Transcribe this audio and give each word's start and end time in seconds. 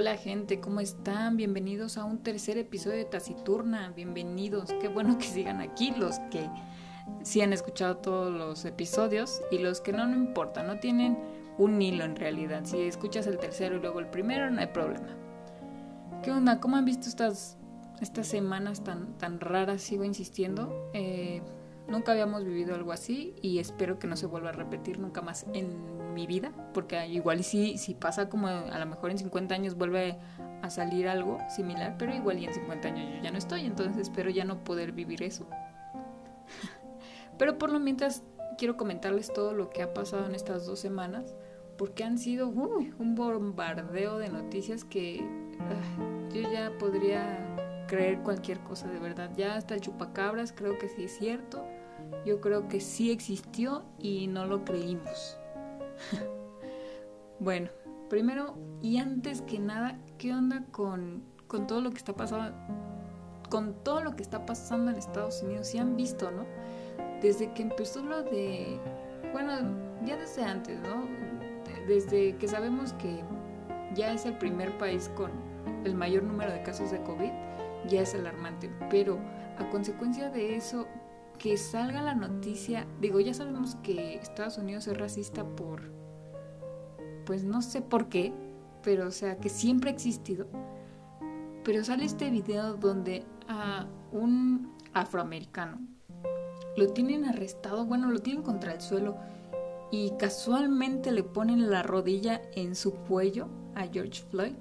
Hola 0.00 0.16
gente, 0.16 0.60
¿cómo 0.60 0.78
están? 0.78 1.36
Bienvenidos 1.36 1.98
a 1.98 2.04
un 2.04 2.22
tercer 2.22 2.56
episodio 2.56 2.98
de 2.98 3.04
Taciturna. 3.04 3.90
Bienvenidos. 3.96 4.72
Qué 4.80 4.86
bueno 4.86 5.18
que 5.18 5.24
sigan 5.24 5.60
aquí 5.60 5.90
los 5.90 6.20
que 6.30 6.48
sí 7.24 7.40
han 7.40 7.52
escuchado 7.52 7.96
todos 7.96 8.32
los 8.32 8.64
episodios 8.64 9.42
y 9.50 9.58
los 9.58 9.80
que 9.80 9.92
no, 9.92 10.06
no 10.06 10.14
importa, 10.14 10.62
no 10.62 10.78
tienen 10.78 11.18
un 11.58 11.82
hilo 11.82 12.04
en 12.04 12.14
realidad. 12.14 12.64
Si 12.64 12.80
escuchas 12.80 13.26
el 13.26 13.38
tercero 13.38 13.78
y 13.78 13.80
luego 13.80 13.98
el 13.98 14.06
primero, 14.06 14.48
no 14.52 14.60
hay 14.60 14.68
problema. 14.68 15.16
¿Qué 16.22 16.30
onda? 16.30 16.60
¿Cómo 16.60 16.76
han 16.76 16.84
visto 16.84 17.08
estas, 17.08 17.58
estas 18.00 18.28
semanas 18.28 18.84
tan, 18.84 19.18
tan 19.18 19.40
raras? 19.40 19.82
Sigo 19.82 20.04
insistiendo. 20.04 20.92
Eh, 20.94 21.42
nunca 21.88 22.12
habíamos 22.12 22.44
vivido 22.44 22.76
algo 22.76 22.92
así 22.92 23.34
y 23.42 23.58
espero 23.58 23.98
que 23.98 24.06
no 24.06 24.14
se 24.14 24.26
vuelva 24.26 24.50
a 24.50 24.52
repetir 24.52 25.00
nunca 25.00 25.22
más 25.22 25.44
mi 26.18 26.26
vida, 26.26 26.50
porque 26.74 27.06
igual 27.06 27.44
si, 27.44 27.78
si 27.78 27.94
pasa 27.94 28.28
como 28.28 28.48
a 28.48 28.76
lo 28.76 28.86
mejor 28.86 29.12
en 29.12 29.18
50 29.18 29.54
años 29.54 29.76
vuelve 29.76 30.18
a 30.62 30.68
salir 30.68 31.06
algo 31.06 31.38
similar, 31.48 31.94
pero 31.96 32.12
igual 32.12 32.38
y 32.38 32.46
en 32.46 32.52
50 32.52 32.88
años 32.88 33.14
yo 33.14 33.22
ya 33.22 33.30
no 33.30 33.38
estoy, 33.38 33.64
entonces 33.66 34.02
espero 34.02 34.28
ya 34.30 34.44
no 34.44 34.64
poder 34.64 34.90
vivir 34.90 35.22
eso. 35.22 35.46
pero 37.38 37.56
por 37.56 37.70
lo 37.70 37.78
mientras 37.78 38.24
quiero 38.58 38.76
comentarles 38.76 39.32
todo 39.32 39.54
lo 39.54 39.70
que 39.70 39.82
ha 39.82 39.94
pasado 39.94 40.26
en 40.26 40.34
estas 40.34 40.66
dos 40.66 40.80
semanas, 40.80 41.36
porque 41.76 42.02
han 42.02 42.18
sido 42.18 42.48
un 42.48 43.14
bombardeo 43.14 44.18
de 44.18 44.28
noticias 44.28 44.84
que 44.84 45.24
yo 46.34 46.42
ya 46.50 46.72
podría 46.80 47.38
creer 47.86 48.18
cualquier 48.24 48.58
cosa 48.60 48.88
de 48.88 48.98
verdad. 48.98 49.30
Ya 49.36 49.54
hasta 49.54 49.74
el 49.74 49.80
chupacabras 49.80 50.52
creo 50.52 50.76
que 50.76 50.88
sí 50.88 51.04
es 51.04 51.16
cierto. 51.16 51.64
Yo 52.26 52.40
creo 52.40 52.68
que 52.68 52.80
sí 52.80 53.12
existió 53.12 53.84
y 54.00 54.26
no 54.26 54.44
lo 54.46 54.64
creímos. 54.64 55.37
bueno, 57.38 57.68
primero 58.08 58.56
y 58.80 58.98
antes 58.98 59.42
que 59.42 59.58
nada, 59.58 59.98
¿qué 60.18 60.32
onda 60.32 60.64
con, 60.70 61.22
con 61.46 61.66
todo 61.66 61.80
lo 61.80 61.90
que 61.90 61.98
está 61.98 62.14
pasando? 62.14 62.56
Con 63.50 63.74
todo 63.82 64.02
lo 64.02 64.14
que 64.14 64.22
está 64.22 64.44
pasando 64.44 64.90
en 64.90 64.98
Estados 64.98 65.42
Unidos, 65.42 65.68
si 65.68 65.78
han 65.78 65.96
visto, 65.96 66.30
¿no? 66.30 66.44
Desde 67.22 67.52
que 67.52 67.62
empezó 67.62 68.02
lo 68.02 68.22
de, 68.22 68.78
bueno, 69.32 69.52
ya 70.04 70.16
desde 70.16 70.44
antes, 70.44 70.78
¿no? 70.80 71.08
Desde 71.86 72.36
que 72.36 72.46
sabemos 72.46 72.92
que 72.94 73.22
ya 73.94 74.12
es 74.12 74.26
el 74.26 74.36
primer 74.36 74.76
país 74.78 75.10
con 75.16 75.30
el 75.84 75.94
mayor 75.94 76.22
número 76.22 76.52
de 76.52 76.62
casos 76.62 76.90
de 76.90 77.02
COVID, 77.02 77.30
ya 77.88 78.02
es 78.02 78.14
alarmante. 78.14 78.70
Pero 78.90 79.18
a 79.58 79.68
consecuencia 79.70 80.30
de 80.30 80.56
eso, 80.56 80.86
que 81.38 81.56
salga 81.56 82.02
la 82.02 82.14
noticia, 82.14 82.86
digo, 83.00 83.20
ya 83.20 83.32
sabemos 83.32 83.76
que 83.76 84.14
Estados 84.14 84.58
Unidos 84.58 84.86
es 84.88 84.96
racista 84.98 85.44
por, 85.44 85.82
pues 87.24 87.44
no 87.44 87.62
sé 87.62 87.80
por 87.80 88.08
qué, 88.08 88.32
pero 88.82 89.06
o 89.06 89.10
sea, 89.10 89.36
que 89.38 89.48
siempre 89.48 89.90
ha 89.90 89.92
existido. 89.92 90.46
Pero 91.64 91.84
sale 91.84 92.04
este 92.04 92.30
video 92.30 92.74
donde 92.74 93.24
a 93.48 93.86
un 94.12 94.74
afroamericano 94.94 95.78
lo 96.76 96.88
tienen 96.92 97.24
arrestado, 97.24 97.84
bueno, 97.84 98.10
lo 98.10 98.20
tienen 98.20 98.42
contra 98.42 98.72
el 98.72 98.80
suelo 98.80 99.16
y 99.90 100.12
casualmente 100.18 101.12
le 101.12 101.22
ponen 101.22 101.70
la 101.70 101.82
rodilla 101.82 102.40
en 102.54 102.74
su 102.74 102.94
cuello 102.94 103.48
a 103.74 103.86
George 103.86 104.22
Floyd. 104.30 104.54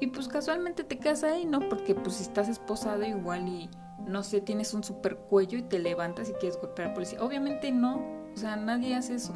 Y 0.00 0.08
pues 0.08 0.28
casualmente 0.28 0.84
te 0.84 0.98
quedas 0.98 1.24
ahí, 1.24 1.46
¿no? 1.46 1.68
Porque 1.68 1.94
pues 1.94 2.16
si 2.16 2.22
estás 2.22 2.48
esposado 2.48 3.04
igual 3.04 3.48
y 3.48 3.70
no 4.06 4.22
sé, 4.22 4.40
tienes 4.40 4.72
un 4.74 4.84
super 4.84 5.16
cuello 5.16 5.58
y 5.58 5.62
te 5.62 5.78
levantas 5.78 6.30
y 6.30 6.32
quieres 6.34 6.58
golpear 6.60 6.88
al 6.88 6.94
policía. 6.94 7.22
Obviamente 7.22 7.72
no, 7.72 7.96
o 8.32 8.36
sea, 8.36 8.56
nadie 8.56 8.94
hace 8.94 9.14
eso. 9.14 9.34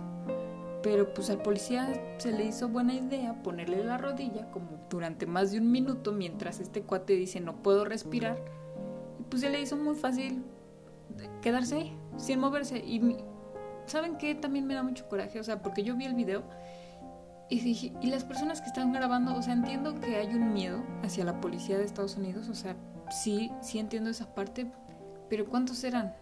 Pero 0.82 1.12
pues 1.12 1.28
al 1.28 1.42
policía 1.42 1.92
se 2.18 2.32
le 2.32 2.44
hizo 2.44 2.68
buena 2.68 2.94
idea 2.94 3.42
ponerle 3.42 3.84
la 3.84 3.98
rodilla 3.98 4.50
como 4.50 4.80
durante 4.88 5.26
más 5.26 5.50
de 5.50 5.58
un 5.58 5.70
minuto 5.70 6.12
mientras 6.12 6.58
este 6.58 6.82
cuate 6.82 7.14
dice 7.14 7.40
no 7.40 7.62
puedo 7.62 7.84
respirar. 7.84 8.38
Y 9.18 9.24
pues 9.24 9.42
se 9.42 9.50
le 9.50 9.60
hizo 9.60 9.76
muy 9.76 9.94
fácil 9.94 10.42
quedarse 11.42 11.74
ahí, 11.74 11.98
sin 12.16 12.40
moverse. 12.40 12.78
Y 12.78 13.18
¿saben 13.86 14.16
qué? 14.16 14.34
También 14.34 14.66
me 14.66 14.74
da 14.74 14.82
mucho 14.82 15.08
coraje, 15.08 15.38
o 15.40 15.44
sea, 15.44 15.60
porque 15.60 15.82
yo 15.82 15.96
vi 15.96 16.06
el 16.06 16.14
video 16.14 16.42
y 17.50 17.60
dije, 17.60 17.92
y 18.00 18.06
las 18.06 18.24
personas 18.24 18.60
que 18.60 18.68
están 18.68 18.92
grabando, 18.92 19.34
o 19.34 19.42
sea, 19.42 19.52
entiendo 19.52 19.98
que 20.00 20.16
hay 20.16 20.28
un 20.28 20.52
miedo 20.52 20.84
hacia 21.02 21.24
la 21.24 21.40
policía 21.40 21.78
de 21.78 21.84
Estados 21.84 22.16
Unidos, 22.16 22.48
o 22.48 22.54
sea, 22.54 22.76
sí, 23.10 23.50
sí 23.60 23.78
entiendo 23.78 24.10
esa 24.10 24.34
parte, 24.34 24.70
pero 25.28 25.46
¿cuántos 25.46 25.82
eran? 25.84 26.14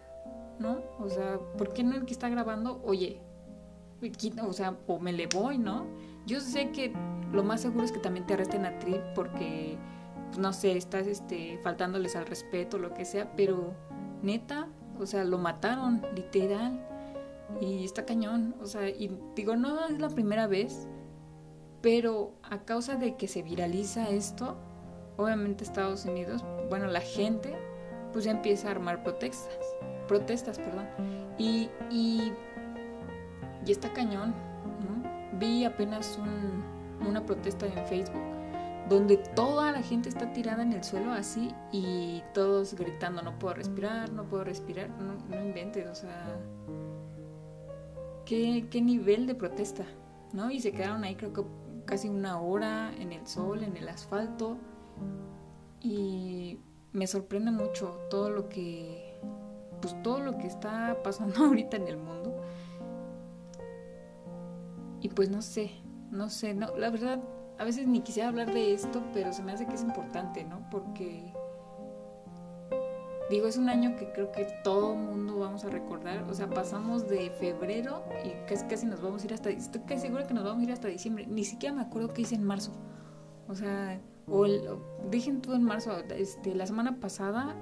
¿No? 0.59 0.79
O 0.99 1.09
sea, 1.09 1.39
¿por 1.57 1.73
qué 1.73 1.83
no 1.83 1.95
el 1.95 2.05
que 2.05 2.13
está 2.13 2.29
grabando, 2.29 2.81
oye, 2.83 3.21
o 4.41 4.53
sea, 4.53 4.77
o 4.87 4.99
me 4.99 5.13
le 5.13 5.27
voy, 5.27 5.57
¿no? 5.57 5.85
Yo 6.25 6.39
sé 6.41 6.71
que 6.71 6.93
lo 7.31 7.43
más 7.43 7.61
seguro 7.61 7.85
es 7.85 7.91
que 7.91 7.99
también 7.99 8.25
te 8.25 8.33
arresten 8.33 8.65
a 8.65 8.79
ti 8.79 8.95
porque, 9.15 9.77
no 10.37 10.53
sé, 10.53 10.77
estás 10.77 11.07
este, 11.07 11.59
faltándoles 11.63 12.15
al 12.15 12.25
respeto, 12.25 12.77
lo 12.77 12.93
que 12.93 13.05
sea, 13.05 13.33
pero 13.35 13.73
neta, 14.21 14.67
o 14.99 15.05
sea, 15.05 15.23
lo 15.23 15.37
mataron, 15.37 16.01
literal, 16.15 16.85
y 17.61 17.83
está 17.83 18.05
cañón, 18.05 18.55
o 18.61 18.65
sea, 18.65 18.87
y 18.89 19.17
digo, 19.35 19.55
no 19.55 19.87
es 19.87 19.99
la 19.99 20.09
primera 20.09 20.47
vez, 20.47 20.87
pero 21.81 22.33
a 22.43 22.59
causa 22.59 22.95
de 22.95 23.15
que 23.15 23.27
se 23.27 23.41
viraliza 23.41 24.09
esto, 24.09 24.57
obviamente 25.17 25.63
Estados 25.63 26.05
Unidos, 26.05 26.43
bueno, 26.69 26.87
la 26.87 27.01
gente, 27.01 27.53
pues 28.13 28.25
ya 28.25 28.31
empieza 28.31 28.67
a 28.67 28.71
armar 28.71 29.03
protestas, 29.03 29.57
protestas, 30.07 30.59
perdón. 30.59 30.87
Y, 31.37 31.69
y, 31.89 32.33
y 33.65 33.71
está 33.71 33.91
cañón, 33.93 34.33
¿no? 34.33 35.37
Vi 35.39 35.65
apenas 35.65 36.17
un, 36.17 36.63
una 37.07 37.25
protesta 37.25 37.65
en 37.65 37.85
Facebook 37.87 38.21
donde 38.89 39.17
toda 39.17 39.71
la 39.71 39.83
gente 39.83 40.09
está 40.09 40.33
tirada 40.33 40.63
en 40.63 40.73
el 40.73 40.83
suelo 40.83 41.11
así 41.11 41.53
y 41.71 42.23
todos 42.33 42.73
gritando, 42.73 43.21
no 43.21 43.37
puedo 43.37 43.53
respirar, 43.53 44.11
no 44.11 44.23
puedo 44.23 44.43
respirar, 44.43 44.89
no, 44.89 45.13
no 45.29 45.45
inventes, 45.45 45.87
o 45.87 45.93
sea, 45.93 46.39
¿qué, 48.25 48.65
qué 48.69 48.81
nivel 48.81 49.27
de 49.27 49.35
protesta, 49.35 49.85
¿no? 50.33 50.49
Y 50.49 50.59
se 50.59 50.71
quedaron 50.71 51.03
ahí 51.03 51.15
creo 51.15 51.31
que 51.33 51.43
casi 51.85 52.09
una 52.09 52.41
hora 52.41 52.91
en 52.99 53.13
el 53.13 53.25
sol, 53.27 53.63
en 53.63 53.77
el 53.77 53.87
asfalto, 53.87 54.57
y 55.81 56.59
me 56.91 57.07
sorprende 57.07 57.51
mucho 57.51 57.99
todo 58.09 58.29
lo 58.29 58.49
que 58.49 59.19
pues 59.81 60.01
todo 60.03 60.19
lo 60.19 60.37
que 60.37 60.47
está 60.47 60.97
pasando 61.03 61.35
ahorita 61.45 61.77
en 61.77 61.87
el 61.87 61.97
mundo. 61.97 62.41
Y 65.01 65.09
pues 65.09 65.29
no 65.29 65.41
sé 65.41 65.71
no 66.11 66.29
sé 66.29 66.53
no 66.53 66.75
la 66.75 66.89
verdad 66.89 67.19
a 67.57 67.63
veces 67.63 67.87
ni 67.87 68.01
quisiera 68.01 68.29
hablar 68.29 68.53
de 68.53 68.73
esto 68.73 69.03
pero 69.13 69.31
se 69.31 69.43
me 69.43 69.51
hace 69.51 69.67
que 69.67 69.75
es 69.75 69.83
importante 69.83 70.43
no 70.43 70.67
porque 70.71 71.33
digo 73.29 73.47
es 73.47 73.57
un 73.57 73.69
año 73.69 73.95
que 73.95 74.11
creo 74.11 74.31
que 74.31 74.47
todo 74.63 74.95
mundo 74.95 75.39
vamos 75.39 75.63
a 75.63 75.69
recordar. 75.69 76.23
O 76.29 76.33
sea 76.33 76.49
pasamos 76.49 77.07
de 77.07 77.29
febrero 77.29 78.03
y 78.25 78.31
casi 78.47 78.65
casi 78.65 78.85
nos 78.85 79.01
vamos 79.01 79.21
a 79.21 79.25
ir 79.25 79.33
hasta 79.33 79.49
estoy 79.49 79.81
casi 79.81 80.01
segura 80.01 80.27
que 80.27 80.33
nos 80.33 80.43
vamos 80.43 80.61
a 80.61 80.63
ir 80.63 80.71
hasta 80.71 80.87
diciembre. 80.87 81.27
Ni 81.27 81.43
siquiera 81.45 81.75
me 81.75 81.81
acuerdo 81.81 82.13
qué 82.13 82.23
hice 82.23 82.35
en 82.35 82.43
marzo. 82.43 82.71
O 83.47 83.55
sea 83.55 84.01
o, 84.29 84.45
el, 84.45 84.61
dejen 85.09 85.41
todo 85.41 85.55
en 85.55 85.63
marzo. 85.63 85.91
Este, 86.09 86.55
la 86.55 86.65
semana 86.65 86.99
pasada 86.99 87.55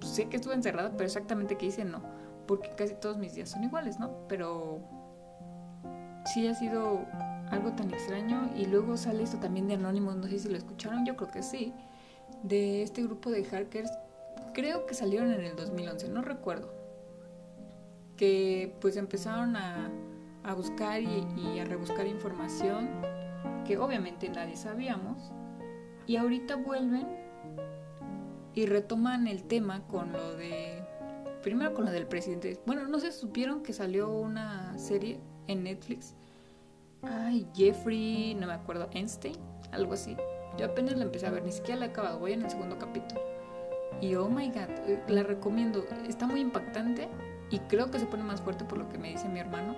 sé 0.00 0.28
que 0.28 0.36
estuve 0.36 0.54
encerrada, 0.54 0.92
pero 0.92 1.04
exactamente 1.04 1.56
qué 1.56 1.66
hice 1.66 1.84
no. 1.84 2.02
Porque 2.46 2.70
casi 2.76 2.94
todos 2.94 3.18
mis 3.18 3.34
días 3.34 3.50
son 3.50 3.64
iguales, 3.64 3.98
¿no? 3.98 4.26
Pero 4.28 4.80
sí 6.32 6.46
ha 6.46 6.54
sido 6.54 7.04
algo 7.50 7.72
tan 7.72 7.92
extraño. 7.92 8.50
Y 8.56 8.66
luego 8.66 8.96
sale 8.96 9.22
esto 9.22 9.38
también 9.38 9.66
de 9.66 9.74
Anonymous, 9.74 10.16
no 10.16 10.28
sé 10.28 10.38
si 10.38 10.48
lo 10.48 10.56
escucharon, 10.56 11.04
yo 11.04 11.16
creo 11.16 11.30
que 11.30 11.42
sí. 11.42 11.72
De 12.42 12.82
este 12.82 13.02
grupo 13.02 13.30
de 13.30 13.44
hackers, 13.44 13.90
creo 14.54 14.86
que 14.86 14.94
salieron 14.94 15.32
en 15.32 15.40
el 15.40 15.56
2011, 15.56 16.08
no 16.08 16.22
recuerdo. 16.22 16.72
Que 18.16 18.74
pues 18.80 18.96
empezaron 18.96 19.56
a, 19.56 19.90
a 20.44 20.54
buscar 20.54 21.02
y 21.02 21.58
a 21.58 21.64
rebuscar 21.64 22.06
información 22.06 22.88
que 23.66 23.76
obviamente 23.78 24.28
nadie 24.28 24.56
sabíamos 24.56 25.32
y 26.06 26.16
ahorita 26.16 26.56
vuelven 26.56 27.06
y 28.54 28.66
retoman 28.66 29.26
el 29.26 29.44
tema 29.44 29.86
con 29.86 30.12
lo 30.12 30.34
de. 30.34 30.82
Primero 31.42 31.74
con 31.74 31.84
lo 31.84 31.92
del 31.92 32.06
presidente. 32.06 32.58
Bueno, 32.66 32.88
no 32.88 32.98
se 32.98 33.12
supieron 33.12 33.62
que 33.62 33.72
salió 33.72 34.10
una 34.10 34.76
serie 34.78 35.20
en 35.46 35.62
Netflix 35.62 36.16
ay, 37.02 37.46
Jeffrey, 37.54 38.34
no 38.34 38.46
me 38.46 38.54
acuerdo, 38.54 38.88
Einstein, 38.92 39.36
algo 39.72 39.94
así. 39.94 40.16
Yo 40.58 40.66
apenas 40.66 40.96
la 40.96 41.04
empecé 41.04 41.26
a 41.26 41.30
ver, 41.30 41.44
ni 41.44 41.52
siquiera 41.52 41.80
la 41.80 41.86
he 41.86 41.88
acabado, 41.90 42.18
voy 42.18 42.32
en 42.32 42.42
el 42.42 42.50
segundo 42.50 42.78
capítulo. 42.78 43.20
Y 44.00 44.14
oh 44.14 44.28
my 44.28 44.48
god, 44.48 44.70
eh, 44.86 45.02
la 45.08 45.22
recomiendo, 45.22 45.84
está 46.08 46.26
muy 46.26 46.40
impactante 46.40 47.08
y 47.50 47.58
creo 47.60 47.90
que 47.90 47.98
se 47.98 48.06
pone 48.06 48.22
más 48.22 48.40
fuerte 48.40 48.64
por 48.64 48.78
lo 48.78 48.88
que 48.88 48.98
me 48.98 49.10
dice 49.10 49.28
mi 49.28 49.40
hermano. 49.40 49.74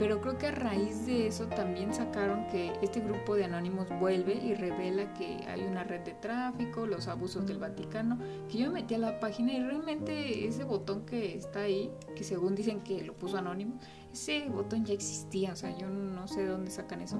Pero 0.00 0.22
creo 0.22 0.38
que 0.38 0.46
a 0.46 0.50
raíz 0.50 1.04
de 1.04 1.26
eso 1.26 1.46
también 1.46 1.92
sacaron 1.92 2.46
que 2.46 2.72
este 2.80 3.00
grupo 3.00 3.36
de 3.36 3.44
anónimos 3.44 3.86
vuelve 4.00 4.32
y 4.32 4.54
revela 4.54 5.12
que 5.12 5.44
hay 5.46 5.60
una 5.60 5.84
red 5.84 6.00
de 6.00 6.14
tráfico, 6.14 6.86
los 6.86 7.06
abusos 7.06 7.46
del 7.46 7.58
Vaticano, 7.58 8.18
que 8.48 8.56
yo 8.56 8.68
me 8.68 8.80
metí 8.80 8.94
a 8.94 8.98
la 8.98 9.20
página 9.20 9.52
y 9.52 9.60
realmente 9.62 10.46
ese 10.46 10.64
botón 10.64 11.04
que 11.04 11.36
está 11.36 11.60
ahí, 11.60 11.92
que 12.16 12.24
según 12.24 12.54
dicen 12.54 12.80
que 12.80 13.04
lo 13.04 13.12
puso 13.12 13.36
anónimo, 13.36 13.78
ese 14.10 14.48
botón 14.48 14.86
ya 14.86 14.94
existía, 14.94 15.52
o 15.52 15.56
sea, 15.56 15.76
yo 15.76 15.90
no 15.90 16.26
sé 16.28 16.44
de 16.44 16.48
dónde 16.48 16.70
sacan 16.70 17.02
eso. 17.02 17.18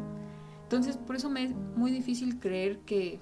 Entonces, 0.63 0.97
por 0.97 1.17
eso 1.17 1.29
me 1.29 1.45
es 1.45 1.55
muy 1.55 1.91
difícil 1.91 2.41
creer 2.41 2.79
que 2.79 3.21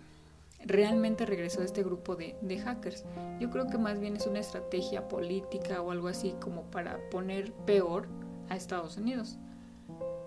realmente 0.67 1.27
regresó 1.27 1.63
este 1.63 1.83
grupo 1.83 2.15
de, 2.15 2.37
de, 2.43 2.61
hackers. 2.61 3.05
Yo 3.41 3.51
creo 3.51 3.67
que 3.67 3.77
más 3.77 3.99
bien 3.99 4.15
es 4.15 4.29
una 4.29 4.39
estrategia 4.39 5.09
política 5.09 5.83
o 5.83 5.91
algo 5.91 6.07
así 6.07 6.37
como 6.41 6.63
para 6.71 7.01
poner 7.11 7.53
peor 7.67 8.07
a 8.49 8.55
Estados 8.55 8.97
Unidos. 8.97 9.37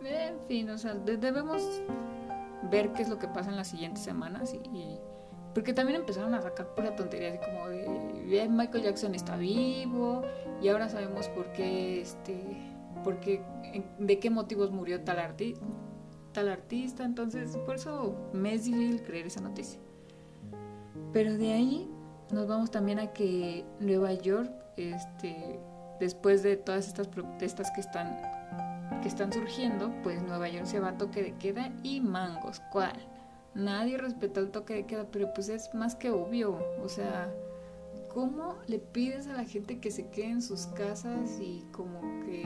En 0.04 0.40
fin, 0.48 0.70
o 0.70 0.78
sea, 0.78 0.96
debemos 0.96 1.82
ver 2.70 2.92
qué 2.94 3.04
es 3.04 3.10
lo 3.10 3.20
que 3.20 3.28
pasa 3.28 3.50
en 3.50 3.58
las 3.58 3.68
siguientes 3.68 4.04
semanas 4.04 4.54
y, 4.54 4.98
porque 5.54 5.74
también 5.74 6.00
empezaron 6.00 6.34
a 6.34 6.42
sacar 6.42 6.74
pura 6.76 6.96
tontería 6.96 7.30
así 7.30 7.40
como 7.40 7.68
de 7.68 8.48
Michael 8.50 8.84
Jackson 8.84 9.16
está 9.16 9.36
vivo 9.36 10.24
y 10.62 10.70
ahora 10.70 10.90
sabemos 10.90 11.28
por 11.30 11.52
qué 11.54 12.02
este 12.02 12.40
por 13.04 13.20
de 13.20 14.20
qué 14.20 14.30
motivos 14.30 14.72
murió 14.72 15.02
tal 15.02 15.20
artista 15.20 15.66
tal 16.34 16.50
artista 16.50 17.04
entonces 17.04 17.58
por 17.58 17.76
eso 17.76 18.16
me 18.34 18.54
es 18.54 18.66
difícil 18.66 19.02
creer 19.04 19.28
esa 19.28 19.42
noticia. 19.42 19.80
Pero 21.14 21.38
de 21.38 21.52
ahí 21.52 21.90
nos 22.32 22.48
vamos 22.48 22.72
también 22.72 23.00
a 23.00 23.12
que 23.12 23.66
Nueva 23.80 24.14
York 24.14 24.52
este 24.78 25.60
después 26.00 26.42
de 26.44 26.58
todas 26.58 26.88
estas 26.88 27.08
protestas 27.08 27.70
que 27.72 27.82
están 27.82 28.18
que 29.02 29.08
están 29.08 29.32
surgiendo, 29.32 29.92
pues 30.04 30.22
Nueva 30.22 30.50
York 30.50 30.66
se 30.66 30.80
va 30.80 30.90
a 30.90 30.98
toque 30.98 31.24
de 31.24 31.34
queda 31.34 31.72
y 31.84 32.02
mangos, 32.02 32.62
¿cuál? 32.72 32.94
Nadie 33.54 33.98
respeta 33.98 34.40
el 34.40 34.52
toque 34.52 34.74
de 34.74 34.86
queda, 34.86 35.06
pero 35.12 35.34
pues 35.34 35.50
es 35.50 35.74
más 35.74 35.96
que 35.96 36.10
obvio, 36.10 36.58
o 36.84 36.90
sea, 36.90 37.34
¿cómo 38.14 38.58
le 38.68 38.80
pides 38.80 39.28
a 39.28 39.34
la 39.34 39.44
gente 39.44 39.80
que 39.80 39.92
se 39.92 40.08
quede 40.10 40.32
en 40.32 40.42
sus 40.42 40.68
casas 40.68 41.40
y 41.40 41.66
como 41.72 42.02
que, 42.26 42.46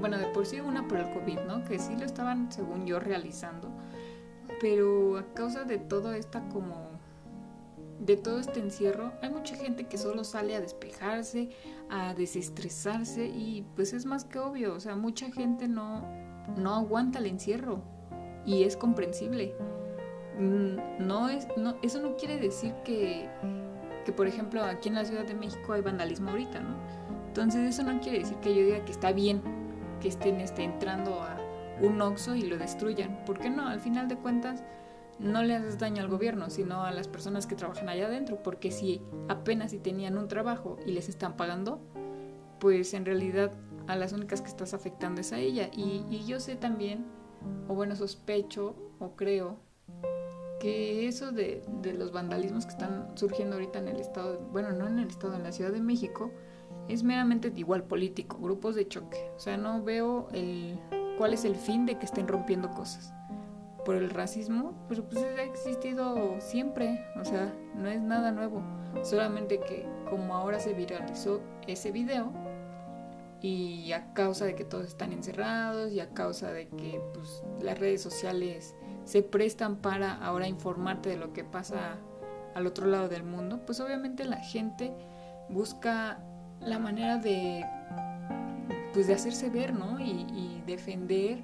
bueno, 0.00 0.18
de 0.18 0.26
por 0.26 0.46
sí 0.46 0.60
una 0.60 0.86
por 0.86 0.98
el 0.98 1.12
COVID, 1.12 1.40
¿no? 1.46 1.64
Que 1.64 1.78
sí 1.78 1.96
lo 1.96 2.04
estaban, 2.04 2.50
según 2.52 2.86
yo, 2.86 3.00
realizando, 3.00 3.70
pero 4.60 5.18
a 5.18 5.34
causa 5.34 5.64
de 5.64 5.78
toda 5.78 6.16
esta 6.16 6.48
como 6.48 6.95
de 7.98 8.16
todo 8.16 8.38
este 8.38 8.60
encierro, 8.60 9.12
hay 9.22 9.30
mucha 9.30 9.56
gente 9.56 9.84
que 9.84 9.98
solo 9.98 10.24
sale 10.24 10.54
a 10.54 10.60
despejarse, 10.60 11.50
a 11.88 12.14
desestresarse 12.14 13.26
y 13.26 13.64
pues 13.74 13.92
es 13.92 14.06
más 14.06 14.24
que 14.24 14.38
obvio, 14.38 14.74
o 14.74 14.80
sea, 14.80 14.96
mucha 14.96 15.30
gente 15.30 15.68
no, 15.68 16.02
no 16.56 16.74
aguanta 16.74 17.18
el 17.18 17.26
encierro 17.26 17.82
y 18.44 18.64
es 18.64 18.76
comprensible. 18.76 19.54
Mm, 20.38 21.06
no 21.06 21.28
es, 21.28 21.48
no, 21.56 21.76
eso 21.82 22.00
no 22.00 22.16
quiere 22.16 22.38
decir 22.38 22.74
que, 22.84 23.28
que, 24.04 24.12
por 24.12 24.26
ejemplo, 24.26 24.62
aquí 24.62 24.88
en 24.88 24.96
la 24.96 25.04
Ciudad 25.04 25.24
de 25.24 25.34
México 25.34 25.72
hay 25.72 25.80
vandalismo 25.80 26.30
ahorita, 26.30 26.60
¿no? 26.60 26.76
Entonces 27.28 27.68
eso 27.68 27.82
no 27.82 28.00
quiere 28.00 28.20
decir 28.20 28.36
que 28.38 28.54
yo 28.54 28.62
diga 28.62 28.84
que 28.84 28.92
está 28.92 29.12
bien 29.12 29.42
que 30.00 30.08
estén 30.08 30.40
este, 30.40 30.62
entrando 30.62 31.22
a 31.22 31.38
un 31.80 32.00
oxo 32.00 32.34
y 32.34 32.42
lo 32.42 32.58
destruyan. 32.58 33.24
¿Por 33.24 33.38
qué 33.38 33.50
no? 33.50 33.66
Al 33.66 33.80
final 33.80 34.08
de 34.08 34.16
cuentas 34.16 34.62
no 35.18 35.42
le 35.42 35.54
haces 35.54 35.78
daño 35.78 36.02
al 36.02 36.08
gobierno, 36.08 36.50
sino 36.50 36.84
a 36.84 36.90
las 36.90 37.08
personas 37.08 37.46
que 37.46 37.54
trabajan 37.54 37.88
allá 37.88 38.06
adentro, 38.06 38.42
porque 38.42 38.70
si 38.70 39.02
apenas 39.28 39.70
si 39.70 39.78
tenían 39.78 40.18
un 40.18 40.28
trabajo 40.28 40.76
y 40.86 40.92
les 40.92 41.08
están 41.08 41.36
pagando, 41.36 41.80
pues 42.60 42.94
en 42.94 43.04
realidad 43.04 43.52
a 43.86 43.96
las 43.96 44.12
únicas 44.12 44.42
que 44.42 44.48
estás 44.48 44.74
afectando 44.74 45.20
es 45.20 45.32
a 45.32 45.38
ella. 45.38 45.70
Y, 45.72 46.24
yo 46.26 46.40
sé 46.40 46.56
también, 46.56 47.06
o 47.68 47.74
bueno, 47.74 47.96
sospecho 47.96 48.74
o 48.98 49.12
creo, 49.16 49.58
que 50.60 51.06
eso 51.06 51.32
de, 51.32 51.62
los 51.96 52.12
vandalismos 52.12 52.64
que 52.64 52.72
están 52.72 53.12
surgiendo 53.14 53.56
ahorita 53.56 53.78
en 53.78 53.88
el 53.88 54.00
estado, 54.00 54.38
bueno, 54.52 54.72
no 54.72 54.86
en 54.86 54.98
el 54.98 55.08
estado, 55.08 55.34
en 55.34 55.42
la 55.42 55.52
Ciudad 55.52 55.72
de 55.72 55.80
México, 55.80 56.30
es 56.88 57.02
meramente 57.02 57.52
igual 57.56 57.84
político, 57.84 58.38
grupos 58.38 58.74
de 58.74 58.86
choque. 58.86 59.30
O 59.36 59.40
sea, 59.40 59.56
no 59.56 59.82
veo 59.82 60.28
el, 60.32 60.78
cuál 61.18 61.34
es 61.34 61.44
el 61.44 61.56
fin 61.56 61.86
de 61.86 61.98
que 61.98 62.06
estén 62.06 62.28
rompiendo 62.28 62.70
cosas 62.70 63.15
por 63.86 63.94
el 63.94 64.10
racismo, 64.10 64.74
pero 64.88 65.04
pues 65.04 65.22
ha 65.22 65.42
existido 65.44 66.40
siempre, 66.40 67.06
o 67.20 67.24
sea, 67.24 67.54
no 67.76 67.88
es 67.88 68.02
nada 68.02 68.32
nuevo, 68.32 68.60
solamente 69.04 69.60
que 69.60 69.86
como 70.10 70.34
ahora 70.34 70.58
se 70.58 70.74
viralizó 70.74 71.40
ese 71.68 71.92
video 71.92 72.32
y 73.40 73.92
a 73.92 74.12
causa 74.12 74.44
de 74.44 74.56
que 74.56 74.64
todos 74.64 74.86
están 74.86 75.12
encerrados 75.12 75.92
y 75.92 76.00
a 76.00 76.10
causa 76.10 76.50
de 76.52 76.66
que 76.66 77.00
pues, 77.14 77.44
las 77.62 77.78
redes 77.78 78.02
sociales 78.02 78.74
se 79.04 79.22
prestan 79.22 79.76
para 79.76 80.14
ahora 80.14 80.48
informarte 80.48 81.10
de 81.10 81.16
lo 81.16 81.32
que 81.32 81.44
pasa 81.44 81.96
al 82.56 82.66
otro 82.66 82.88
lado 82.88 83.08
del 83.08 83.22
mundo, 83.22 83.60
pues 83.66 83.78
obviamente 83.78 84.24
la 84.24 84.38
gente 84.38 84.92
busca 85.48 86.18
la 86.60 86.80
manera 86.80 87.18
de 87.18 87.64
pues 88.92 89.06
de 89.06 89.14
hacerse 89.14 89.50
ver, 89.50 89.74
¿no? 89.74 90.00
Y, 90.00 90.26
y 90.32 90.62
defender 90.66 91.42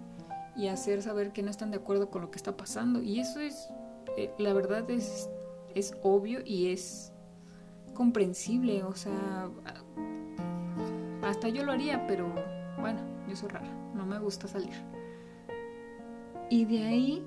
y 0.56 0.68
hacer 0.68 1.02
saber 1.02 1.32
que 1.32 1.42
no 1.42 1.50
están 1.50 1.70
de 1.70 1.78
acuerdo 1.78 2.10
con 2.10 2.22
lo 2.22 2.30
que 2.30 2.36
está 2.36 2.56
pasando. 2.56 3.02
Y 3.02 3.20
eso 3.20 3.40
es, 3.40 3.68
eh, 4.16 4.30
la 4.38 4.52
verdad 4.52 4.88
es, 4.90 5.28
es 5.74 5.94
obvio 6.02 6.40
y 6.44 6.72
es 6.72 7.12
comprensible. 7.94 8.82
O 8.82 8.94
sea, 8.94 9.48
hasta 11.22 11.48
yo 11.48 11.64
lo 11.64 11.72
haría, 11.72 12.06
pero 12.06 12.32
bueno, 12.80 13.00
yo 13.28 13.36
soy 13.36 13.48
rara, 13.48 13.70
no 13.94 14.04
me 14.06 14.18
gusta 14.18 14.48
salir. 14.48 14.74
Y 16.50 16.66
de 16.66 16.82
ahí, 16.82 17.26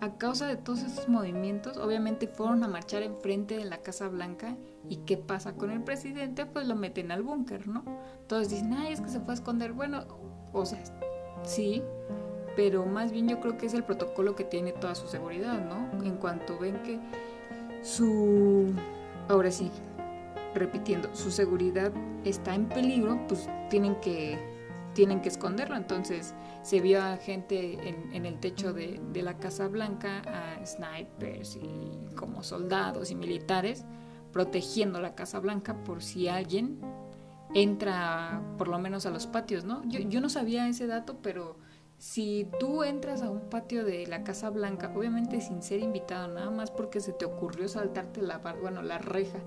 a 0.00 0.18
causa 0.18 0.48
de 0.48 0.56
todos 0.56 0.82
esos 0.82 1.08
movimientos, 1.08 1.76
obviamente 1.76 2.26
fueron 2.26 2.64
a 2.64 2.68
marchar 2.68 3.04
enfrente 3.04 3.56
de 3.56 3.64
la 3.64 3.78
Casa 3.78 4.08
Blanca. 4.08 4.56
¿Y 4.88 4.96
qué 4.96 5.16
pasa 5.16 5.54
con 5.54 5.70
el 5.70 5.84
presidente? 5.84 6.44
Pues 6.44 6.66
lo 6.66 6.74
meten 6.74 7.12
al 7.12 7.22
búnker, 7.22 7.68
¿no? 7.68 7.84
Todos 8.26 8.48
dicen, 8.48 8.72
ay, 8.72 8.92
es 8.92 9.00
que 9.00 9.08
se 9.08 9.20
fue 9.20 9.34
a 9.34 9.36
esconder. 9.36 9.72
Bueno, 9.72 10.04
o 10.52 10.66
sea, 10.66 10.82
sí, 11.44 11.82
pero 12.56 12.84
más 12.84 13.12
bien 13.12 13.28
yo 13.28 13.40
creo 13.40 13.56
que 13.56 13.66
es 13.66 13.74
el 13.74 13.84
protocolo 13.84 14.34
que 14.34 14.44
tiene 14.44 14.72
toda 14.72 14.94
su 14.94 15.06
seguridad, 15.06 15.64
¿no? 15.64 16.04
En 16.04 16.16
cuanto 16.16 16.58
ven 16.58 16.82
que 16.82 16.98
su, 17.82 18.72
ahora 19.28 19.50
sí, 19.50 19.70
repitiendo, 20.54 21.14
su 21.14 21.30
seguridad 21.30 21.92
está 22.24 22.54
en 22.54 22.66
peligro, 22.68 23.18
pues 23.26 23.48
tienen 23.70 23.96
que, 23.96 24.38
tienen 24.94 25.20
que 25.20 25.28
esconderlo. 25.28 25.76
Entonces 25.76 26.34
se 26.62 26.80
vio 26.80 27.02
a 27.02 27.16
gente 27.16 27.88
en, 27.88 28.12
en 28.12 28.26
el 28.26 28.38
techo 28.38 28.72
de, 28.72 29.00
de, 29.12 29.22
la 29.22 29.38
Casa 29.38 29.68
Blanca, 29.68 30.22
a 30.26 30.64
snipers 30.64 31.56
y 31.56 32.14
como 32.14 32.42
soldados 32.42 33.10
y 33.10 33.14
militares, 33.14 33.84
protegiendo 34.32 35.00
la 35.00 35.14
Casa 35.14 35.40
Blanca 35.40 35.82
por 35.84 36.02
si 36.02 36.28
alguien 36.28 36.78
entra 37.54 38.42
por 38.58 38.68
lo 38.68 38.78
menos 38.78 39.06
a 39.06 39.10
los 39.10 39.26
patios, 39.26 39.64
¿no? 39.64 39.82
Yo, 39.88 40.00
yo 40.00 40.20
no 40.20 40.28
sabía 40.28 40.68
ese 40.68 40.86
dato, 40.86 41.18
pero 41.22 41.56
si 41.98 42.48
tú 42.58 42.82
entras 42.82 43.22
a 43.22 43.30
un 43.30 43.48
patio 43.48 43.84
de 43.84 44.06
la 44.08 44.24
Casa 44.24 44.50
Blanca, 44.50 44.92
obviamente 44.92 45.40
sin 45.40 45.62
ser 45.62 45.80
invitado, 45.80 46.26
nada 46.26 46.50
más 46.50 46.72
porque 46.72 47.00
se 47.00 47.12
te 47.12 47.24
ocurrió 47.24 47.68
saltarte 47.68 48.22
la, 48.22 48.38
bueno, 48.38 48.82
la 48.82 48.98
reja 48.98 49.38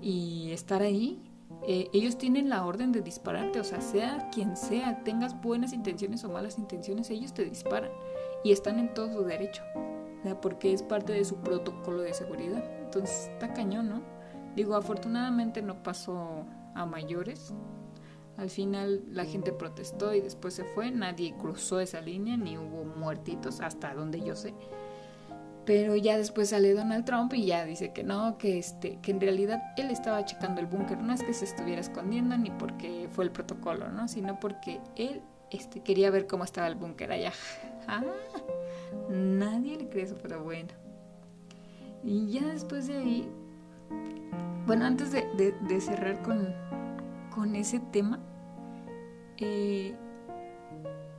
y 0.00 0.50
estar 0.50 0.82
ahí, 0.82 1.22
eh, 1.68 1.88
ellos 1.92 2.18
tienen 2.18 2.48
la 2.48 2.66
orden 2.66 2.90
de 2.90 3.02
dispararte, 3.02 3.60
o 3.60 3.64
sea, 3.64 3.80
sea 3.80 4.30
quien 4.30 4.56
sea, 4.56 5.04
tengas 5.04 5.40
buenas 5.40 5.72
intenciones 5.72 6.24
o 6.24 6.28
malas 6.28 6.58
intenciones, 6.58 7.08
ellos 7.10 7.34
te 7.34 7.44
disparan 7.44 7.92
y 8.42 8.50
están 8.50 8.80
en 8.80 8.92
todo 8.94 9.12
su 9.12 9.22
derecho, 9.22 9.62
porque 10.40 10.72
es 10.72 10.82
parte 10.82 11.12
de 11.12 11.24
su 11.24 11.36
protocolo 11.36 12.02
de 12.02 12.14
seguridad. 12.14 12.64
Entonces 12.82 13.28
está 13.32 13.54
cañón, 13.54 13.88
¿no? 13.88 14.02
Digo, 14.56 14.74
afortunadamente 14.74 15.62
no 15.62 15.82
pasó 15.84 16.44
a 16.74 16.86
mayores. 16.86 17.54
Al 18.36 18.50
final 18.50 19.02
la 19.10 19.24
gente 19.24 19.52
protestó 19.52 20.14
y 20.14 20.20
después 20.20 20.54
se 20.54 20.64
fue. 20.64 20.90
Nadie 20.90 21.34
cruzó 21.38 21.80
esa 21.80 22.00
línea 22.00 22.36
ni 22.36 22.56
hubo 22.56 22.84
muertitos 22.84 23.60
hasta 23.60 23.94
donde 23.94 24.20
yo 24.22 24.34
sé. 24.34 24.54
Pero 25.64 25.94
ya 25.94 26.18
después 26.18 26.48
sale 26.48 26.74
Donald 26.74 27.04
Trump 27.04 27.32
y 27.34 27.46
ya 27.46 27.64
dice 27.64 27.92
que 27.92 28.02
no, 28.02 28.36
que 28.36 28.58
este, 28.58 28.98
que 29.00 29.12
en 29.12 29.20
realidad 29.20 29.62
él 29.76 29.90
estaba 29.90 30.24
checando 30.24 30.60
el 30.60 30.66
búnker, 30.66 30.98
no 30.98 31.12
es 31.12 31.22
que 31.22 31.32
se 31.32 31.44
estuviera 31.44 31.80
escondiendo 31.80 32.36
ni 32.36 32.50
porque 32.50 33.08
fue 33.12 33.24
el 33.24 33.30
protocolo, 33.30 33.88
¿no? 33.88 34.08
Sino 34.08 34.40
porque 34.40 34.80
él 34.96 35.22
este, 35.50 35.80
quería 35.80 36.10
ver 36.10 36.26
cómo 36.26 36.42
estaba 36.42 36.66
el 36.66 36.74
búnker 36.74 37.12
allá. 37.12 37.32
Ah, 37.88 38.04
nadie 39.10 39.76
le 39.76 39.88
cree 39.88 40.04
eso, 40.04 40.16
pero 40.22 40.44
bueno. 40.44 40.68
Y 42.04 42.30
ya 42.30 42.46
después 42.46 42.86
de 42.86 42.96
ahí 42.96 43.28
bueno, 44.66 44.84
antes 44.84 45.12
de, 45.12 45.80
cerrar 45.80 46.22
con, 46.22 47.56
ese 47.56 47.80
tema, 47.80 48.20
eh, 49.38 49.94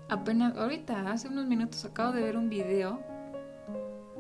apenas 0.10 0.58
ahorita, 0.58 1.12
hace 1.12 1.28
unos 1.28 1.48
minutos 1.48 1.84
acabo 1.86 2.14
de 2.14 2.22
ver 2.22 2.38
un 2.38 2.50
video 2.50 3.00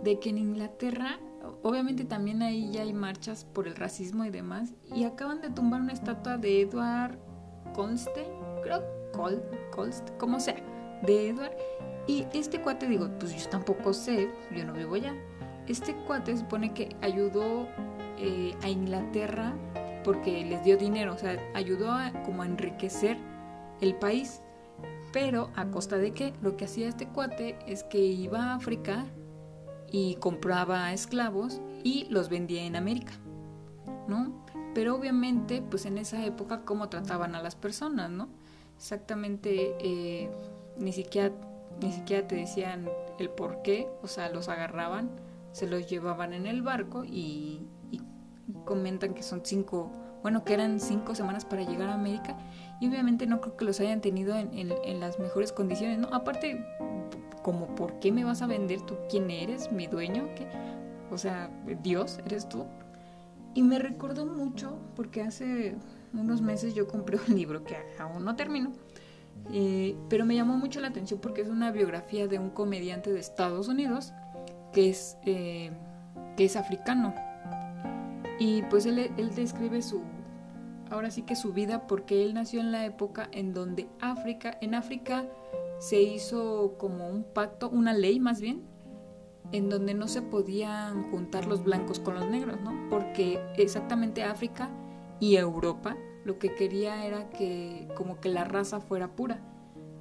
de 0.03 0.19
que 0.19 0.29
en 0.29 0.37
Inglaterra, 0.37 1.19
obviamente 1.61 2.03
también 2.03 2.41
ahí 2.41 2.71
ya 2.71 2.81
hay 2.81 2.93
marchas 2.93 3.45
por 3.45 3.67
el 3.67 3.75
racismo 3.75 4.25
y 4.25 4.29
demás, 4.29 4.73
y 4.93 5.05
acaban 5.05 5.41
de 5.41 5.49
tumbar 5.49 5.81
una 5.81 5.93
estatua 5.93 6.37
de 6.37 6.61
Edward 6.61 7.17
Colston, 7.73 8.25
creo, 8.63 8.83
Col, 9.13 9.41
Colst, 9.71 10.09
como 10.17 10.39
sea, 10.39 10.57
de 11.03 11.29
Edward. 11.29 11.53
Y 12.07 12.25
este 12.33 12.59
cuate, 12.59 12.87
digo, 12.87 13.09
pues 13.19 13.41
yo 13.41 13.49
tampoco 13.49 13.93
sé, 13.93 14.29
yo 14.53 14.65
no 14.65 14.73
vivo 14.73 14.95
allá. 14.95 15.13
Este 15.67 15.95
cuate 15.95 16.35
supone 16.35 16.73
que 16.73 16.95
ayudó 17.01 17.67
eh, 18.17 18.55
a 18.61 18.69
Inglaterra 18.69 19.53
porque 20.03 20.43
les 20.43 20.63
dio 20.63 20.77
dinero, 20.77 21.13
o 21.13 21.17
sea, 21.17 21.39
ayudó 21.53 21.91
a, 21.91 22.11
como 22.23 22.43
a 22.43 22.45
enriquecer 22.45 23.17
el 23.81 23.95
país. 23.95 24.41
Pero 25.11 25.51
a 25.55 25.67
costa 25.67 25.97
de 25.97 26.11
que 26.11 26.33
lo 26.41 26.57
que 26.57 26.65
hacía 26.65 26.89
este 26.89 27.07
cuate 27.07 27.57
es 27.67 27.83
que 27.83 27.99
iba 27.99 28.45
a 28.45 28.55
África 28.55 29.05
y 29.91 30.15
compraba 30.15 30.91
esclavos 30.91 31.61
y 31.83 32.05
los 32.09 32.29
vendía 32.29 32.63
en 32.63 32.75
América, 32.75 33.13
¿no? 34.07 34.43
Pero 34.73 34.95
obviamente, 34.95 35.61
pues 35.61 35.85
en 35.85 35.99
esa 35.99 36.25
época, 36.25 36.65
cómo 36.65 36.89
trataban 36.89 37.35
a 37.35 37.43
las 37.43 37.55
personas, 37.55 38.09
¿no? 38.09 38.27
Exactamente, 38.75 39.75
eh, 39.79 40.31
ni 40.79 40.91
siquiera 40.91 41.31
ni 41.81 41.91
siquiera 41.91 42.27
te 42.27 42.35
decían 42.35 42.89
el 43.19 43.29
por 43.29 43.61
qué, 43.61 43.87
o 44.01 44.07
sea, 44.07 44.29
los 44.29 44.49
agarraban, 44.49 45.09
se 45.51 45.67
los 45.67 45.89
llevaban 45.89 46.33
en 46.33 46.47
el 46.47 46.61
barco 46.61 47.03
y, 47.05 47.09
y 47.09 47.67
comentan 48.65 49.13
que 49.13 49.23
son 49.23 49.41
cinco, 49.43 49.91
bueno, 50.21 50.43
que 50.43 50.53
eran 50.53 50.79
cinco 50.79 51.15
semanas 51.15 51.45
para 51.45 51.63
llegar 51.63 51.89
a 51.89 51.93
América 51.93 52.37
y 52.79 52.87
obviamente 52.87 53.25
no 53.27 53.41
creo 53.41 53.55
que 53.57 53.65
los 53.65 53.79
hayan 53.79 54.01
tenido 54.01 54.35
en, 54.37 54.49
en, 54.53 54.99
las 54.99 55.19
mejores 55.19 55.51
condiciones, 55.51 55.99
¿no? 55.99 56.09
Aparte, 56.11 56.65
como, 57.41 57.75
¿por 57.75 57.99
qué 57.99 58.11
me 58.11 58.23
vas 58.23 58.41
a 58.41 58.47
vender 58.47 58.81
tú? 58.81 58.95
¿Quién 59.09 59.29
eres? 59.29 59.71
¿Mi 59.71 59.87
dueño? 59.87 60.27
¿Qué? 60.35 60.47
O 61.11 61.17
sea, 61.17 61.49
Dios, 61.81 62.19
¿eres 62.25 62.49
tú? 62.49 62.65
Y 63.53 63.61
me 63.61 63.79
recordó 63.79 64.25
mucho 64.25 64.79
porque 64.95 65.21
hace 65.21 65.75
unos 66.13 66.41
meses 66.41 66.73
yo 66.73 66.87
compré 66.87 67.17
un 67.27 67.35
libro 67.35 67.63
que 67.63 67.77
aún 67.99 68.25
no 68.25 68.35
termino, 68.35 68.71
pero 70.09 70.25
me 70.25 70.35
llamó 70.35 70.57
mucho 70.57 70.79
la 70.79 70.87
atención 70.87 71.19
porque 71.19 71.41
es 71.41 71.49
una 71.49 71.71
biografía 71.71 72.27
de 72.27 72.39
un 72.39 72.49
comediante 72.49 73.11
de 73.11 73.19
Estados 73.19 73.67
Unidos 73.67 74.13
que 74.71 74.89
es, 74.89 75.17
eh, 75.25 75.71
que 76.35 76.45
es 76.45 76.55
africano. 76.55 77.13
Y 78.39 78.63
pues 78.63 78.85
él, 78.85 79.11
él 79.17 79.35
describe 79.35 79.81
su, 79.81 80.01
ahora 80.89 81.11
sí 81.11 81.23
que 81.23 81.35
su 81.35 81.53
vida 81.53 81.87
porque 81.87 82.23
él 82.23 82.33
nació 82.33 82.59
en 82.61 82.71
la 82.71 82.85
época 82.85 83.29
en 83.31 83.53
donde 83.53 83.87
África, 83.99 84.57
en 84.61 84.75
África 84.75 85.25
se 85.79 86.01
hizo 86.01 86.75
como 86.77 87.09
un 87.09 87.23
pacto, 87.23 87.69
una 87.69 87.93
ley 87.93 88.19
más 88.19 88.39
bien, 88.39 88.63
en 89.51 89.69
donde 89.69 89.93
no 89.93 90.07
se 90.07 90.21
podían 90.21 91.11
juntar 91.11 91.45
los 91.45 91.63
blancos 91.63 91.99
con 91.99 92.15
los 92.15 92.27
negros, 92.27 92.59
¿no? 92.61 92.89
Porque 92.89 93.39
exactamente 93.57 94.23
África 94.23 94.69
y 95.19 95.35
Europa 95.35 95.97
lo 96.25 96.39
que 96.39 96.55
quería 96.55 97.05
era 97.05 97.29
que 97.29 97.87
como 97.95 98.19
que 98.19 98.29
la 98.29 98.45
raza 98.45 98.79
fuera 98.79 99.15
pura, 99.15 99.41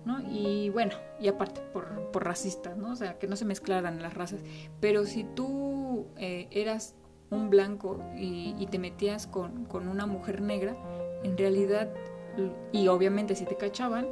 ¿no? 0.05 0.21
Y 0.31 0.71
bueno, 0.71 0.93
y 1.21 1.29
aparte 1.29 1.61
por, 1.73 2.11
por 2.13 2.25
racistas, 2.25 2.77
¿no? 2.77 2.93
O 2.93 2.97
sea, 2.97 3.19
que 3.19 3.27
no 3.27 3.37
se 3.37 3.45
mezclaran 3.45 4.01
las 4.01 4.15
razas. 4.15 4.41
Pero 4.81 5.05
si 5.05 5.25
tú 5.25 6.07
eh, 6.17 6.49
eras 6.51 6.95
un 7.33 7.51
blanco 7.51 7.99
y, 8.17 8.67
te 8.71 8.79
metías 8.79 9.27
con, 9.27 9.67
una 9.73 10.07
mujer 10.07 10.41
negra, 10.41 10.77
en 11.23 11.37
realidad, 11.37 11.91
y 12.73 12.89
obviamente 12.89 13.35
si 13.35 13.45
te 13.45 13.57
cachaban, 13.57 14.07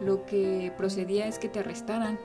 lo 0.00 0.24
que 0.26 0.72
procedía 0.76 1.26
es 1.26 1.38
que 1.38 1.48
te 1.48 1.60
arrestaran 1.60 2.18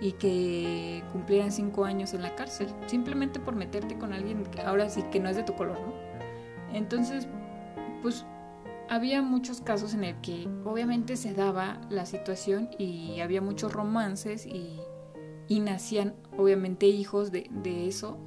y 0.00 0.12
que 0.12 1.02
cumplieran 1.12 1.52
cinco 1.52 1.84
años 1.84 2.12
en 2.12 2.22
la 2.22 2.34
cárcel, 2.34 2.68
simplemente 2.86 3.40
por 3.40 3.54
meterte 3.54 3.96
con 3.98 4.12
alguien 4.12 4.44
que 4.44 4.60
ahora 4.60 4.90
sí 4.90 5.02
que 5.10 5.20
no 5.20 5.28
es 5.28 5.36
de 5.36 5.42
tu 5.42 5.54
color, 5.54 5.78
¿no? 5.80 5.92
Entonces, 6.74 7.28
pues 8.02 8.26
había 8.88 9.22
muchos 9.22 9.60
casos 9.60 9.94
en 9.94 10.04
el 10.04 10.20
que 10.20 10.48
obviamente 10.64 11.16
se 11.16 11.32
daba 11.34 11.80
la 11.88 12.04
situación 12.04 12.70
y 12.78 13.20
había 13.20 13.40
muchos 13.40 13.72
romances 13.72 14.44
y, 14.44 14.80
y 15.48 15.60
nacían 15.60 16.14
obviamente 16.36 16.86
hijos 16.86 17.30
de, 17.30 17.48
de 17.50 17.86
eso 17.86 18.18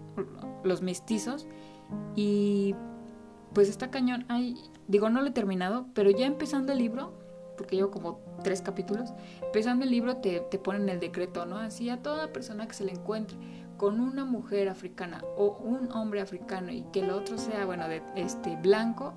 los 0.66 0.82
mestizos. 0.82 1.48
Y 2.16 2.76
pues 3.54 3.70
está 3.70 3.90
cañón. 3.92 4.26
Ay, 4.28 4.56
digo, 4.88 5.10
no 5.10 5.22
lo 5.22 5.28
he 5.28 5.32
terminado, 5.32 5.88
pero 5.94 6.10
ya 6.10 6.26
empezando 6.26 6.74
el 6.74 6.80
libro, 6.80 7.14
porque 7.58 7.76
llevo 7.76 7.92
como 7.92 8.20
tres 8.44 8.62
capítulos, 8.62 9.14
empezando 9.42 9.86
el 9.86 9.92
libro 9.92 10.18
te, 10.18 10.42
te 10.42 10.60
ponen 10.60 10.90
el 10.90 11.00
decreto, 11.00 11.46
¿no? 11.46 11.58
Así 11.58 11.90
a 11.90 12.02
toda 12.02 12.34
persona 12.34 12.68
que 12.68 12.74
se 12.74 12.84
le 12.84 12.92
encuentre 12.92 13.38
con 13.78 14.00
una 14.00 14.26
mujer 14.26 14.70
africana 14.70 15.24
o 15.38 15.58
un 15.58 15.92
hombre 15.92 16.22
africano 16.22 16.72
y 16.72 16.84
que 16.94 17.02
el 17.02 17.12
otro 17.12 17.38
sea, 17.38 17.66
bueno, 17.66 17.88
de 17.88 18.02
este 18.16 18.56
blanco, 18.58 19.14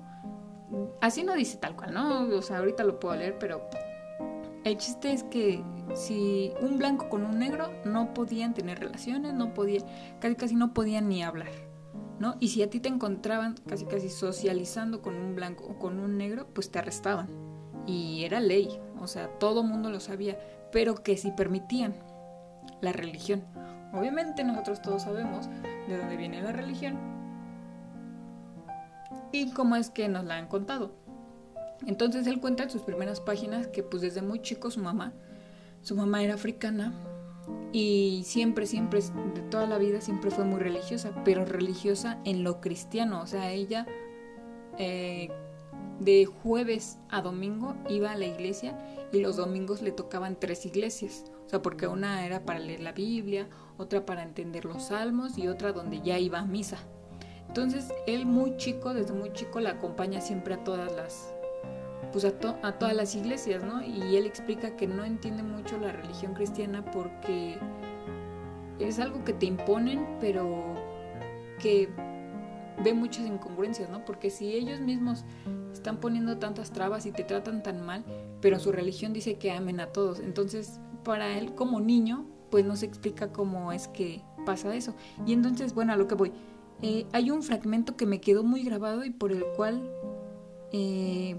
así 1.01 1.23
no 1.23 1.33
dice 1.33 1.57
tal 1.57 1.75
cual, 1.75 1.93
¿no? 1.93 2.27
O 2.35 2.41
sea, 2.41 2.59
ahorita 2.59 2.83
lo 2.83 2.99
puedo 2.99 3.15
leer, 3.15 3.37
pero 3.39 3.61
el 4.69 4.77
chiste 4.77 5.11
es 5.11 5.23
que 5.23 5.63
si 5.95 6.51
un 6.61 6.77
blanco 6.77 7.09
con 7.09 7.25
un 7.25 7.39
negro 7.39 7.69
no 7.85 8.13
podían 8.13 8.53
tener 8.53 8.79
relaciones, 8.79 9.33
no 9.33 9.53
podían, 9.53 9.83
casi 10.19 10.35
casi 10.35 10.55
no 10.55 10.73
podían 10.73 11.09
ni 11.09 11.23
hablar, 11.23 11.51
¿no? 12.19 12.35
Y 12.39 12.49
si 12.49 12.61
a 12.61 12.69
ti 12.69 12.79
te 12.79 12.89
encontraban 12.89 13.55
casi 13.67 13.85
casi 13.85 14.09
socializando 14.09 15.01
con 15.01 15.15
un 15.15 15.35
blanco 15.35 15.65
o 15.65 15.79
con 15.79 15.99
un 15.99 16.17
negro, 16.17 16.47
pues 16.53 16.71
te 16.71 16.79
arrestaban. 16.79 17.27
Y 17.87 18.23
era 18.23 18.39
ley, 18.39 18.79
o 18.99 19.07
sea, 19.07 19.27
todo 19.39 19.63
mundo 19.63 19.89
lo 19.89 19.99
sabía, 19.99 20.37
pero 20.71 20.95
que 20.95 21.17
si 21.17 21.31
permitían 21.31 21.95
la 22.81 22.91
religión. 22.91 23.43
Obviamente 23.93 24.43
nosotros 24.43 24.81
todos 24.81 25.03
sabemos 25.03 25.49
de 25.87 25.97
dónde 25.97 26.15
viene 26.15 26.41
la 26.43 26.51
religión 26.51 26.97
y 29.31 29.51
cómo 29.51 29.75
es 29.75 29.89
que 29.89 30.07
nos 30.07 30.25
la 30.25 30.35
han 30.35 30.47
contado. 30.47 30.91
Entonces 31.85 32.27
él 32.27 32.39
cuenta 32.39 32.63
en 32.63 32.69
sus 32.69 32.81
primeras 32.81 33.19
páginas 33.21 33.67
que 33.67 33.83
pues 33.83 34.01
desde 34.01 34.21
muy 34.21 34.41
chico 34.41 34.69
su 34.71 34.81
mamá, 34.81 35.13
su 35.81 35.95
mamá 35.95 36.23
era 36.23 36.33
africana 36.33 36.93
y 37.71 38.23
siempre, 38.25 38.65
siempre, 38.65 39.01
de 39.35 39.41
toda 39.49 39.65
la 39.65 39.77
vida 39.77 40.01
siempre 40.01 40.31
fue 40.31 40.43
muy 40.43 40.59
religiosa, 40.59 41.11
pero 41.23 41.45
religiosa 41.45 42.19
en 42.25 42.43
lo 42.43 42.61
cristiano, 42.61 43.21
o 43.21 43.27
sea, 43.27 43.51
ella 43.51 43.87
eh, 44.77 45.29
de 45.99 46.25
jueves 46.25 46.97
a 47.09 47.21
domingo 47.21 47.75
iba 47.89 48.11
a 48.11 48.17
la 48.17 48.25
iglesia 48.25 48.77
y 49.11 49.19
los 49.19 49.37
domingos 49.37 49.81
le 49.81 49.91
tocaban 49.91 50.39
tres 50.39 50.65
iglesias, 50.65 51.25
o 51.45 51.49
sea, 51.49 51.61
porque 51.61 51.87
una 51.87 52.25
era 52.25 52.45
para 52.45 52.59
leer 52.59 52.81
la 52.81 52.91
Biblia, 52.91 53.47
otra 53.77 54.05
para 54.05 54.23
entender 54.23 54.65
los 54.65 54.87
salmos 54.87 55.37
y 55.37 55.47
otra 55.47 55.71
donde 55.71 56.01
ya 56.01 56.19
iba 56.19 56.39
a 56.39 56.45
misa. 56.45 56.77
Entonces, 57.47 57.91
él 58.05 58.25
muy 58.25 58.57
chico, 58.57 58.93
desde 58.93 59.13
muy 59.13 59.33
chico, 59.33 59.59
la 59.59 59.71
acompaña 59.71 60.21
siempre 60.21 60.53
a 60.53 60.63
todas 60.63 60.91
las, 60.95 61.33
pues 62.11 62.25
a, 62.25 62.33
a, 62.63 62.71
todas 62.73 62.95
las 62.95 63.15
iglesias, 63.15 63.63
¿no? 63.63 63.83
Y 63.83 64.15
él 64.15 64.25
explica 64.25 64.75
que 64.75 64.87
no 64.87 65.05
entiende 65.05 65.43
mucho 65.43 65.77
la 65.77 65.91
religión 65.91 66.33
cristiana 66.33 66.83
porque 66.91 67.57
es 68.79 68.99
algo 68.99 69.23
que 69.23 69.33
te 69.33 69.45
imponen, 69.45 70.05
pero 70.19 70.75
que 71.59 71.89
ve 72.83 72.93
muchas 72.93 73.27
incongruencias, 73.27 73.89
¿no? 73.89 74.05
Porque 74.05 74.29
si 74.29 74.53
ellos 74.53 74.79
mismos 74.79 75.25
están 75.73 75.99
poniendo 75.99 76.37
tantas 76.37 76.71
trabas 76.71 77.05
y 77.05 77.11
te 77.11 77.23
tratan 77.23 77.61
tan 77.61 77.85
mal, 77.85 78.03
pero 78.41 78.59
su 78.59 78.71
religión 78.71 79.13
dice 79.13 79.35
que 79.35 79.51
amen 79.51 79.79
a 79.79 79.87
todos, 79.87 80.19
entonces 80.19 80.79
para 81.03 81.37
él 81.37 81.53
como 81.55 81.79
niño, 81.81 82.25
pues 82.49 82.65
no 82.65 82.75
se 82.75 82.85
explica 82.85 83.31
cómo 83.31 83.71
es 83.71 83.87
que 83.87 84.23
pasa 84.45 84.73
eso. 84.75 84.95
Y 85.25 85.33
entonces, 85.33 85.73
bueno, 85.73 85.93
a 85.93 85.97
lo 85.97 86.07
que 86.07 86.15
voy, 86.15 86.31
eh, 86.81 87.05
hay 87.11 87.31
un 87.31 87.43
fragmento 87.43 87.95
que 87.95 88.05
me 88.05 88.21
quedó 88.21 88.43
muy 88.43 88.63
grabado 88.63 89.05
y 89.05 89.11
por 89.11 89.31
el 89.31 89.43
cual... 89.55 89.91
Eh, 90.71 91.35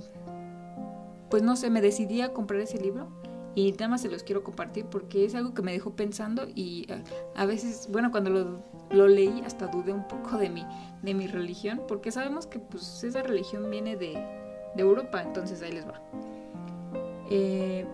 pues 1.30 1.42
no 1.42 1.56
sé, 1.56 1.70
me 1.70 1.80
decidí 1.80 2.20
a 2.20 2.32
comprar 2.32 2.60
ese 2.60 2.78
libro 2.78 3.08
y 3.54 3.72
nada 3.72 3.88
más 3.88 4.02
se 4.02 4.08
los 4.08 4.22
quiero 4.22 4.44
compartir 4.44 4.86
porque 4.86 5.24
es 5.24 5.34
algo 5.34 5.54
que 5.54 5.62
me 5.62 5.72
dejó 5.72 5.94
pensando 5.96 6.46
y 6.54 6.86
eh, 6.90 7.02
a, 7.34 7.46
veces, 7.46 7.88
bueno, 7.90 8.10
cuando 8.10 8.30
lo, 8.90 9.08
leí 9.08 9.42
hasta 9.44 9.66
dudé 9.66 9.92
un 9.92 10.06
poco 10.06 10.36
de 10.36 10.50
mi, 10.50 10.66
de 11.02 11.14
mi 11.14 11.26
religión 11.26 11.82
porque 11.88 12.12
sabemos 12.12 12.46
que 12.46 12.58
pues 12.58 13.02
esa 13.02 13.22
religión 13.22 13.70
viene 13.70 13.96
de, 13.96 14.12
de 14.12 14.82
Europa, 14.82 15.22
entonces 15.22 15.62
ahí 15.62 15.72
les 15.72 15.86
va. 15.86 16.00
Eh, 17.30 17.86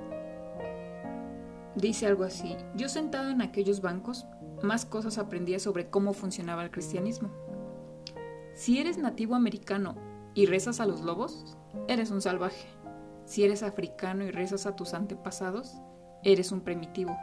dice 1.75 2.07
algo 2.07 2.25
así, 2.25 2.57
yo 2.75 2.89
sentado 2.89 3.31
en 3.31 3.43
aquellos 3.43 3.81
bancos, 3.81 4.27
más 4.63 4.87
cosas 4.87 5.19
aprendía 5.19 5.59
sobre 5.59 5.89
cómo 5.89 6.13
funcionaba 6.13 6.65
el 6.65 6.71
cristianismo. 6.71 7.31
Si 8.55 8.79
eres 8.79 8.97
nativo 8.97 9.35
americano 9.35 9.95
y 10.35 10.47
rezas 10.47 10.81
a 10.81 10.87
los 10.87 11.03
lobos, 11.03 11.57
eres 11.89 12.11
un 12.11 12.23
salvaje. 12.23 12.67
Si 13.27 13.45
eres 13.45 13.63
africano 13.63 14.25
y 14.25 14.31
rezas 14.31 14.67
a 14.67 14.77
tus 14.77 14.95
antepasados, 14.95 15.77
eres 16.23 16.53
un 16.53 16.61
primitivo. 16.61 17.17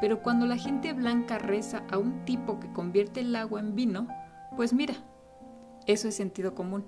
Pero 0.00 0.22
cuando 0.22 0.46
la 0.46 0.58
gente 0.58 0.92
blanca 0.92 1.38
reza 1.38 1.82
a 1.90 1.98
un 1.98 2.24
tipo 2.26 2.60
que 2.60 2.72
convierte 2.72 3.20
el 3.20 3.34
agua 3.34 3.60
en 3.60 3.74
vino, 3.74 4.06
pues 4.54 4.74
mira, 4.74 4.94
eso 5.86 6.08
es 6.08 6.14
sentido 6.14 6.54
común. 6.54 6.84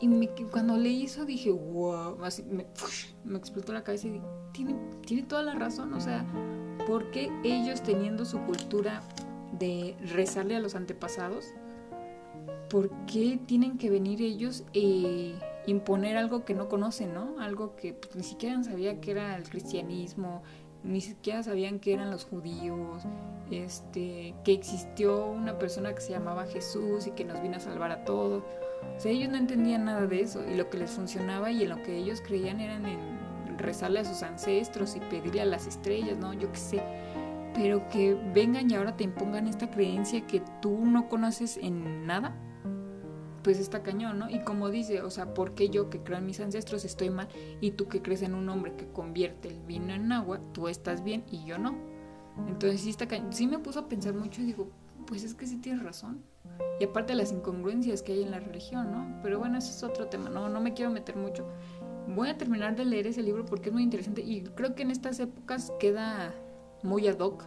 Y 0.00 0.08
me, 0.08 0.28
cuando 0.50 0.76
leí 0.76 1.04
eso 1.04 1.24
dije, 1.24 1.50
wow, 1.50 2.22
así 2.24 2.44
me, 2.44 2.66
explotó 3.36 3.72
la 3.72 3.82
cabeza 3.82 4.06
y 4.06 4.10
dije, 4.10 4.24
tiene, 4.52 5.22
toda 5.24 5.42
la 5.42 5.54
razón, 5.54 5.92
o 5.94 6.00
sea, 6.00 6.24
¿por 6.86 7.10
qué 7.10 7.30
ellos 7.42 7.82
teniendo 7.82 8.24
su 8.24 8.38
cultura 8.40 9.02
de 9.58 9.96
rezarle 10.12 10.56
a 10.56 10.60
los 10.60 10.74
antepasados, 10.74 11.46
¿por 12.70 12.90
qué 13.06 13.40
tienen 13.46 13.78
que 13.78 13.90
venir 13.90 14.22
ellos 14.22 14.64
e 14.72 15.34
imponer 15.66 16.16
algo 16.16 16.44
que 16.44 16.54
no 16.54 16.68
conocen, 16.68 17.14
¿no? 17.14 17.40
Algo 17.40 17.76
que 17.76 17.94
pues, 17.94 18.14
ni 18.16 18.22
siquiera 18.22 18.62
sabía 18.62 19.00
que 19.00 19.12
era 19.12 19.36
el 19.36 19.48
cristianismo, 19.48 20.42
ni 20.84 21.00
siquiera 21.00 21.42
sabían 21.42 21.80
que 21.80 21.94
eran 21.94 22.10
los 22.10 22.26
judíos, 22.26 23.02
este, 23.50 24.34
que 24.44 24.52
existió 24.52 25.26
una 25.26 25.58
persona 25.58 25.94
que 25.94 26.02
se 26.02 26.12
llamaba 26.12 26.46
Jesús 26.46 27.06
y 27.06 27.12
que 27.12 27.24
nos 27.24 27.40
vino 27.42 27.56
a 27.56 27.60
salvar 27.60 27.90
a 27.90 28.04
todos. 28.04 28.42
O 28.96 29.00
sea, 29.00 29.10
ellos 29.10 29.30
no 29.30 29.38
entendían 29.38 29.86
nada 29.86 30.06
de 30.06 30.20
eso 30.20 30.44
y 30.48 30.54
lo 30.54 30.68
que 30.68 30.78
les 30.78 30.90
funcionaba 30.90 31.50
y 31.50 31.62
en 31.62 31.70
lo 31.70 31.82
que 31.82 31.96
ellos 31.96 32.20
creían 32.20 32.60
eran 32.60 32.84
en 32.84 33.58
rezarle 33.58 34.00
a 34.00 34.04
sus 34.04 34.22
ancestros 34.22 34.94
y 34.96 35.00
pedirle 35.00 35.40
a 35.40 35.46
las 35.46 35.66
estrellas, 35.66 36.18
¿no? 36.18 36.34
Yo 36.34 36.52
qué 36.52 36.58
sé. 36.58 36.82
Pero 37.54 37.88
que 37.88 38.14
vengan 38.34 38.70
y 38.70 38.74
ahora 38.74 38.96
te 38.96 39.04
impongan 39.04 39.48
esta 39.48 39.70
creencia 39.70 40.26
que 40.26 40.42
tú 40.60 40.84
no 40.84 41.08
conoces 41.08 41.56
en 41.56 42.06
nada, 42.06 42.36
pues 43.44 43.60
está 43.60 43.82
cañón, 43.82 44.18
¿no? 44.18 44.30
Y 44.30 44.40
como 44.40 44.70
dice, 44.70 45.02
o 45.02 45.10
sea, 45.10 45.34
¿por 45.34 45.54
qué 45.54 45.68
yo 45.68 45.90
que 45.90 46.00
creo 46.00 46.18
en 46.18 46.26
mis 46.26 46.40
ancestros 46.40 46.84
estoy 46.84 47.10
mal 47.10 47.28
y 47.60 47.72
tú 47.72 47.86
que 47.86 48.00
crees 48.00 48.22
en 48.22 48.34
un 48.34 48.48
hombre 48.48 48.74
que 48.74 48.88
convierte 48.88 49.48
el 49.48 49.60
vino 49.60 49.92
en 49.92 50.10
agua, 50.10 50.40
tú 50.52 50.66
estás 50.66 51.04
bien 51.04 51.24
y 51.30 51.44
yo 51.44 51.58
no? 51.58 51.76
Entonces 52.48 52.80
sí 52.80 52.90
está 52.90 53.06
cañón. 53.06 53.32
Sí 53.32 53.46
me 53.46 53.58
puso 53.58 53.80
a 53.80 53.88
pensar 53.88 54.14
mucho 54.14 54.40
y 54.40 54.46
digo, 54.46 54.70
pues 55.06 55.22
es 55.22 55.34
que 55.34 55.46
sí 55.46 55.58
tienes 55.58 55.82
razón. 55.84 56.24
Y 56.80 56.84
aparte 56.84 57.14
las 57.14 57.32
incongruencias 57.32 58.02
que 58.02 58.14
hay 58.14 58.22
en 58.22 58.30
la 58.30 58.40
religión, 58.40 58.90
¿no? 58.90 59.20
Pero 59.22 59.38
bueno, 59.38 59.58
eso 59.58 59.70
es 59.70 59.82
otro 59.82 60.08
tema, 60.08 60.30
no, 60.30 60.48
no 60.48 60.60
me 60.60 60.72
quiero 60.72 60.90
meter 60.90 61.14
mucho. 61.14 61.46
Voy 62.08 62.30
a 62.30 62.38
terminar 62.38 62.74
de 62.76 62.86
leer 62.86 63.06
ese 63.06 63.22
libro 63.22 63.44
porque 63.44 63.68
es 63.68 63.74
muy 63.74 63.82
interesante 63.82 64.22
y 64.22 64.42
creo 64.42 64.74
que 64.74 64.82
en 64.82 64.90
estas 64.90 65.20
épocas 65.20 65.70
queda 65.78 66.34
muy 66.82 67.08
ad 67.08 67.18
hoc. 67.18 67.44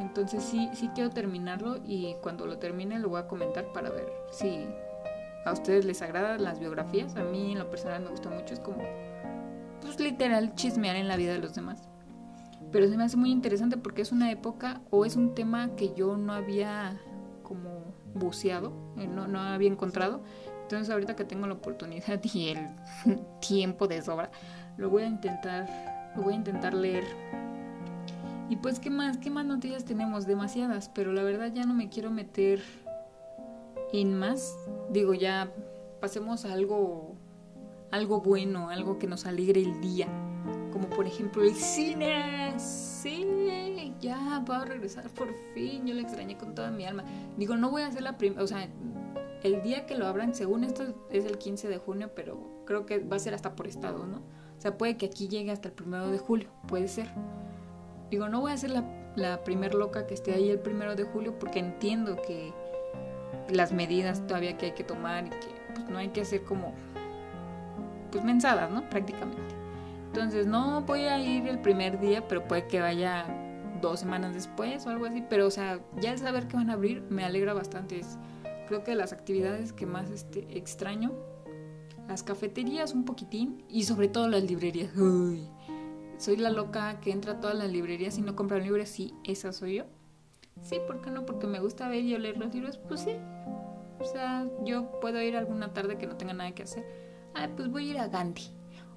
Entonces 0.00 0.42
sí, 0.42 0.70
sí 0.72 0.88
quiero 0.94 1.10
terminarlo 1.10 1.78
y 1.84 2.16
cuando 2.22 2.46
lo 2.46 2.58
termine 2.58 2.98
lo 2.98 3.10
voy 3.10 3.20
a 3.20 3.28
comentar 3.28 3.72
para 3.72 3.90
ver 3.90 4.10
si 4.30 4.66
a 5.44 5.52
ustedes 5.52 5.84
les 5.84 6.02
agradan 6.02 6.42
las 6.42 6.60
biografías. 6.60 7.16
A 7.16 7.24
mí 7.24 7.52
en 7.52 7.58
lo 7.58 7.70
personal 7.70 8.02
me 8.02 8.10
gusta 8.10 8.30
mucho, 8.30 8.54
es 8.54 8.60
como, 8.60 8.82
pues 9.80 9.98
literal, 10.00 10.54
chismear 10.54 10.96
en 10.96 11.08
la 11.08 11.16
vida 11.16 11.32
de 11.32 11.38
los 11.38 11.54
demás. 11.54 11.88
Pero 12.70 12.88
se 12.88 12.96
me 12.96 13.04
hace 13.04 13.16
muy 13.16 13.30
interesante 13.30 13.76
porque 13.76 14.02
es 14.02 14.12
una 14.12 14.30
época 14.30 14.80
o 14.90 15.04
es 15.04 15.16
un 15.16 15.34
tema 15.34 15.74
que 15.76 15.94
yo 15.94 16.16
no 16.16 16.32
había 16.32 16.98
como 17.42 17.94
buceado, 18.14 18.72
eh, 18.96 19.06
no, 19.06 19.26
no 19.28 19.40
había 19.40 19.68
encontrado. 19.68 20.22
Entonces 20.62 20.88
ahorita 20.90 21.16
que 21.16 21.24
tengo 21.24 21.46
la 21.46 21.54
oportunidad 21.54 22.20
y 22.34 22.48
el 22.48 22.68
tiempo 23.40 23.88
de 23.88 24.00
sobra, 24.00 24.30
lo 24.76 24.88
voy 24.88 25.02
a 25.02 25.06
intentar, 25.06 26.12
lo 26.16 26.22
voy 26.22 26.34
a 26.34 26.36
intentar 26.36 26.72
leer. 26.72 27.04
Y 28.48 28.56
pues 28.56 28.78
qué 28.78 28.90
más, 28.90 29.18
qué 29.18 29.30
más 29.30 29.46
noticias 29.46 29.84
tenemos, 29.84 30.26
demasiadas, 30.26 30.88
pero 30.88 31.12
la 31.12 31.22
verdad 31.22 31.52
ya 31.52 31.64
no 31.64 31.74
me 31.74 31.88
quiero 31.88 32.10
meter 32.10 32.62
en 33.92 34.18
más. 34.18 34.56
Digo, 34.90 35.14
ya 35.14 35.52
pasemos 36.00 36.44
a 36.44 36.52
algo 36.52 37.16
algo 37.92 38.22
bueno, 38.22 38.70
algo 38.70 38.98
que 38.98 39.06
nos 39.06 39.26
alegre 39.26 39.60
el 39.60 39.80
día. 39.80 40.08
Como 40.72 40.88
por 40.88 41.06
ejemplo 41.06 41.44
el 41.44 41.54
cine. 41.54 42.54
Sí, 42.58 43.94
ya 44.00 44.44
va 44.48 44.62
a 44.62 44.64
regresar 44.64 45.08
por 45.10 45.28
fin. 45.54 45.86
Yo 45.86 45.94
le 45.94 46.02
extrañé 46.02 46.36
con 46.36 46.54
toda 46.54 46.70
mi 46.70 46.84
alma. 46.84 47.04
Digo, 47.36 47.56
no 47.56 47.70
voy 47.70 47.82
a 47.82 47.86
hacer 47.86 48.02
la 48.02 48.18
primera, 48.18 48.42
o 48.42 48.46
sea, 48.46 48.68
el 49.42 49.62
día 49.62 49.86
que 49.86 49.94
lo 49.94 50.06
abran, 50.06 50.34
según 50.34 50.64
esto 50.64 50.94
es 51.10 51.24
el 51.24 51.38
15 51.38 51.68
de 51.68 51.78
junio, 51.78 52.10
pero 52.14 52.64
creo 52.64 52.86
que 52.86 52.98
va 52.98 53.16
a 53.16 53.20
ser 53.20 53.34
hasta 53.34 53.54
por 53.54 53.66
estado, 53.66 54.06
¿no? 54.06 54.18
O 54.18 54.60
sea, 54.60 54.78
puede 54.78 54.96
que 54.96 55.06
aquí 55.06 55.28
llegue 55.28 55.50
hasta 55.50 55.68
el 55.68 55.74
primero 55.74 56.10
de 56.10 56.18
julio, 56.18 56.48
puede 56.68 56.88
ser. 56.88 57.08
Digo, 58.10 58.28
no 58.28 58.40
voy 58.40 58.52
a 58.52 58.56
ser 58.56 58.70
la, 58.70 58.84
la 59.16 59.42
primer 59.44 59.74
loca 59.74 60.06
que 60.06 60.14
esté 60.14 60.32
ahí 60.32 60.50
el 60.50 60.60
primero 60.60 60.94
de 60.94 61.04
julio 61.04 61.38
porque 61.38 61.58
entiendo 61.58 62.16
que 62.22 62.52
las 63.52 63.72
medidas 63.72 64.26
todavía 64.26 64.56
que 64.56 64.66
hay 64.66 64.72
que 64.72 64.84
tomar 64.84 65.26
y 65.26 65.30
que 65.30 65.48
pues, 65.74 65.88
no 65.88 65.98
hay 65.98 66.08
que 66.08 66.22
hacer 66.22 66.42
como 66.44 66.74
pues 68.10 68.24
mensadas, 68.24 68.70
¿no? 68.70 68.88
Prácticamente. 68.88 69.54
Entonces 70.06 70.46
no 70.46 70.82
voy 70.82 71.04
a 71.04 71.18
ir 71.18 71.48
el 71.48 71.58
primer 71.60 71.98
día, 71.98 72.28
pero 72.28 72.46
puede 72.46 72.66
que 72.66 72.80
vaya 72.80 73.26
dos 73.80 74.00
semanas 74.00 74.34
después 74.34 74.86
o 74.86 74.90
algo 74.90 75.06
así. 75.06 75.24
Pero 75.28 75.46
o 75.46 75.50
sea, 75.50 75.80
ya 76.00 76.12
el 76.12 76.18
saber 76.18 76.46
que 76.46 76.56
van 76.56 76.70
a 76.70 76.74
abrir 76.74 77.02
me 77.08 77.24
alegra 77.24 77.54
bastante. 77.54 77.98
Es, 77.98 78.18
creo 78.68 78.84
que 78.84 78.94
las 78.94 79.12
actividades 79.12 79.72
que 79.72 79.86
más 79.86 80.10
este, 80.10 80.46
extraño, 80.56 81.12
las 82.08 82.22
cafeterías 82.22 82.92
un 82.92 83.04
poquitín 83.04 83.64
y 83.68 83.84
sobre 83.84 84.08
todo 84.08 84.28
las 84.28 84.44
librerías. 84.44 84.92
Soy 86.18 86.36
la 86.36 86.50
loca 86.50 87.00
que 87.00 87.10
entra 87.10 87.32
a 87.32 87.40
todas 87.40 87.56
las 87.56 87.72
librerías 87.72 88.18
y 88.18 88.22
no 88.22 88.36
compra 88.36 88.58
libros. 88.58 88.88
Sí, 88.88 89.14
esa 89.24 89.52
soy 89.52 89.76
yo. 89.76 89.84
Sí, 90.60 90.76
¿por 90.86 91.00
qué 91.00 91.10
no? 91.10 91.24
Porque 91.24 91.46
me 91.46 91.58
gusta 91.58 91.88
ver 91.88 92.04
y 92.04 92.14
oler 92.14 92.36
los 92.36 92.54
libros. 92.54 92.76
Pues 92.76 93.00
sí. 93.00 93.16
O 93.98 94.04
sea, 94.04 94.46
yo 94.64 95.00
puedo 95.00 95.20
ir 95.20 95.36
alguna 95.36 95.72
tarde 95.72 95.98
que 95.98 96.06
no 96.06 96.16
tenga 96.16 96.34
nada 96.34 96.52
que 96.52 96.64
hacer. 96.64 96.84
Ah, 97.34 97.48
pues 97.54 97.68
voy 97.68 97.88
a 97.88 97.90
ir 97.92 97.98
a 97.98 98.08
Gandhi. 98.08 98.42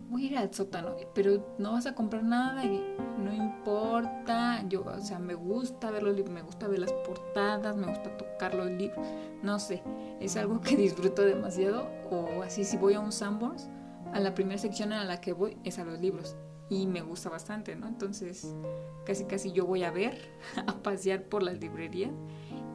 Voy 0.09 0.23
a 0.23 0.25
ir 0.27 0.37
al 0.37 0.53
sótano. 0.53 0.95
Pero 1.13 1.55
no 1.57 1.73
vas 1.73 1.85
a 1.85 1.95
comprar 1.95 2.23
nada 2.23 2.63
no 3.17 3.33
importa. 3.33 4.63
Yo, 4.67 4.83
o 4.83 5.01
sea, 5.01 5.19
me 5.19 5.33
gusta 5.33 5.91
ver 5.91 6.03
los 6.03 6.15
libros, 6.15 6.33
me 6.33 6.41
gusta 6.41 6.67
ver 6.67 6.79
las 6.79 6.93
portadas, 6.93 7.75
me 7.75 7.87
gusta 7.87 8.15
tocar 8.17 8.53
los 8.53 8.69
libros. 8.69 9.07
No 9.41 9.59
sé, 9.59 9.81
es 10.19 10.37
algo 10.37 10.61
que 10.61 10.75
disfruto 10.77 11.23
demasiado. 11.23 11.87
O 12.11 12.43
así, 12.43 12.63
si 12.63 12.77
voy 12.77 12.93
a 12.93 12.99
un 12.99 13.11
Sanborns, 13.11 13.69
a 14.13 14.19
la 14.19 14.33
primera 14.33 14.57
sección 14.57 14.93
a 14.93 15.03
la 15.03 15.21
que 15.21 15.33
voy 15.33 15.57
es 15.63 15.79
a 15.79 15.83
los 15.83 15.99
libros 15.99 16.35
y 16.69 16.87
me 16.87 17.01
gusta 17.01 17.29
bastante, 17.29 17.75
¿no? 17.75 17.87
Entonces, 17.87 18.55
casi 19.05 19.25
casi 19.25 19.51
yo 19.51 19.65
voy 19.65 19.83
a 19.83 19.91
ver, 19.91 20.17
a 20.67 20.73
pasear 20.73 21.23
por 21.23 21.43
las 21.43 21.59
librerías 21.59 22.11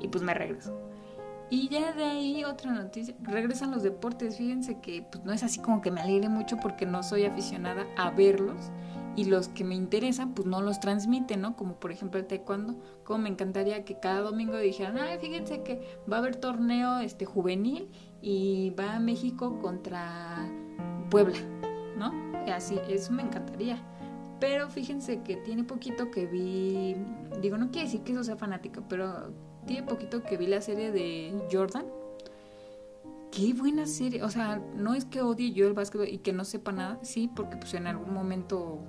y 0.01 0.09
pues 0.09 0.23
me 0.23 0.35
regreso. 0.35 0.90
Y 1.51 1.69
ya 1.69 1.93
de 1.93 2.05
ahí 2.05 2.45
otra 2.45 2.73
noticia, 2.73 3.15
regresan 3.23 3.73
los 3.73 3.83
deportes, 3.83 4.37
fíjense 4.37 4.81
que 4.81 5.05
pues 5.11 5.25
no 5.25 5.33
es 5.33 5.43
así 5.43 5.61
como 5.61 5.83
que 5.83 5.91
me 5.91 6.01
alegre 6.01 6.29
mucho 6.29 6.57
porque 6.59 6.87
no 6.87 7.03
soy 7.03 7.25
aficionada 7.25 7.87
a 7.97 8.11
verlos 8.11 8.71
y 9.17 9.25
los 9.25 9.49
que 9.49 9.65
me 9.65 9.75
interesan 9.75 10.33
pues 10.35 10.47
no 10.47 10.63
los 10.63 10.79
transmiten, 10.79 11.41
¿no? 11.41 11.57
Como 11.57 11.75
por 11.75 11.91
ejemplo 11.91 12.21
el 12.21 12.27
taekwondo, 12.27 12.77
como 13.05 13.25
me 13.25 13.29
encantaría 13.29 13.85
que 13.85 13.99
cada 13.99 14.21
domingo 14.21 14.57
dijeran, 14.59 14.99
ay, 14.99 15.19
fíjense 15.19 15.65
que 15.65 15.81
va 16.11 16.17
a 16.17 16.21
haber 16.21 16.37
torneo 16.37 17.01
este 17.01 17.25
juvenil 17.25 17.91
y 18.23 18.71
va 18.79 18.95
a 18.95 19.01
México 19.01 19.59
contra 19.59 20.49
Puebla, 21.11 21.39
¿no? 21.99 22.31
así, 22.53 22.79
eso 22.89 23.13
me 23.13 23.23
encantaría. 23.23 23.79
Pero 24.41 24.71
fíjense 24.71 25.23
que 25.23 25.37
tiene 25.37 25.65
poquito 25.65 26.11
que 26.11 26.27
vi, 26.27 26.97
digo, 27.41 27.59
no 27.59 27.71
quiere 27.71 27.87
decir 27.87 28.03
que 28.03 28.13
eso 28.13 28.25
sea 28.25 28.37
fanática, 28.37 28.83
pero 28.89 29.33
tiene 29.71 29.87
poquito 29.87 30.25
que 30.25 30.37
vi 30.37 30.49
la 30.49 30.61
serie 30.61 30.91
de 30.91 31.33
Jordan. 31.51 31.87
Qué 33.31 33.55
buena 33.55 33.87
serie, 33.87 34.25
o 34.25 34.29
sea, 34.29 34.61
no 34.75 34.95
es 34.95 35.05
que 35.05 35.23
odie 35.23 35.53
yo 35.53 35.69
el 35.69 35.75
básquetbol 35.75 36.09
y 36.09 36.19
que 36.19 36.33
no 36.33 36.45
sepa 36.45 36.73
nada, 36.73 36.99
sí, 37.03 37.31
porque 37.37 37.57
pues 37.57 37.75
en 37.75 37.87
algún 37.87 38.13
momento, 38.13 38.81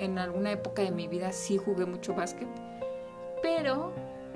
en 0.00 0.18
alguna 0.18 0.50
época 0.50 0.82
de 0.82 0.90
mi 0.90 1.06
vida 1.06 1.30
sí 1.30 1.58
jugué 1.58 1.86
mucho 1.86 2.12
básquet, 2.12 2.48
pero 3.40 3.92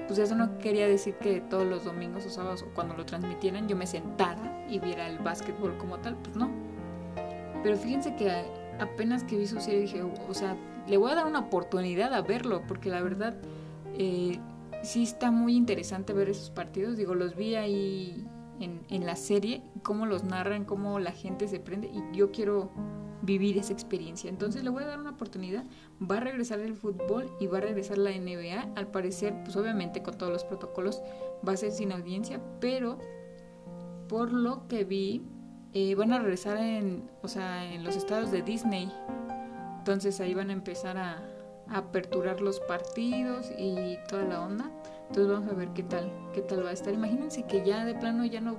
pues 0.07 0.21
eso 0.21 0.37
no 0.37 0.59
quería 0.59 0.87
decir 0.87 1.17
que 1.17 1.41
todos 1.41 1.67
los 1.67 1.85
domingos 1.85 2.25
o 2.25 2.31
sábados 2.31 2.63
o 2.63 2.73
cuando 2.73 2.95
lo 2.95 3.05
transmitieran 3.05 3.67
yo 3.67 3.75
me 3.75 3.89
sentara 3.89 4.65
y 4.71 4.79
viera 4.79 5.09
el 5.09 5.19
básquetbol 5.19 5.77
como 5.77 5.99
tal, 5.99 6.15
pues 6.19 6.37
no, 6.37 6.49
pero 7.65 7.77
fíjense 7.77 8.15
que 8.15 8.31
apenas 8.79 9.25
que 9.25 9.37
vi 9.37 9.49
su 9.49 9.61
serie 9.61 9.81
dije, 9.81 10.03
o 10.03 10.35
sea, 10.35 10.57
le 10.87 10.97
voy 10.97 11.11
a 11.11 11.17
dar 11.17 11.27
una 11.27 11.41
oportunidad 11.41 12.15
a 12.15 12.23
verlo, 12.23 12.63
porque 12.69 12.91
la 12.91 13.03
verdad 13.03 13.35
eh, 13.99 14.39
sí 14.87 15.03
está 15.03 15.31
muy 15.31 15.57
interesante 15.57 16.13
ver 16.13 16.29
esos 16.29 16.51
partidos. 16.51 16.97
Digo, 16.97 17.15
los 17.15 17.37
vi 17.37 17.55
ahí 17.55 18.27
en, 18.61 18.81
en 18.89 19.07
la 19.07 19.17
serie, 19.17 19.63
cómo 19.83 20.07
los 20.07 20.25
narran, 20.25 20.65
cómo 20.65 20.99
la 20.99 21.13
gente 21.13 21.49
se 21.49 21.61
prende, 21.61 21.89
y 21.89 22.17
yo 22.17 22.31
quiero 22.31 22.71
vivir 23.23 23.59
esa 23.59 23.73
experiencia. 23.73 24.31
Entonces 24.31 24.65
le 24.65 24.71
voy 24.71 24.85
a 24.85 24.87
dar 24.87 25.01
una 25.01 25.11
oportunidad. 25.11 25.65
Va 26.01 26.19
a 26.19 26.21
regresar 26.21 26.61
el 26.61 26.75
fútbol 26.75 27.31
y 27.41 27.47
va 27.47 27.59
a 27.59 27.63
regresar 27.63 27.99
la 27.99 28.11
NBA. 28.11 28.73
Al 28.77 28.87
parecer, 28.89 29.35
pues 29.45 29.57
obviamente 29.57 30.03
con 30.03 30.17
todos 30.17 30.33
los 30.33 30.45
protocolos 30.45 31.03
va 31.47 31.53
a 31.53 31.57
ser 31.57 31.73
sin 31.73 31.93
audiencia, 31.93 32.41
pero 32.61 32.99
por 34.09 34.33
lo 34.33 34.69
que 34.69 34.85
vi, 34.85 35.23
eh, 35.73 35.95
van 35.95 36.13
a 36.13 36.19
regresar 36.19 36.57
en, 36.59 37.11
o 37.23 37.29
sea, 37.29 37.71
en 37.71 37.85
los 37.85 37.97
estados 37.97 38.31
de 38.31 38.43
Disney. 38.43 38.91
Entonces 39.79 40.21
ahí 40.21 40.33
van 40.33 40.51
a 40.51 40.53
empezar 40.53 40.97
a, 40.97 41.23
aperturar 41.69 42.41
los 42.41 42.61
partidos 42.61 43.51
y 43.59 43.97
toda 44.09 44.23
la 44.23 44.41
onda. 44.41 44.71
Entonces 45.09 45.33
vamos 45.33 45.51
a 45.51 45.55
ver 45.55 45.69
qué 45.71 45.83
tal, 45.83 46.11
qué 46.35 46.43
tal 46.43 46.65
va 46.65 46.71
a 46.71 46.73
estar. 46.73 46.93
Imagínense 46.93 47.45
que 47.45 47.65
ya 47.65 47.85
de 47.85 47.95
plano 47.95 48.25
ya 48.25 48.41
no, 48.41 48.57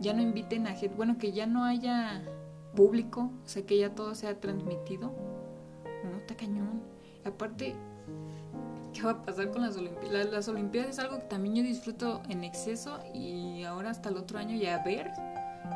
ya 0.00 0.12
no 0.12 0.22
inviten 0.22 0.66
a 0.66 0.72
gente, 0.72 0.96
bueno, 0.96 1.18
que 1.18 1.32
ya 1.32 1.46
no 1.46 1.64
haya 1.64 2.22
público, 2.74 3.30
o 3.44 3.48
sea, 3.48 3.64
que 3.64 3.78
ya 3.78 3.94
todo 3.94 4.14
sea 4.14 4.40
transmitido. 4.40 5.12
No, 6.04 6.18
está 6.18 6.36
cañón. 6.36 6.82
aparte, 7.24 7.74
¿qué 8.92 9.02
va 9.02 9.12
a 9.12 9.22
pasar 9.22 9.50
con 9.50 9.62
las 9.62 9.76
Olimpiadas? 9.76 10.30
Las, 10.30 10.48
Olimpiadas 10.48 10.90
es 10.90 10.98
algo 10.98 11.18
que 11.18 11.24
también 11.24 11.56
yo 11.56 11.62
disfruto 11.62 12.22
en 12.28 12.44
exceso 12.44 12.98
y 13.14 13.62
ahora 13.64 13.90
hasta 13.90 14.08
el 14.08 14.16
otro 14.16 14.38
año 14.38 14.56
ya 14.56 14.82
ver 14.84 15.10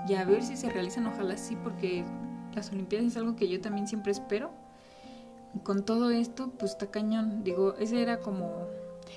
y 0.07 0.15
a 0.15 0.25
ver 0.25 0.43
si 0.43 0.57
se 0.57 0.71
realizan, 0.71 1.07
ojalá 1.07 1.37
sí, 1.37 1.57
porque 1.63 2.05
las 2.55 2.71
Olimpiadas 2.73 3.09
es 3.09 3.17
algo 3.17 3.37
que 3.37 3.49
yo 3.49 3.61
también 3.61 3.87
siempre 3.87 4.13
espero. 4.13 4.51
Y 5.55 5.61
con 5.61 5.85
todo 5.85 6.11
esto, 6.11 6.51
pues 6.59 6.73
está 6.73 6.91
cañón. 6.91 7.43
Digo, 7.43 7.75
ese 7.79 8.03
era 8.03 8.21
como... 8.21 8.67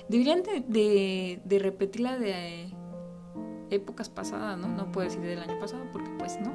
Deberían 0.08 0.42
de, 0.42 1.40
de, 1.44 1.58
repetirla 1.58 2.18
de 2.18 2.68
épocas 3.70 4.08
pasadas, 4.08 4.58
¿no? 4.58 4.68
No 4.68 4.92
puedo 4.92 5.08
decir 5.08 5.22
del 5.22 5.40
año 5.40 5.58
pasado 5.58 5.84
porque 5.92 6.10
pues 6.18 6.38
no. 6.40 6.52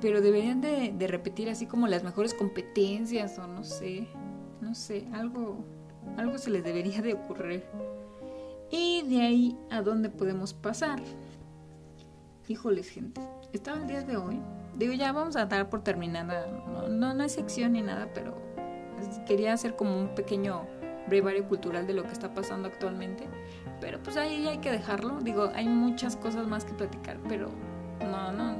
Pero 0.00 0.20
deberían 0.20 0.60
de, 0.60 0.92
de 0.96 1.06
repetir 1.06 1.48
así 1.48 1.66
como 1.66 1.86
las 1.86 2.02
mejores 2.02 2.34
competencias 2.34 3.38
o 3.38 3.46
no 3.46 3.64
sé, 3.64 4.08
no 4.60 4.74
sé, 4.74 5.06
algo, 5.12 5.64
algo 6.16 6.38
se 6.38 6.50
les 6.50 6.64
debería 6.64 7.00
de 7.02 7.14
ocurrir. 7.14 7.64
Y 8.70 9.02
de 9.02 9.22
ahí 9.22 9.58
a 9.70 9.82
dónde 9.82 10.08
podemos 10.08 10.52
pasar. 10.52 11.00
Híjoles, 12.48 12.88
gente. 12.88 13.20
Estaba 13.52 13.78
el 13.78 13.86
día 13.86 14.02
de 14.02 14.16
hoy. 14.16 14.40
Digo, 14.76 14.92
ya 14.92 15.12
vamos 15.12 15.36
a 15.36 15.46
dar 15.46 15.70
por 15.70 15.82
terminada. 15.82 16.46
No, 16.88 17.14
no, 17.14 17.22
hay 17.22 17.28
sección 17.28 17.72
ni 17.72 17.82
nada, 17.82 18.08
pero 18.12 18.34
quería 19.26 19.52
hacer 19.52 19.76
como 19.76 19.98
un 19.98 20.14
pequeño 20.14 20.66
brevario 21.08 21.46
cultural 21.48 21.86
de 21.86 21.94
lo 21.94 22.02
que 22.02 22.12
está 22.12 22.34
pasando 22.34 22.68
actualmente. 22.68 23.24
Pero 23.80 24.02
pues 24.02 24.16
ahí 24.16 24.46
hay 24.46 24.58
que 24.58 24.70
dejarlo. 24.70 25.20
Digo, 25.20 25.50
hay 25.54 25.68
muchas 25.68 26.16
cosas 26.16 26.46
más 26.46 26.64
que 26.64 26.72
platicar, 26.72 27.18
pero 27.28 27.50
no, 28.00 28.32
no, 28.32 28.56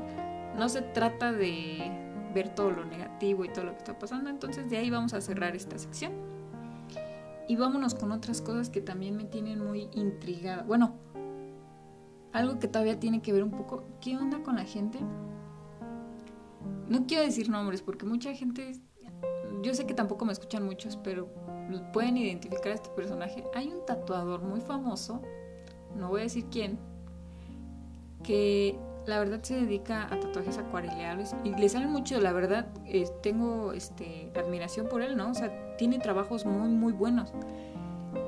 no 0.57 0.69
se 0.69 0.83
trata 0.83 1.33
de 1.33 1.91
ver 2.35 2.55
todo 2.55 2.71
lo 2.71 2.85
negativo 2.85 3.45
y 3.45 3.49
todo 3.49 3.65
lo 3.65 3.73
que 3.73 3.79
está 3.79 3.99
pasando. 3.99 4.31
Entonces 4.31 4.69
de 4.69 4.77
ahí 4.77 4.91
vamos 4.91 5.15
a 5.15 5.21
cerrar 5.21 5.57
esta 5.57 5.79
sección. 5.79 6.13
Y 7.49 7.57
vámonos 7.57 7.95
con 7.95 8.11
otras 8.11 8.41
cosas 8.41 8.71
que 8.71 8.81
también 8.81 9.17
me 9.17 9.25
tienen 9.25 9.65
muy 9.65 9.89
intrigada. 9.93 10.65
Bueno, 10.65 10.97
algo 12.33 12.59
que 12.59 12.69
todavía 12.69 12.99
tiene 12.99 13.23
que 13.23 13.33
ver 13.33 13.43
un 13.43 13.53
poco. 13.53 13.85
¿Qué 14.01 14.17
onda 14.17 14.43
con 14.43 14.57
la 14.57 14.65
gente? 14.65 14.99
No 16.89 17.07
quiero 17.07 17.25
decir 17.25 17.49
nombres 17.49 17.83
porque 17.83 18.05
mucha 18.05 18.35
gente. 18.35 18.73
Yo 19.63 19.75
sé 19.75 19.87
que 19.87 19.95
tampoco 19.95 20.25
me 20.25 20.33
escuchan 20.33 20.65
muchos, 20.65 20.97
pero 20.97 21.29
pueden 21.93 22.17
identificar 22.17 22.73
a 22.73 22.75
este 22.75 22.91
personaje. 22.91 23.45
Hay 23.55 23.69
un 23.69 23.85
tatuador 23.85 24.43
muy 24.43 24.61
famoso, 24.61 25.23
no 25.97 26.09
voy 26.09 26.21
a 26.21 26.25
decir 26.25 26.47
quién, 26.51 26.79
que 28.23 28.79
la 29.07 29.19
verdad 29.19 29.41
se 29.43 29.55
dedica 29.55 30.05
a 30.13 30.19
tatuajes 30.21 30.59
acuarelables 30.59 31.35
y 31.45 31.51
le 31.55 31.69
salen 31.69 31.91
mucho, 31.91 32.21
la 32.21 32.33
verdad, 32.33 32.67
eh, 32.85 33.09
tengo 33.23 33.73
este, 33.73 34.33
admiración 34.37 34.89
por 34.89 35.03
él, 35.03 35.17
¿no? 35.17 35.31
O 35.31 35.35
sea, 35.35 35.77
tiene 35.77 35.99
trabajos 35.99 36.45
muy, 36.45 36.69
muy 36.69 36.93
buenos. 36.93 37.33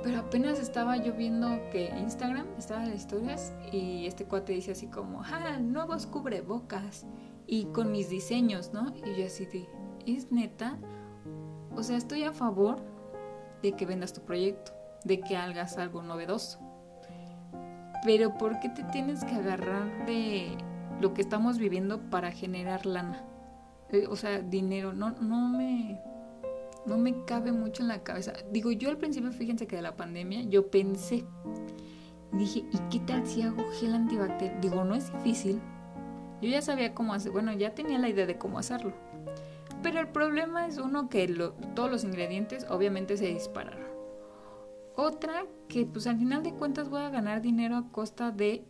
Pero 0.02 0.20
apenas 0.20 0.60
estaba 0.60 0.96
yo 0.96 1.14
viendo 1.14 1.48
que 1.72 1.90
Instagram 1.98 2.46
estaba 2.58 2.84
en 2.84 2.90
las 2.90 2.98
historias 2.98 3.52
y 3.72 4.06
este 4.06 4.24
cuate 4.24 4.52
dice 4.52 4.72
así 4.72 4.86
como, 4.86 5.22
ah, 5.24 5.58
nuevos 5.60 6.06
cubrebocas 6.06 7.06
y 7.46 7.64
con 7.66 7.90
mis 7.90 8.08
diseños, 8.08 8.72
¿no? 8.72 8.94
Y 9.04 9.18
yo 9.18 9.26
así 9.26 9.46
de, 9.46 9.66
¿es 10.06 10.30
neta? 10.30 10.78
O 11.78 11.82
sea, 11.82 11.96
estoy 11.96 12.24
a 12.24 12.32
favor 12.32 12.80
de 13.62 13.72
que 13.72 13.86
vendas 13.86 14.12
tu 14.12 14.20
proyecto, 14.22 14.72
de 15.04 15.20
que 15.20 15.36
hagas 15.36 15.78
algo 15.78 16.02
novedoso. 16.02 16.58
Pero 18.04 18.36
¿por 18.36 18.60
qué 18.60 18.68
te 18.68 18.84
tienes 18.84 19.24
que 19.24 19.34
agarrar 19.34 20.06
de 20.06 20.56
lo 21.00 21.14
que 21.14 21.22
estamos 21.22 21.58
viviendo 21.58 22.00
para 22.10 22.32
generar 22.32 22.86
lana. 22.86 23.24
Eh, 23.90 24.06
o 24.08 24.16
sea, 24.16 24.40
dinero, 24.40 24.92
no, 24.92 25.10
no 25.10 25.48
me 25.48 26.00
no 26.86 26.96
me 26.96 27.24
cabe 27.24 27.52
mucho 27.52 27.82
en 27.82 27.88
la 27.88 28.02
cabeza. 28.02 28.32
Digo, 28.50 28.72
yo 28.72 28.88
al 28.88 28.96
principio, 28.96 29.30
fíjense 29.30 29.66
que 29.66 29.76
de 29.76 29.82
la 29.82 29.96
pandemia, 29.96 30.42
yo 30.42 30.70
pensé, 30.70 31.26
dije, 32.32 32.64
¿y 32.72 32.78
qué 32.90 33.00
tal 33.00 33.26
si 33.26 33.42
hago 33.42 33.62
gel 33.78 33.94
antibacterial? 33.94 34.60
Digo, 34.60 34.84
no 34.84 34.94
es 34.94 35.12
difícil. 35.12 35.60
Yo 36.40 36.48
ya 36.48 36.62
sabía 36.62 36.94
cómo 36.94 37.12
hacer, 37.12 37.30
bueno, 37.30 37.52
ya 37.52 37.74
tenía 37.74 37.98
la 37.98 38.08
idea 38.08 38.24
de 38.24 38.38
cómo 38.38 38.58
hacerlo. 38.58 38.94
Pero 39.82 40.00
el 40.00 40.08
problema 40.08 40.66
es 40.66 40.78
uno 40.78 41.08
que 41.08 41.26
todos 41.74 41.90
los 41.90 42.04
ingredientes 42.04 42.66
obviamente 42.68 43.16
se 43.16 43.26
dispararon. 43.26 43.86
Otra 44.96 45.44
que 45.68 45.86
pues 45.86 46.06
al 46.06 46.18
final 46.18 46.42
de 46.42 46.52
cuentas 46.52 46.88
voy 46.88 47.02
a 47.02 47.10
ganar 47.10 47.40
dinero 47.40 47.76
a 47.76 47.92
costa 47.92 48.32
de 48.32 48.64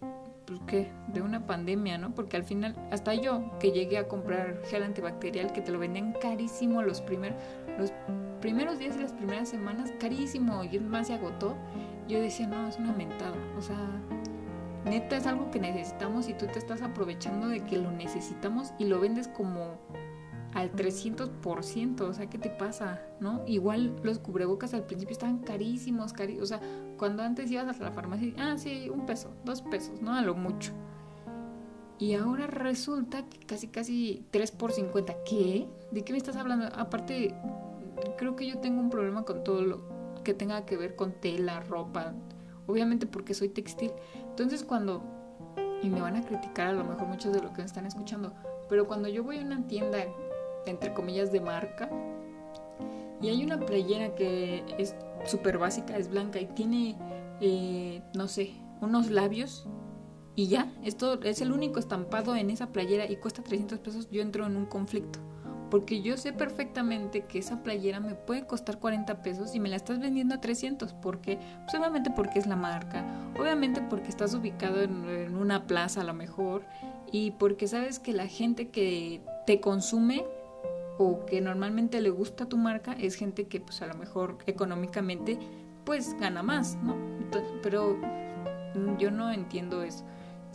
pues 0.48 0.60
qué, 0.66 0.90
de 1.08 1.20
una 1.20 1.46
pandemia, 1.46 1.98
¿no? 1.98 2.14
Porque 2.14 2.36
al 2.36 2.44
final, 2.44 2.74
hasta 2.90 3.14
yo 3.14 3.50
que 3.60 3.70
llegué 3.70 3.98
a 3.98 4.08
comprar 4.08 4.62
gel 4.64 4.82
antibacterial 4.82 5.52
que 5.52 5.60
te 5.60 5.70
lo 5.70 5.78
vendían 5.78 6.14
carísimo 6.14 6.82
los 6.82 7.02
primeros, 7.02 7.36
los 7.78 7.92
primeros 8.40 8.78
días 8.78 8.96
y 8.96 9.00
las 9.00 9.12
primeras 9.12 9.50
semanas, 9.50 9.92
carísimo, 10.00 10.64
y 10.64 10.78
más 10.80 11.08
se 11.08 11.14
agotó, 11.14 11.54
yo 12.08 12.20
decía, 12.20 12.46
no, 12.46 12.66
es 12.66 12.78
una 12.78 12.92
mentada, 12.92 13.36
o 13.58 13.60
sea, 13.60 13.76
neta 14.86 15.18
es 15.18 15.26
algo 15.26 15.50
que 15.50 15.60
necesitamos 15.60 16.28
y 16.30 16.34
tú 16.34 16.46
te 16.46 16.58
estás 16.58 16.80
aprovechando 16.80 17.48
de 17.48 17.60
que 17.60 17.76
lo 17.76 17.90
necesitamos 17.90 18.72
y 18.78 18.86
lo 18.86 19.00
vendes 19.00 19.28
como 19.28 19.76
al 20.54 20.72
300%, 20.72 22.00
o 22.00 22.12
sea, 22.12 22.30
¿qué 22.30 22.38
te 22.38 22.50
pasa? 22.50 23.00
¿No? 23.20 23.42
Igual 23.46 23.96
los 24.02 24.18
cubrebocas 24.18 24.74
al 24.74 24.84
principio 24.84 25.12
estaban 25.12 25.38
carísimos, 25.38 26.12
carísimos, 26.12 26.44
o 26.44 26.46
sea, 26.46 26.60
cuando 26.96 27.22
antes 27.22 27.50
ibas 27.50 27.80
a 27.80 27.82
la 27.82 27.92
farmacia, 27.92 28.32
ah, 28.38 28.56
sí, 28.56 28.90
un 28.92 29.06
peso, 29.06 29.30
dos 29.44 29.62
pesos, 29.62 30.00
¿no? 30.00 30.14
A 30.14 30.22
lo 30.22 30.34
mucho. 30.34 30.72
Y 31.98 32.14
ahora 32.14 32.46
resulta 32.46 33.28
que 33.28 33.38
casi, 33.40 33.68
casi 33.68 34.24
3 34.30 34.52
por 34.52 34.72
50. 34.72 35.24
¿Qué? 35.24 35.68
¿De 35.90 36.04
qué 36.04 36.12
me 36.12 36.18
estás 36.18 36.36
hablando? 36.36 36.66
Aparte, 36.76 37.34
creo 38.16 38.36
que 38.36 38.46
yo 38.46 38.58
tengo 38.58 38.80
un 38.80 38.88
problema 38.88 39.24
con 39.24 39.42
todo 39.42 39.62
lo 39.62 39.98
que 40.22 40.32
tenga 40.32 40.64
que 40.64 40.76
ver 40.76 40.94
con 40.94 41.12
tela, 41.12 41.60
ropa, 41.60 42.14
obviamente 42.66 43.06
porque 43.06 43.34
soy 43.34 43.48
textil. 43.48 43.90
Entonces 44.14 44.62
cuando, 44.62 45.02
y 45.82 45.88
me 45.88 46.00
van 46.00 46.16
a 46.16 46.24
criticar 46.24 46.68
a 46.68 46.72
lo 46.72 46.84
mejor 46.84 47.08
muchos 47.08 47.32
de 47.32 47.42
los 47.42 47.50
que 47.52 47.58
me 47.58 47.66
están 47.66 47.86
escuchando, 47.86 48.32
pero 48.68 48.86
cuando 48.86 49.08
yo 49.08 49.24
voy 49.24 49.38
a 49.38 49.42
una 49.42 49.66
tienda 49.66 49.98
entre 50.66 50.92
comillas, 50.94 51.32
de 51.32 51.40
marca. 51.40 51.90
Y 53.20 53.28
hay 53.28 53.44
una 53.44 53.58
playera 53.58 54.14
que 54.14 54.64
es 54.78 54.94
súper 55.24 55.58
básica, 55.58 55.96
es 55.96 56.08
blanca 56.08 56.40
y 56.40 56.46
tiene, 56.46 56.96
eh, 57.40 58.02
no 58.14 58.28
sé, 58.28 58.52
unos 58.80 59.10
labios. 59.10 59.66
Y 60.36 60.46
ya, 60.46 60.72
esto 60.84 61.20
es 61.22 61.40
el 61.40 61.50
único 61.50 61.80
estampado 61.80 62.36
en 62.36 62.50
esa 62.50 62.68
playera 62.68 63.10
y 63.10 63.16
cuesta 63.16 63.42
300 63.42 63.80
pesos. 63.80 64.08
Yo 64.10 64.22
entro 64.22 64.46
en 64.46 64.56
un 64.56 64.66
conflicto. 64.66 65.18
Porque 65.68 66.00
yo 66.00 66.16
sé 66.16 66.32
perfectamente 66.32 67.26
que 67.26 67.40
esa 67.40 67.62
playera 67.62 68.00
me 68.00 68.14
puede 68.14 68.46
costar 68.46 68.78
40 68.78 69.20
pesos 69.22 69.54
y 69.54 69.60
me 69.60 69.68
la 69.68 69.76
estás 69.76 69.98
vendiendo 69.98 70.36
a 70.36 70.40
300. 70.40 70.94
¿Por 70.94 71.20
qué? 71.20 71.38
Pues 71.64 71.74
obviamente 71.74 72.10
porque 72.10 72.38
es 72.38 72.46
la 72.46 72.56
marca. 72.56 73.04
Obviamente 73.38 73.82
porque 73.82 74.08
estás 74.08 74.32
ubicado 74.32 74.80
en, 74.80 75.06
en 75.08 75.36
una 75.36 75.66
plaza 75.66 76.00
a 76.00 76.04
lo 76.04 76.14
mejor. 76.14 76.64
Y 77.10 77.32
porque 77.32 77.66
sabes 77.66 77.98
que 77.98 78.12
la 78.12 78.28
gente 78.28 78.68
que 78.68 79.20
te 79.44 79.60
consume 79.60 80.24
o 80.98 81.24
que 81.24 81.40
normalmente 81.40 82.00
le 82.00 82.10
gusta 82.10 82.46
tu 82.46 82.56
marca 82.56 82.92
es 82.92 83.14
gente 83.14 83.46
que 83.46 83.60
pues 83.60 83.80
a 83.82 83.86
lo 83.86 83.94
mejor 83.94 84.38
económicamente 84.46 85.38
pues 85.84 86.14
gana 86.18 86.42
más, 86.42 86.76
¿no? 86.82 86.96
pero 87.62 87.96
yo 88.98 89.10
no 89.10 89.32
entiendo 89.32 89.82
eso. 89.82 90.04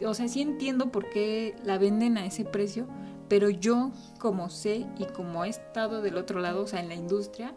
O 0.06 0.14
sea, 0.14 0.28
sí 0.28 0.42
entiendo 0.42 0.92
por 0.92 1.10
qué 1.10 1.56
la 1.64 1.78
venden 1.78 2.18
a 2.18 2.26
ese 2.26 2.46
precio, 2.46 2.88
pero 3.30 3.50
yo 3.50 3.92
como 4.20 4.50
sé 4.50 4.86
y 4.98 5.06
como 5.06 5.46
he 5.46 5.50
estado 5.50 6.02
del 6.02 6.18
otro 6.18 6.40
lado, 6.40 6.64
o 6.64 6.68
sea, 6.68 6.80
en 6.80 6.90
la 6.90 6.96
industria, 6.96 7.56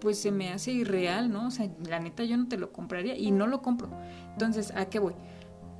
pues 0.00 0.18
se 0.18 0.30
me 0.30 0.52
hace 0.52 0.72
irreal, 0.72 1.30
¿no? 1.30 1.48
O 1.48 1.50
sea, 1.50 1.70
la 1.86 2.00
neta 2.00 2.24
yo 2.24 2.36
no 2.36 2.48
te 2.48 2.56
lo 2.56 2.72
compraría 2.72 3.16
y 3.16 3.30
no 3.30 3.46
lo 3.46 3.62
compro. 3.62 3.88
Entonces, 4.32 4.72
¿a 4.74 4.86
qué 4.86 4.98
voy? 4.98 5.14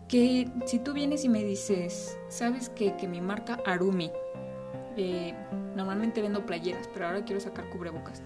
Que 0.09 0.51
si 0.67 0.79
tú 0.79 0.93
vienes 0.93 1.25
y 1.25 1.29
me 1.29 1.45
dices, 1.45 2.19
¿sabes 2.29 2.69
que, 2.69 2.97
que 2.97 3.09
mi 3.09 3.21
marca 3.21 3.61
Arumi 3.67 4.11
eh, 5.01 5.33
normalmente 5.77 6.21
vendo 6.21 6.45
playeras, 6.45 6.89
pero 6.93 7.07
ahora 7.07 7.25
quiero 7.25 7.41
sacar 7.41 7.71
cubrebocas. 7.71 8.21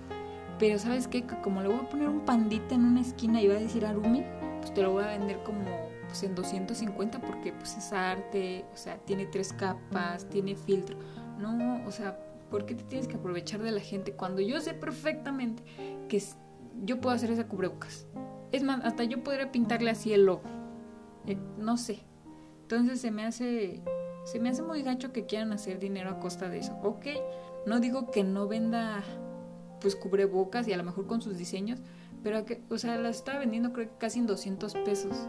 Pero 0.58 0.78
sabes 0.78 1.06
qué, 1.06 1.26
como 1.42 1.60
le 1.60 1.68
voy 1.68 1.76
a 1.76 1.88
poner 1.88 2.08
un 2.08 2.24
pandita 2.24 2.74
en 2.74 2.86
una 2.86 3.02
esquina 3.02 3.42
y 3.42 3.48
va 3.48 3.56
a 3.56 3.58
decir 3.58 3.84
Arumi, 3.84 4.24
pues 4.60 4.72
te 4.72 4.82
lo 4.82 4.92
voy 4.92 5.04
a 5.04 5.08
vender 5.08 5.42
como 5.42 5.64
pues, 6.06 6.22
en 6.22 6.34
250 6.34 7.20
porque 7.20 7.52
pues 7.52 7.76
es 7.76 7.92
arte, 7.92 8.64
o 8.72 8.76
sea, 8.76 8.96
tiene 9.04 9.26
tres 9.26 9.52
capas, 9.52 10.26
tiene 10.30 10.56
filtro. 10.56 10.96
No, 11.38 11.84
o 11.86 11.90
sea, 11.90 12.18
¿por 12.50 12.64
qué 12.64 12.74
te 12.74 12.84
tienes 12.84 13.06
que 13.06 13.16
aprovechar 13.16 13.60
de 13.60 13.70
la 13.70 13.80
gente 13.80 14.14
cuando 14.14 14.40
yo 14.40 14.58
sé 14.62 14.72
perfectamente 14.72 15.62
que 16.08 16.22
yo 16.84 17.02
puedo 17.02 17.14
hacer 17.14 17.30
esa 17.30 17.48
cubrebocas? 17.48 18.06
Es 18.50 18.62
más, 18.62 18.82
hasta 18.82 19.04
yo 19.04 19.22
podría 19.22 19.52
pintarle 19.52 19.90
así 19.90 20.14
el 20.14 20.24
logo. 20.24 20.42
Eh, 21.26 21.36
no 21.58 21.76
sé. 21.76 21.98
Entonces 22.62 22.98
se 22.98 23.10
me 23.10 23.26
hace 23.26 23.82
se 24.24 24.38
me 24.38 24.50
hace 24.50 24.62
muy 24.62 24.82
gacho 24.82 25.12
que 25.12 25.26
quieran 25.26 25.52
hacer 25.52 25.78
dinero 25.78 26.10
a 26.10 26.20
costa 26.20 26.48
de 26.48 26.58
eso. 26.58 26.78
Ok, 26.82 27.06
no 27.66 27.80
digo 27.80 28.10
que 28.10 28.24
no 28.24 28.48
venda 28.48 29.02
pues 29.80 29.96
cubrebocas 29.96 30.68
y 30.68 30.72
a 30.72 30.76
lo 30.76 30.84
mejor 30.84 31.06
con 31.06 31.22
sus 31.22 31.36
diseños, 31.36 31.80
pero 32.22 32.44
que, 32.44 32.62
o 32.70 32.78
sea, 32.78 32.96
las 32.96 33.16
estaba 33.16 33.40
vendiendo 33.40 33.72
creo 33.72 33.88
que 33.88 33.96
casi 33.98 34.20
en 34.20 34.26
200 34.26 34.74
pesos. 34.84 35.28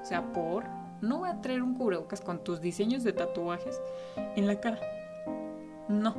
O 0.00 0.04
sea, 0.04 0.32
por 0.32 0.64
no 1.02 1.18
voy 1.18 1.28
a 1.30 1.40
traer 1.40 1.62
un 1.62 1.74
cubrebocas 1.74 2.20
con 2.20 2.42
tus 2.42 2.60
diseños 2.60 3.04
de 3.04 3.12
tatuajes 3.12 3.80
en 4.36 4.46
la 4.46 4.60
cara. 4.60 4.80
No. 5.88 6.14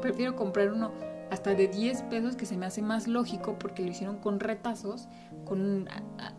Prefiero 0.00 0.36
comprar 0.36 0.72
uno 0.72 0.92
hasta 1.30 1.54
de 1.54 1.66
10 1.66 2.02
pesos 2.04 2.36
que 2.36 2.46
se 2.46 2.56
me 2.56 2.66
hace 2.66 2.80
más 2.80 3.08
lógico 3.08 3.58
porque 3.58 3.82
lo 3.82 3.90
hicieron 3.90 4.18
con 4.18 4.38
retazos, 4.38 5.08
con 5.44 5.88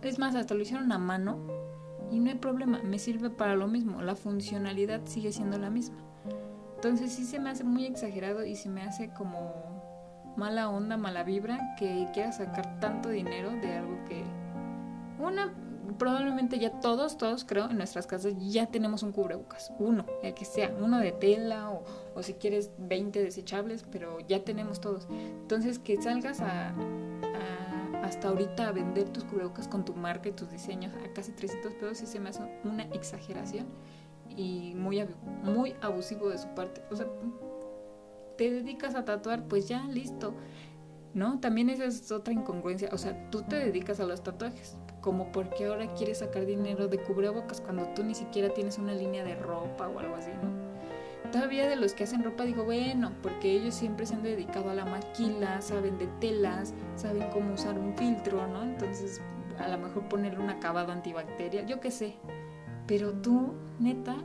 es 0.02 0.20
más, 0.20 0.36
hasta 0.36 0.54
lo 0.54 0.62
hicieron 0.62 0.92
a 0.92 0.98
mano 0.98 1.65
y 2.12 2.20
no 2.20 2.30
hay 2.30 2.38
problema, 2.38 2.82
me 2.84 3.00
sirve 3.00 3.30
para 3.30 3.56
lo 3.56 3.68
mismo, 3.68 4.02
la 4.02 4.16
funcionalidad 4.16 5.02
sigue 5.06 5.32
siendo 5.32 5.58
la 5.58 5.70
misma. 5.70 5.98
Entonces 6.76 7.12
sí 7.14 7.24
se 7.24 7.40
me 7.40 7.50
hace 7.50 7.64
muy 7.64 7.86
exagerado 7.86 8.46
y 8.46 8.56
se 8.56 8.70
me 8.70 8.84
hace 8.84 9.10
como 9.10 10.34
mala 10.38 10.70
onda, 10.70 10.98
mala 10.98 11.24
vibra 11.24 11.76
que 11.78 12.08
quiera 12.14 12.32
sacar 12.32 12.80
tanto 12.80 13.10
dinero 13.10 13.52
de 13.52 13.78
algo 13.78 14.04
que 14.06 14.24
una 15.20 15.54
probablemente 15.98 16.60
ya 16.60 16.72
todos, 16.80 17.18
todos 17.18 17.46
creo, 17.46 17.70
en 17.70 17.78
nuestras 17.78 18.08
casas 18.08 18.34
ya 18.40 18.68
tenemos 18.68 19.04
un 19.04 19.12
cubrebocas, 19.12 19.72
uno, 19.80 20.06
el 20.24 20.34
que 20.34 20.46
sea, 20.46 20.74
uno 20.80 21.00
de 21.00 21.12
tela 21.12 21.72
o, 21.72 21.84
o 22.16 22.24
si 22.24 22.34
quieres 22.34 22.72
20 22.78 23.24
desechables, 23.24 23.86
pero 23.92 24.20
ya 24.28 24.44
tenemos 24.44 24.82
todos. 24.82 25.08
Entonces 25.10 25.80
que 25.80 26.02
salgas 26.02 26.42
a, 26.42 26.74
hasta 28.06 28.30
ahorita 28.30 28.68
a 28.68 28.72
vender 28.72 29.10
tus 29.10 29.24
cubrebocas 29.24 29.68
con 29.68 29.84
tu 29.84 29.94
marca 29.96 30.30
y 30.30 30.32
tus 30.32 30.52
diseños 30.52 30.94
a 30.96 31.14
casi 31.14 31.32
300 31.32 31.74
pesos 31.74 31.98
sí 31.98 32.06
se 32.06 32.20
me 32.20 32.30
hace 32.30 32.42
una 32.64 32.84
exageración 32.84 33.66
y 34.30 34.74
muy, 34.76 35.06
muy 35.44 35.76
abusivo 35.82 36.30
de 36.30 36.38
su 36.38 36.48
parte. 36.50 36.82
O 36.92 36.96
sea, 36.96 37.08
te 38.38 38.52
dedicas 38.52 38.96
a 38.96 39.06
tatuar, 39.06 39.48
pues 39.48 39.68
ya, 39.68 39.84
listo. 39.88 40.34
¿No? 41.14 41.40
También 41.40 41.70
esa 41.70 41.86
es 41.86 42.12
otra 42.12 42.34
incongruencia. 42.34 42.90
O 42.92 42.98
sea, 42.98 43.30
tú 43.30 43.44
te 43.44 43.56
dedicas 43.56 44.00
a 44.00 44.06
los 44.06 44.22
tatuajes. 44.22 44.78
Como 45.00 45.32
porque 45.32 45.66
ahora 45.66 45.94
quieres 45.94 46.20
sacar 46.20 46.46
dinero 46.46 46.88
de 46.88 46.98
cubrebocas 46.98 47.62
cuando 47.62 47.88
tú 47.96 48.04
ni 48.04 48.16
siquiera 48.16 48.54
tienes 48.54 48.78
una 48.78 48.94
línea 48.94 49.24
de 49.24 49.36
ropa 49.36 49.88
o 49.88 50.00
algo 50.00 50.16
así, 50.16 50.32
¿no? 50.42 50.65
Todavía 51.32 51.68
de 51.68 51.76
los 51.76 51.94
que 51.94 52.06
hacen 52.06 52.24
ropa 52.24 52.44
digo, 52.44 52.64
bueno, 52.64 53.12
porque 53.22 53.52
ellos 53.52 53.76
siempre 53.76 54.06
se 54.06 54.16
han 54.16 54.24
dedicado 54.24 54.70
a 54.70 54.74
la 54.74 54.86
maquila, 54.86 55.62
saben 55.62 55.98
de 55.98 56.08
telas, 56.20 56.74
saben 56.96 57.28
cómo 57.32 57.54
usar 57.54 57.78
un 57.78 57.96
filtro, 57.96 58.48
¿no? 58.48 58.64
Entonces, 58.64 59.22
a 59.60 59.68
lo 59.68 59.78
mejor 59.78 60.08
ponerle 60.08 60.40
un 60.40 60.50
acabado 60.50 60.92
antibacterial, 60.92 61.66
yo 61.68 61.80
qué 61.80 61.92
sé. 61.92 62.16
Pero 62.88 63.14
tú, 63.14 63.54
neta, 63.80 64.16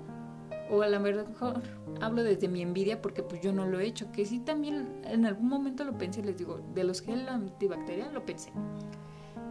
o 0.71 0.83
a 0.83 0.89
lo 0.89 1.01
mejor 1.01 1.63
hablo 2.01 2.23
desde 2.23 2.49
mi 2.49 2.63
envidia 2.63 3.03
porque 3.03 3.23
pues 3.23 3.41
yo 3.41 3.53
no 3.53 3.67
lo 3.67 3.81
he 3.81 3.87
hecho, 3.87 4.11
que 4.13 4.25
sí 4.25 4.39
también 4.39 5.01
en 5.05 5.27
algún 5.27 5.49
momento 5.49 5.85
lo 5.85 5.99
pensé, 5.99 6.23
les 6.23 6.39
digo, 6.39 6.61
de 6.75 6.85
los 6.85 7.03
gel 7.03 7.29
antibacterial 7.29 8.15
lo 8.15 8.25
pensé. 8.25 8.53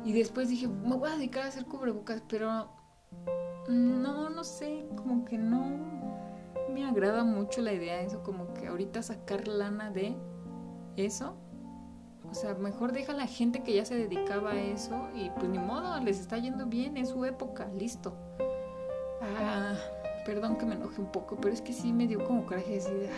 Y 0.06 0.14
después 0.14 0.48
dije, 0.50 0.68
me 0.68 0.96
voy 0.96 1.10
a 1.10 1.16
dedicar 1.16 1.44
a 1.44 1.48
hacer 1.48 1.66
cubrebocas, 1.66 2.24
pero 2.28 2.70
no, 3.68 4.30
no 4.30 4.44
sé, 4.44 4.88
como 4.96 5.26
que 5.26 5.38
no 5.38 6.29
me 6.70 6.86
agrada 6.86 7.24
mucho 7.24 7.62
la 7.62 7.74
idea 7.74 7.98
de 7.98 8.06
eso, 8.06 8.24
como 8.24 8.54
que 8.54 8.68
ahorita 8.68 9.02
sacar 9.02 9.48
lana 9.48 9.92
de 9.92 10.16
eso. 10.96 11.36
O 12.30 12.34
sea, 12.34 12.54
mejor 12.54 12.92
deja 12.92 13.14
a 13.14 13.16
la 13.16 13.28
gente 13.28 13.64
que 13.64 13.74
ya 13.74 13.86
se 13.86 13.96
dedicaba 13.96 14.52
a 14.52 14.60
eso 14.60 15.10
y 15.16 15.30
pues 15.32 15.50
ni 15.50 15.58
modo, 15.58 16.00
les 16.00 16.20
está 16.20 16.38
yendo 16.38 16.68
bien, 16.68 16.96
es 16.98 17.10
su 17.10 17.26
época, 17.26 17.68
listo. 17.74 18.14
Ah, 19.22 19.76
perdón 20.26 20.58
que 20.58 20.66
me 20.66 20.76
enoje 20.76 21.02
un 21.02 21.12
poco, 21.12 21.38
pero 21.38 21.54
es 21.54 21.62
que 21.62 21.74
sí 21.74 21.92
me 21.92 22.08
dio 22.08 22.24
como 22.24 22.46
coraje 22.46 22.74
decir, 22.74 23.10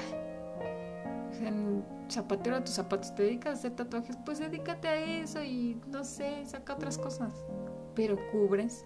o 1.46 2.12
zapatero 2.12 2.58
a 2.58 2.64
tus 2.64 2.76
zapatos, 2.76 3.14
te 3.16 3.24
dedicas 3.24 3.52
a 3.52 3.58
hacer 3.58 3.76
tatuajes, 3.76 4.18
pues 4.26 4.40
dedícate 4.40 4.88
a 4.88 4.96
eso 5.22 5.44
y 5.44 5.82
no 5.88 6.04
sé, 6.04 6.46
saca 6.46 6.74
otras 6.74 6.98
cosas. 6.98 7.34
Pero 7.96 8.18
cubres, 8.32 8.86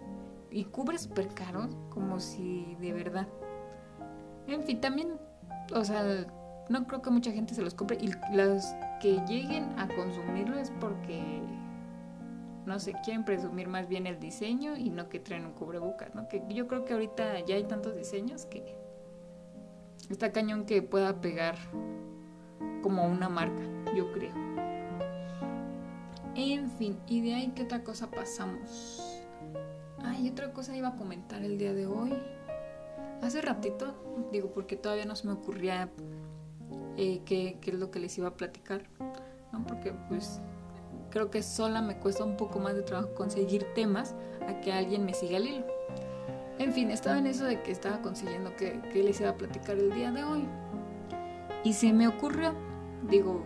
y 0.55 0.63
cubres 0.65 1.01
súper 1.01 1.27
caro, 1.29 1.67
como 1.89 2.19
si 2.19 2.77
de 2.79 2.93
verdad. 2.93 3.27
En 4.47 4.63
fin, 4.63 4.79
también, 4.79 5.17
o 5.73 5.83
sea, 5.83 6.03
no 6.69 6.87
creo 6.87 7.01
que 7.01 7.09
mucha 7.09 7.31
gente 7.31 7.53
se 7.53 7.61
los 7.61 7.73
compre 7.73 7.97
y 8.01 8.11
los 8.35 8.65
que 9.01 9.19
lleguen 9.27 9.77
a 9.77 9.87
consumirlo 9.87 10.57
es 10.57 10.71
porque 10.79 11.41
no 12.65 12.79
sé, 12.79 12.93
quieren 13.03 13.23
presumir 13.23 13.67
más 13.67 13.87
bien 13.87 14.07
el 14.07 14.19
diseño 14.19 14.75
y 14.75 14.89
no 14.89 15.07
que 15.07 15.19
traen 15.19 15.45
un 15.45 15.53
cubrebocas, 15.53 16.13
¿no? 16.15 16.27
Que 16.27 16.43
yo 16.49 16.67
creo 16.67 16.83
que 16.83 16.93
ahorita 16.93 17.39
ya 17.41 17.55
hay 17.55 17.63
tantos 17.65 17.95
diseños 17.95 18.45
que 18.45 18.75
está 20.09 20.31
cañón 20.31 20.65
que 20.65 20.81
pueda 20.81 21.21
pegar 21.21 21.55
como 22.81 23.05
una 23.05 23.29
marca, 23.29 23.61
yo 23.95 24.11
creo. 24.11 24.33
En 26.35 26.69
fin, 26.71 26.99
y 27.07 27.21
de 27.21 27.35
ahí 27.35 27.51
qué 27.55 27.63
otra 27.63 27.83
cosa 27.83 28.09
pasamos. 28.09 29.21
Ay, 29.99 30.29
otra 30.29 30.51
cosa 30.51 30.75
iba 30.75 30.89
a 30.89 30.95
comentar 30.95 31.43
el 31.43 31.57
día 31.57 31.73
de 31.73 31.85
hoy. 31.85 32.13
Hace 33.25 33.41
ratito, 33.41 33.95
digo, 34.31 34.51
porque 34.51 34.75
todavía 34.75 35.05
no 35.05 35.15
se 35.15 35.25
me 35.25 35.33
ocurría 35.33 35.89
eh, 36.95 37.21
qué, 37.25 37.57
qué 37.59 37.71
es 37.71 37.79
lo 37.79 37.89
que 37.89 37.99
les 37.99 38.15
iba 38.19 38.27
a 38.27 38.35
platicar, 38.35 38.83
¿no? 39.51 39.65
Porque 39.65 39.93
pues 40.07 40.41
creo 41.09 41.31
que 41.31 41.41
sola 41.41 41.81
me 41.81 41.97
cuesta 41.97 42.23
un 42.23 42.37
poco 42.37 42.59
más 42.59 42.75
de 42.75 42.83
trabajo 42.83 43.15
conseguir 43.15 43.65
temas 43.73 44.13
a 44.47 44.59
que 44.61 44.71
alguien 44.71 45.05
me 45.05 45.15
siga 45.15 45.37
el 45.37 45.47
hilo. 45.47 45.65
En 46.59 46.71
fin, 46.71 46.91
estaba 46.91 47.17
en 47.17 47.25
eso 47.25 47.45
de 47.45 47.63
que 47.63 47.71
estaba 47.71 47.99
consiguiendo 48.03 48.55
que, 48.55 48.79
les 48.93 49.19
iba 49.19 49.31
a 49.31 49.35
platicar 49.35 49.75
el 49.75 49.91
día 49.91 50.11
de 50.11 50.23
hoy. 50.23 50.47
Y 51.63 51.73
se 51.73 51.93
me 51.93 52.07
ocurrió, 52.07 52.53
digo, 53.09 53.41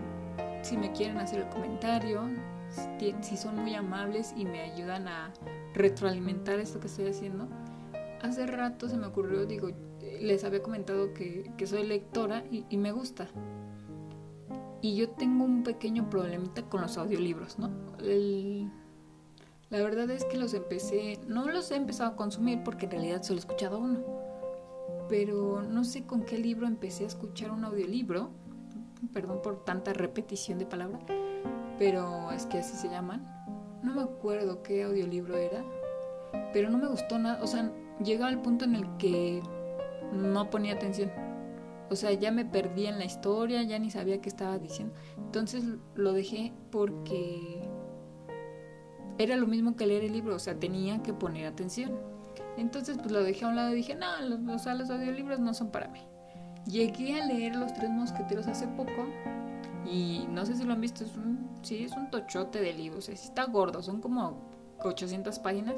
si 0.62 0.76
me 0.76 0.92
quieren 0.92 1.20
hacer 1.20 1.44
el 1.44 1.50
comentario, 1.50 2.28
si, 3.22 3.38
son 3.38 3.56
muy 3.56 3.76
amables 3.76 4.34
y 4.36 4.44
me 4.44 4.60
ayudan 4.60 5.08
a 5.08 5.32
retroalimentar 5.74 6.60
esto 6.60 6.82
que 6.82 6.88
estoy 6.88 7.08
haciendo. 7.08 7.48
Hace 8.22 8.46
rato 8.48 8.90
se 8.90 8.98
me 8.98 9.08
ocurrió, 9.08 9.46
digo, 9.46 9.70
les 10.20 10.44
había 10.44 10.62
comentado 10.62 11.14
que, 11.14 11.52
soy 11.66 11.86
lectora 11.86 12.44
y 12.50 12.78
me 12.78 12.92
gusta. 12.92 13.28
Y 14.82 14.96
yo 14.96 15.10
tengo 15.10 15.44
un 15.44 15.64
pequeño 15.64 16.10
problemita 16.10 16.64
con 16.64 16.82
los 16.82 16.98
audiolibros, 16.98 17.60
¿no? 17.60 17.70
la 19.70 19.84
verdad 19.84 20.10
es 20.10 20.26
que 20.26 20.38
los 20.38 20.56
empecé, 20.56 21.20
no 21.28 21.48
los 21.48 21.70
he 21.70 21.76
empezado 21.76 22.12
a 22.12 22.16
consumir 22.16 22.64
porque 22.64 22.86
en 22.86 22.92
realidad 22.92 23.22
solo 23.22 23.38
he 23.38 23.42
escuchado 23.42 23.78
uno. 23.78 24.04
Pero 25.10 25.62
no 25.62 25.84
sé 25.84 26.06
con 26.06 26.24
qué 26.24 26.38
libro 26.38 26.66
empecé 26.66 27.04
a 27.04 27.08
escuchar 27.08 27.52
un 27.52 27.66
audiolibro. 27.66 28.32
Perdón 29.14 29.42
por 29.42 29.64
tanta 29.66 29.94
repetición 29.94 30.60
de 30.60 30.66
palabra, 30.66 31.00
pero 31.78 32.32
es 32.32 32.46
que 32.46 32.60
así 32.60 32.76
se 32.76 32.90
llaman. 32.90 33.28
No 33.84 33.94
me 33.94 34.02
acuerdo 34.02 34.64
qué 34.64 34.84
audiolibro 34.84 35.38
era, 35.38 35.64
pero 36.52 36.70
no 36.70 36.78
me 36.78 36.88
gustó 36.88 37.20
nada. 37.20 37.42
O 37.44 37.48
sea, 37.48 37.72
llega 38.04 38.28
al 38.28 38.42
punto 38.42 38.66
en 38.66 38.76
el 38.76 38.98
que 38.98 39.42
no 40.14 40.50
ponía 40.50 40.74
atención 40.74 41.12
o 41.92 41.96
sea, 41.96 42.14
ya 42.14 42.32
me 42.32 42.46
perdí 42.46 42.86
en 42.86 43.00
la 43.00 43.06
historia, 43.06 43.64
ya 43.64 43.80
ni 43.80 43.90
sabía 43.90 44.22
qué 44.22 44.30
estaba 44.30 44.60
diciendo. 44.60 44.94
Entonces 45.18 45.64
lo 45.96 46.14
dejé 46.14 46.54
porque 46.72 47.68
era 49.18 49.36
lo 49.36 49.48
mismo 49.48 49.76
que 49.76 49.88
leer 49.88 50.04
el 50.04 50.14
libro, 50.14 50.36
o 50.36 50.40
sea, 50.40 50.56
tenía 50.56 51.02
que 51.02 51.14
poner 51.14 51.48
atención. 51.48 52.00
Entonces 52.58 52.98
pues 52.98 53.12
lo 53.12 53.24
dejé 53.24 53.46
a 53.46 53.48
un 53.48 53.56
lado 53.56 53.72
y 53.72 53.76
dije, 53.76 53.96
no, 53.96 54.08
los, 54.22 54.62
sea, 54.62 54.76
los 54.76 54.90
audiolibros 54.90 55.40
no 55.40 55.54
son 55.54 55.72
para 55.72 55.88
mí. 55.88 56.02
Llegué 56.68 57.20
a 57.20 57.26
leer 57.26 57.56
Los 57.56 57.74
Tres 57.74 57.90
Mosqueteros 57.90 58.46
hace 58.46 58.68
poco 58.68 59.08
y 59.90 60.28
no 60.30 60.46
sé 60.46 60.56
si 60.56 60.64
lo 60.66 60.74
han 60.74 60.82
visto, 60.82 61.04
es 61.04 61.16
un, 61.16 61.50
sí, 61.64 61.84
es 61.86 61.94
un 61.94 62.12
tochote 62.12 62.62
de 62.62 62.74
libros, 62.74 63.10
o 63.10 63.12
está 63.12 63.46
gordo, 63.46 63.82
son 63.82 64.02
como 64.02 64.38
800 64.84 65.40
páginas 65.40 65.76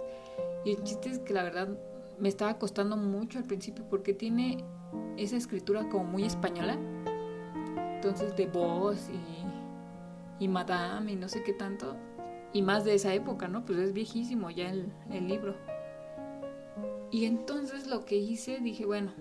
y 0.66 0.72
el 0.72 0.84
chiste 0.84 1.10
es 1.10 1.20
que 1.20 1.34
la 1.34 1.44
verdad 1.44 1.70
me 2.22 2.30
estaba 2.30 2.58
costando 2.60 2.96
mucho 2.96 3.40
al 3.40 3.46
principio 3.46 3.84
porque 3.90 4.14
tiene 4.14 4.64
esa 5.18 5.36
escritura 5.36 5.90
como 5.90 6.04
muy 6.06 6.24
española. 6.24 6.78
Entonces 7.96 8.36
de 8.36 8.46
voz 8.46 9.10
y, 9.10 10.44
y 10.44 10.48
madame 10.48 11.14
y 11.14 11.16
no 11.16 11.28
sé 11.28 11.44
qué 11.44 11.54
tanto. 11.54 11.98
Y 12.54 12.62
más 12.62 12.86
de 12.86 12.94
esa 12.94 13.14
época, 13.14 13.48
¿no? 13.48 13.66
Pues 13.66 13.80
es 13.80 13.94
viejísimo 13.94 14.52
ya 14.52 14.70
el, 14.70 14.94
el 15.10 15.28
libro. 15.28 15.56
Y 17.10 17.26
entonces 17.26 17.88
lo 17.88 18.06
que 18.06 18.18
hice, 18.18 18.60
dije, 18.60 18.86
bueno, 18.86 19.12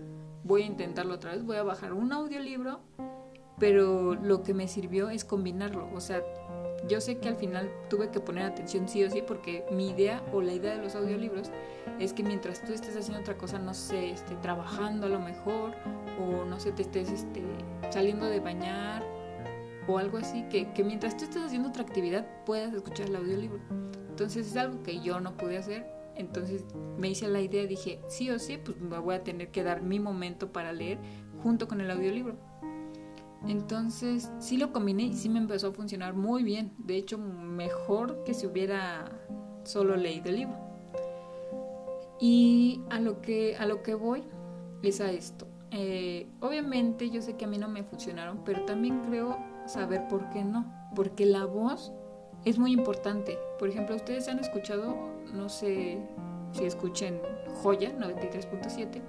voy 0.44 0.62
a 0.62 0.66
intentarlo 0.66 1.14
otra 1.14 1.32
vez, 1.32 1.44
voy 1.44 1.56
a 1.56 1.62
bajar 1.62 1.92
un 1.92 2.12
audiolibro, 2.12 2.80
pero 3.58 4.14
lo 4.14 4.42
que 4.42 4.54
me 4.54 4.68
sirvió 4.68 5.10
es 5.10 5.24
combinarlo. 5.24 5.88
O 5.94 6.00
sea, 6.00 6.22
yo 6.88 7.00
sé 7.00 7.18
que 7.18 7.28
al 7.28 7.36
final 7.36 7.70
tuve 7.88 8.10
que 8.10 8.20
poner 8.20 8.44
atención 8.44 8.88
sí 8.88 9.04
o 9.04 9.10
sí 9.10 9.22
porque 9.26 9.64
mi 9.70 9.90
idea 9.90 10.22
o 10.32 10.40
la 10.40 10.52
idea 10.52 10.76
de 10.76 10.82
los 10.82 10.94
audiolibros 10.94 11.50
es 11.98 12.12
que 12.12 12.22
mientras 12.22 12.62
tú 12.64 12.72
estés 12.72 12.96
haciendo 12.96 13.20
otra 13.20 13.36
cosa, 13.36 13.58
no 13.58 13.74
sé, 13.74 14.10
esté 14.10 14.34
trabajando 14.36 15.06
a 15.06 15.10
lo 15.10 15.20
mejor 15.20 15.74
o 16.18 16.44
no 16.44 16.58
sé, 16.58 16.72
te 16.72 16.82
estés 16.82 17.10
este, 17.10 17.42
saliendo 17.90 18.26
de 18.26 18.40
bañar 18.40 19.04
o 19.86 19.98
algo 19.98 20.18
así, 20.18 20.44
que, 20.50 20.72
que 20.72 20.84
mientras 20.84 21.16
tú 21.16 21.24
estés 21.24 21.42
haciendo 21.42 21.68
otra 21.68 21.82
actividad 21.82 22.26
puedas 22.44 22.72
escuchar 22.72 23.06
el 23.08 23.16
audiolibro. 23.16 23.60
Entonces 24.08 24.46
es 24.46 24.56
algo 24.56 24.82
que 24.82 25.00
yo 25.00 25.20
no 25.20 25.36
pude 25.36 25.58
hacer. 25.58 25.86
Entonces 26.16 26.64
me 26.98 27.08
hice 27.08 27.28
la 27.28 27.40
idea, 27.40 27.64
dije, 27.64 28.00
sí 28.08 28.30
o 28.30 28.38
sí, 28.38 28.58
pues 28.58 28.78
me 28.78 28.98
voy 28.98 29.14
a 29.14 29.24
tener 29.24 29.50
que 29.50 29.62
dar 29.62 29.80
mi 29.82 29.98
momento 29.98 30.52
para 30.52 30.72
leer 30.72 30.98
junto 31.42 31.66
con 31.66 31.80
el 31.80 31.90
audiolibro. 31.90 32.36
Entonces 33.46 34.30
sí 34.38 34.56
lo 34.56 34.72
combiné 34.72 35.04
y 35.04 35.14
sí 35.14 35.28
me 35.28 35.38
empezó 35.38 35.68
a 35.68 35.72
funcionar 35.72 36.14
muy 36.14 36.42
bien. 36.42 36.72
De 36.78 36.96
hecho, 36.96 37.18
mejor 37.18 38.22
que 38.24 38.34
si 38.34 38.46
hubiera 38.46 39.10
solo 39.64 39.96
leído 39.96 40.28
el 40.28 40.36
libro. 40.36 40.56
Y 42.20 42.82
a 42.90 43.00
lo 43.00 43.22
que, 43.22 43.56
a 43.56 43.66
lo 43.66 43.82
que 43.82 43.94
voy 43.94 44.22
es 44.82 45.00
a 45.00 45.10
esto. 45.10 45.46
Eh, 45.70 46.26
obviamente 46.40 47.08
yo 47.10 47.22
sé 47.22 47.36
que 47.36 47.44
a 47.44 47.48
mí 47.48 47.56
no 47.56 47.68
me 47.68 47.82
funcionaron, 47.82 48.42
pero 48.44 48.64
también 48.64 49.00
creo 49.08 49.38
saber 49.66 50.06
por 50.08 50.28
qué 50.30 50.44
no. 50.44 50.70
Porque 50.94 51.24
la 51.24 51.46
voz 51.46 51.92
es 52.44 52.58
muy 52.58 52.72
importante. 52.72 53.38
Por 53.58 53.68
ejemplo, 53.68 53.96
ustedes 53.96 54.28
han 54.28 54.38
escuchado, 54.38 54.96
no 55.32 55.48
sé, 55.48 55.98
si 56.52 56.64
escuchen 56.64 57.20
Joya 57.62 57.96
93.7, 57.96 59.00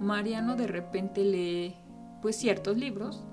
Mariano 0.00 0.56
de 0.56 0.66
repente 0.66 1.24
lee 1.24 1.76
pues 2.20 2.36
ciertos 2.36 2.76
libros 2.76 3.24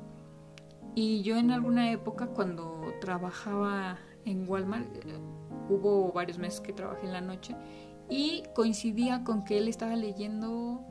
y 0.96 1.22
yo 1.22 1.38
en 1.38 1.52
alguna 1.52 1.92
época 1.92 2.28
cuando 2.28 2.82
trabajaba 3.02 3.98
en 4.26 4.48
Walmart, 4.50 4.96
eh, 4.98 5.20
hubo 5.70 6.12
varios 6.12 6.38
meses 6.38 6.62
que 6.62 6.74
trabajé 6.74 7.06
en 7.06 7.14
la 7.14 7.22
noche 7.22 7.56
y 8.10 8.44
coincidía 8.56 9.24
con 9.24 9.44
que 9.44 9.58
él 9.58 9.68
estaba 9.68 9.96
leyendo 9.96 10.84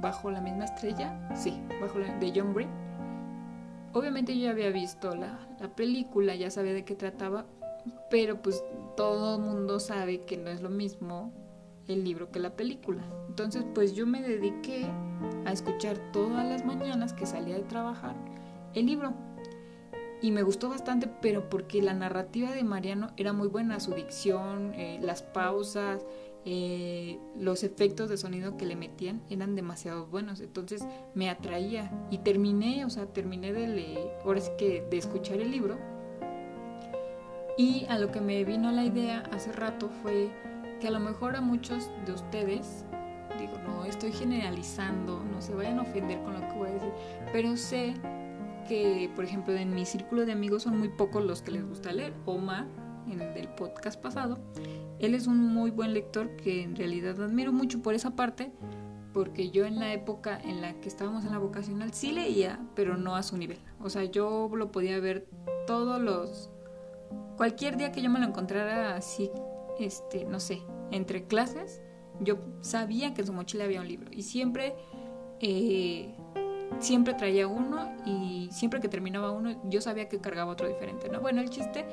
Bajo 0.00 0.30
la 0.30 0.40
misma 0.40 0.64
estrella, 0.64 1.18
sí, 1.34 1.60
bajo 1.80 1.98
la 1.98 2.16
de 2.18 2.32
John 2.34 2.54
Green. 2.54 2.70
Obviamente 3.92 4.36
yo 4.36 4.44
ya 4.44 4.50
había 4.50 4.70
visto 4.70 5.16
la, 5.16 5.40
la 5.58 5.74
película, 5.74 6.36
ya 6.36 6.50
sabía 6.50 6.72
de 6.72 6.84
qué 6.84 6.94
trataba, 6.94 7.46
pero 8.08 8.40
pues 8.40 8.62
todo 8.96 9.36
el 9.36 9.42
mundo 9.42 9.80
sabe 9.80 10.20
que 10.20 10.36
no 10.36 10.50
es 10.50 10.62
lo 10.62 10.70
mismo 10.70 11.32
el 11.88 12.04
libro 12.04 12.30
que 12.30 12.38
la 12.38 12.54
película. 12.54 13.02
Entonces 13.28 13.64
pues 13.74 13.94
yo 13.94 14.06
me 14.06 14.22
dediqué 14.22 14.86
a 15.44 15.50
escuchar 15.50 15.98
todas 16.12 16.46
las 16.46 16.64
mañanas 16.64 17.12
que 17.12 17.26
salía 17.26 17.56
de 17.56 17.64
trabajar 17.64 18.14
el 18.78 18.86
libro. 18.86 19.14
Y 20.20 20.32
me 20.32 20.42
gustó 20.42 20.68
bastante, 20.68 21.08
pero 21.22 21.48
porque 21.48 21.80
la 21.80 21.94
narrativa 21.94 22.50
de 22.50 22.64
Mariano 22.64 23.10
era 23.16 23.32
muy 23.32 23.48
buena, 23.48 23.78
su 23.78 23.92
dicción, 23.94 24.74
eh, 24.74 24.98
las 25.00 25.22
pausas, 25.22 26.04
eh, 26.44 27.18
los 27.38 27.62
efectos 27.62 28.08
de 28.08 28.16
sonido 28.16 28.56
que 28.56 28.66
le 28.66 28.74
metían 28.74 29.22
eran 29.28 29.54
demasiado 29.54 30.06
buenos, 30.06 30.40
entonces 30.40 30.84
me 31.14 31.30
atraía. 31.30 31.90
Y 32.10 32.18
terminé, 32.18 32.84
o 32.84 32.90
sea, 32.90 33.06
terminé 33.06 33.52
de 33.52 33.68
leer, 33.68 34.10
ahora 34.24 34.40
sí 34.40 34.50
que 34.58 34.84
de 34.90 34.96
escuchar 34.98 35.40
el 35.40 35.52
libro. 35.52 35.78
Y 37.56 37.86
a 37.88 37.98
lo 37.98 38.10
que 38.10 38.20
me 38.20 38.42
vino 38.44 38.72
la 38.72 38.84
idea 38.84 39.24
hace 39.32 39.52
rato 39.52 39.88
fue 40.02 40.30
que 40.80 40.88
a 40.88 40.90
lo 40.90 41.00
mejor 41.00 41.36
a 41.36 41.40
muchos 41.40 41.90
de 42.06 42.12
ustedes, 42.12 42.84
digo, 43.38 43.58
no 43.66 43.84
estoy 43.84 44.12
generalizando, 44.12 45.22
no 45.24 45.42
se 45.42 45.54
vayan 45.54 45.78
a 45.78 45.82
ofender 45.82 46.22
con 46.22 46.34
lo 46.34 46.40
que 46.40 46.54
voy 46.54 46.68
a 46.70 46.72
decir, 46.72 46.92
pero 47.32 47.56
sé 47.56 47.94
que, 48.68 49.10
por 49.16 49.24
ejemplo, 49.24 49.54
en 49.54 49.74
mi 49.74 49.84
círculo 49.86 50.26
de 50.26 50.32
amigos 50.32 50.64
son 50.64 50.78
muy 50.78 50.90
pocos 50.90 51.24
los 51.24 51.42
que 51.42 51.50
les 51.50 51.66
gusta 51.66 51.92
leer. 51.92 52.12
Omar, 52.26 52.66
en 53.10 53.20
el 53.20 53.34
del 53.34 53.48
podcast 53.48 54.00
pasado, 54.00 54.38
él 54.98 55.14
es 55.14 55.26
un 55.26 55.38
muy 55.38 55.70
buen 55.70 55.94
lector 55.94 56.36
que 56.36 56.62
en 56.62 56.76
realidad 56.76 57.20
admiro 57.20 57.52
mucho 57.52 57.82
por 57.82 57.94
esa 57.94 58.14
parte, 58.14 58.52
porque 59.12 59.50
yo 59.50 59.64
en 59.64 59.78
la 59.80 59.92
época 59.92 60.38
en 60.38 60.60
la 60.60 60.78
que 60.80 60.88
estábamos 60.88 61.24
en 61.24 61.32
la 61.32 61.38
vocacional 61.38 61.92
sí 61.92 62.12
leía, 62.12 62.60
pero 62.74 62.96
no 62.96 63.16
a 63.16 63.22
su 63.22 63.36
nivel. 63.36 63.58
O 63.80 63.88
sea, 63.90 64.04
yo 64.04 64.50
lo 64.54 64.70
podía 64.70 65.00
ver 65.00 65.26
todos 65.66 66.00
los... 66.00 66.50
Cualquier 67.36 67.76
día 67.76 67.92
que 67.92 68.02
yo 68.02 68.10
me 68.10 68.18
lo 68.18 68.26
encontrara 68.26 68.96
así, 68.96 69.30
este, 69.78 70.24
no 70.24 70.40
sé, 70.40 70.62
entre 70.90 71.24
clases, 71.24 71.80
yo 72.20 72.38
sabía 72.60 73.14
que 73.14 73.22
en 73.22 73.26
su 73.28 73.32
mochila 73.32 73.64
había 73.64 73.80
un 73.80 73.88
libro 73.88 74.10
y 74.12 74.22
siempre, 74.22 74.74
eh, 75.40 76.16
siempre 76.80 77.14
traía 77.14 77.48
uno 77.48 77.90
y 78.04 78.48
siempre 78.52 78.80
que 78.80 78.88
terminaba 78.88 79.30
uno 79.32 79.60
yo 79.68 79.80
sabía 79.80 80.08
que 80.08 80.18
cargaba 80.20 80.52
otro 80.52 80.68
diferente, 80.68 81.08
¿no? 81.08 81.20
Bueno, 81.20 81.40
el 81.40 81.50
chiste 81.50 81.84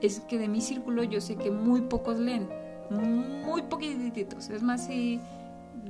es 0.00 0.20
que 0.20 0.38
de 0.38 0.48
mi 0.48 0.60
círculo 0.60 1.02
yo 1.02 1.20
sé 1.20 1.36
que 1.36 1.50
muy 1.50 1.82
pocos 1.82 2.18
leen, 2.18 2.48
muy 2.90 3.62
poquititos. 3.62 4.48
Es 4.50 4.62
más, 4.62 4.86
si 4.86 5.20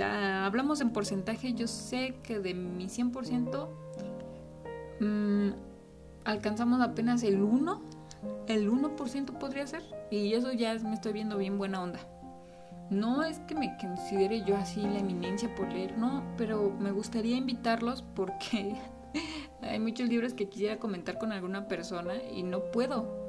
hablamos 0.02 0.80
en 0.80 0.90
porcentaje, 0.90 1.52
yo 1.54 1.66
sé 1.66 2.14
que 2.22 2.38
de 2.40 2.54
mi 2.54 2.86
100% 2.86 3.68
mmm, 5.00 5.50
alcanzamos 6.24 6.80
apenas 6.80 7.22
el 7.22 7.42
1, 7.42 7.82
el 8.48 8.70
1% 8.70 9.38
podría 9.38 9.66
ser. 9.66 9.82
Y 10.10 10.32
eso 10.34 10.52
ya 10.52 10.74
me 10.78 10.94
estoy 10.94 11.12
viendo 11.12 11.36
bien 11.36 11.58
buena 11.58 11.82
onda. 11.82 12.00
No 12.90 13.22
es 13.22 13.38
que 13.40 13.54
me 13.54 13.76
considere 13.78 14.42
yo 14.44 14.56
así 14.56 14.80
la 14.82 14.98
eminencia 14.98 15.54
por 15.54 15.70
leer, 15.72 15.98
no, 15.98 16.24
pero 16.36 16.74
me 16.78 16.90
gustaría 16.90 17.36
invitarlos 17.36 18.02
porque 18.14 18.76
hay 19.62 19.78
muchos 19.78 20.08
libros 20.08 20.34
que 20.34 20.48
quisiera 20.48 20.78
comentar 20.78 21.18
con 21.18 21.32
alguna 21.32 21.68
persona 21.68 22.14
y 22.32 22.42
no 22.42 22.70
puedo 22.70 23.28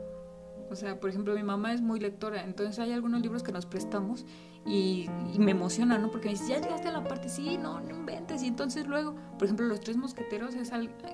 o 0.71 0.75
sea, 0.75 0.99
por 0.99 1.09
ejemplo, 1.09 1.33
mi 1.33 1.43
mamá 1.43 1.73
es 1.73 1.81
muy 1.81 1.99
lectora, 1.99 2.43
entonces 2.43 2.77
hay 2.79 2.91
algunos 2.93 3.21
libros 3.21 3.41
que 3.41 3.51
nos 3.51 3.65
prestamos 3.65 4.25
y, 4.65 5.09
me 5.37 5.51
emociona, 5.51 5.97
¿no? 5.97 6.11
Porque 6.11 6.27
me 6.27 6.33
dice, 6.33 6.49
ya 6.49 6.61
llegaste 6.61 6.89
a 6.89 6.91
la 6.91 7.03
parte, 7.03 7.27
sí, 7.27 7.57
no, 7.57 7.79
no 7.79 7.89
inventes. 7.89 8.43
Y 8.43 8.47
entonces 8.47 8.85
luego, 8.85 9.15
por 9.37 9.45
ejemplo, 9.45 9.65
Los 9.65 9.79
Tres 9.79 9.97
Mosqueteros 9.97 10.53
es, 10.53 10.71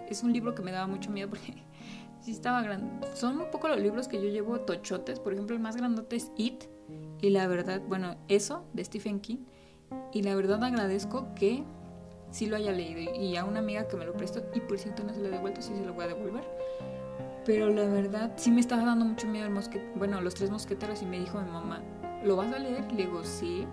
es 0.09 0.23
un 0.23 0.33
libro 0.33 0.55
que 0.55 0.61
me 0.61 0.71
daba 0.71 0.87
mucho 0.87 1.09
miedo 1.09 1.29
porque 1.29 1.63
sí 2.21 2.31
estaba 2.31 2.61
grande. 2.61 3.07
Son 3.15 3.39
un 3.39 3.49
poco 3.49 3.69
los 3.69 3.79
libros 3.79 4.07
que 4.07 4.21
yo 4.21 4.29
llevo 4.29 4.59
tochotes, 4.59 5.19
por 5.19 5.33
ejemplo, 5.33 5.55
el 5.55 5.61
más 5.61 5.77
grandote 5.77 6.17
es 6.17 6.31
It, 6.35 6.65
y 7.25 7.29
la 7.29 7.47
verdad, 7.47 7.81
bueno, 7.87 8.15
eso 8.27 8.65
de 8.73 8.83
Stephen 8.83 9.19
King, 9.19 9.45
y 10.13 10.23
la 10.23 10.35
verdad 10.35 10.63
agradezco 10.63 11.33
que 11.35 11.63
sí 12.31 12.47
lo 12.47 12.55
haya 12.55 12.71
leído 12.71 13.13
y 13.15 13.35
a 13.35 13.45
una 13.45 13.59
amiga 13.59 13.87
que 13.87 13.95
me 13.97 14.05
lo 14.05 14.13
prestó, 14.13 14.43
y 14.53 14.59
por 14.59 14.77
cierto 14.77 15.03
no 15.03 15.13
se 15.13 15.19
lo 15.21 15.27
he 15.27 15.31
devuelto, 15.31 15.61
sí 15.61 15.73
se 15.75 15.85
lo 15.85 15.93
voy 15.93 16.05
a 16.05 16.07
devolver 16.09 16.43
pero 17.45 17.69
la 17.69 17.85
verdad 17.85 18.33
sí 18.37 18.51
me 18.51 18.59
estaba 18.59 18.83
dando 18.83 19.05
mucho 19.05 19.27
miedo 19.27 19.47
el 19.47 19.53
bueno, 19.95 20.19
los 20.19 20.33
tres 20.33 20.49
mosqueteros 20.49 21.03
y 21.03 21.05
me 21.05 21.19
dijo 21.19 21.39
mi 21.39 21.51
mamá, 21.51 21.81
¿lo 22.23 22.35
vas 22.35 22.51
a 22.51 22.59
leer? 22.59 22.91
Le 22.91 23.05
digo, 23.05 23.23
sí. 23.23 23.65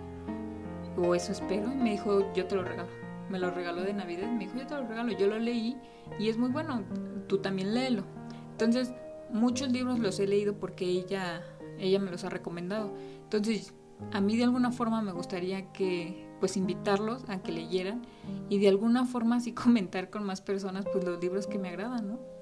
O 0.95 1.15
eso 1.15 1.31
espero. 1.31 1.71
Y 1.71 1.75
me 1.75 1.91
dijo, 1.91 2.31
yo 2.35 2.45
te 2.45 2.55
lo 2.55 2.63
regalo. 2.63 2.89
Me 3.29 3.39
lo 3.39 3.49
regaló 3.49 3.81
de 3.81 3.93
Navidad. 3.93 4.31
Me 4.31 4.45
dijo, 4.45 4.57
yo 4.59 4.67
te 4.67 4.75
lo 4.75 4.87
regalo. 4.87 5.11
Yo 5.13 5.25
lo 5.25 5.39
leí 5.39 5.75
y 6.19 6.29
es 6.29 6.37
muy 6.37 6.51
bueno. 6.51 6.83
Tú 7.27 7.39
también 7.39 7.73
léelo. 7.73 8.03
Entonces, 8.51 8.93
muchos 9.31 9.71
libros 9.71 9.97
los 9.97 10.19
he 10.19 10.27
leído 10.27 10.53
porque 10.53 10.85
ella, 10.85 11.41
ella 11.79 11.97
me 11.97 12.11
los 12.11 12.23
ha 12.23 12.29
recomendado. 12.29 12.93
Entonces, 13.33 13.73
a 14.11 14.21
mí 14.21 14.37
de 14.37 14.43
alguna 14.43 14.71
forma 14.71 15.01
me 15.01 15.11
gustaría 15.11 15.71
que, 15.71 16.29
pues, 16.39 16.57
invitarlos 16.57 17.27
a 17.29 17.41
que 17.41 17.51
leyeran 17.51 18.01
y 18.49 18.59
de 18.59 18.67
alguna 18.69 19.05
forma 19.05 19.37
así 19.37 19.51
comentar 19.53 20.09
con 20.09 20.23
más 20.23 20.41
personas, 20.41 20.85
pues, 20.91 21.03
los 21.03 21.21
libros 21.21 21.47
que 21.47 21.59
me 21.59 21.69
agradan, 21.69 22.07
¿no? 22.07 22.33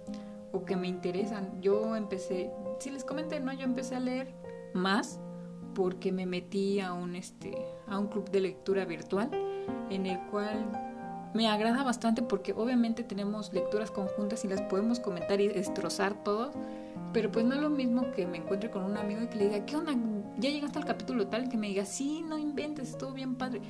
o 0.51 0.65
que 0.65 0.75
me 0.75 0.87
interesan. 0.87 1.61
Yo 1.61 1.95
empecé, 1.95 2.51
si 2.79 2.89
les 2.89 3.03
comenté, 3.03 3.39
¿no? 3.39 3.53
Yo 3.53 3.63
empecé 3.63 3.95
a 3.95 3.99
leer 3.99 4.33
más 4.73 5.19
porque 5.73 6.11
me 6.11 6.25
metí 6.25 6.79
a 6.79 6.93
un 6.93 7.15
este 7.15 7.55
a 7.87 7.97
un 7.97 8.07
club 8.07 8.29
de 8.29 8.41
lectura 8.41 8.85
virtual 8.85 9.29
en 9.89 10.05
el 10.05 10.19
cual 10.27 10.65
me 11.33 11.47
agrada 11.47 11.83
bastante 11.83 12.21
porque 12.21 12.51
obviamente 12.51 13.03
tenemos 13.03 13.53
lecturas 13.53 13.89
conjuntas 13.89 14.43
y 14.43 14.49
las 14.49 14.61
podemos 14.63 14.99
comentar 14.99 15.39
y 15.39 15.47
destrozar 15.47 16.23
todos, 16.23 16.53
pero 17.13 17.31
pues 17.31 17.45
no 17.45 17.55
es 17.55 17.61
lo 17.61 17.69
mismo 17.69 18.11
que 18.11 18.27
me 18.27 18.37
encuentre 18.37 18.69
con 18.69 18.83
un 18.83 18.97
amigo 18.97 19.21
y 19.21 19.27
que 19.27 19.37
le 19.37 19.45
diga, 19.47 19.65
"¿Qué 19.65 19.77
onda? 19.77 19.93
¿Ya 20.41 20.49
llegaste 20.49 20.79
al 20.79 20.85
capítulo 20.85 21.27
tal?" 21.27 21.47
que 21.47 21.57
me 21.57 21.67
diga, 21.67 21.85
"Sí, 21.85 22.23
no 22.27 22.37
inventes, 22.37 22.89
estuvo 22.89 23.13
bien 23.13 23.35
padre." 23.35 23.61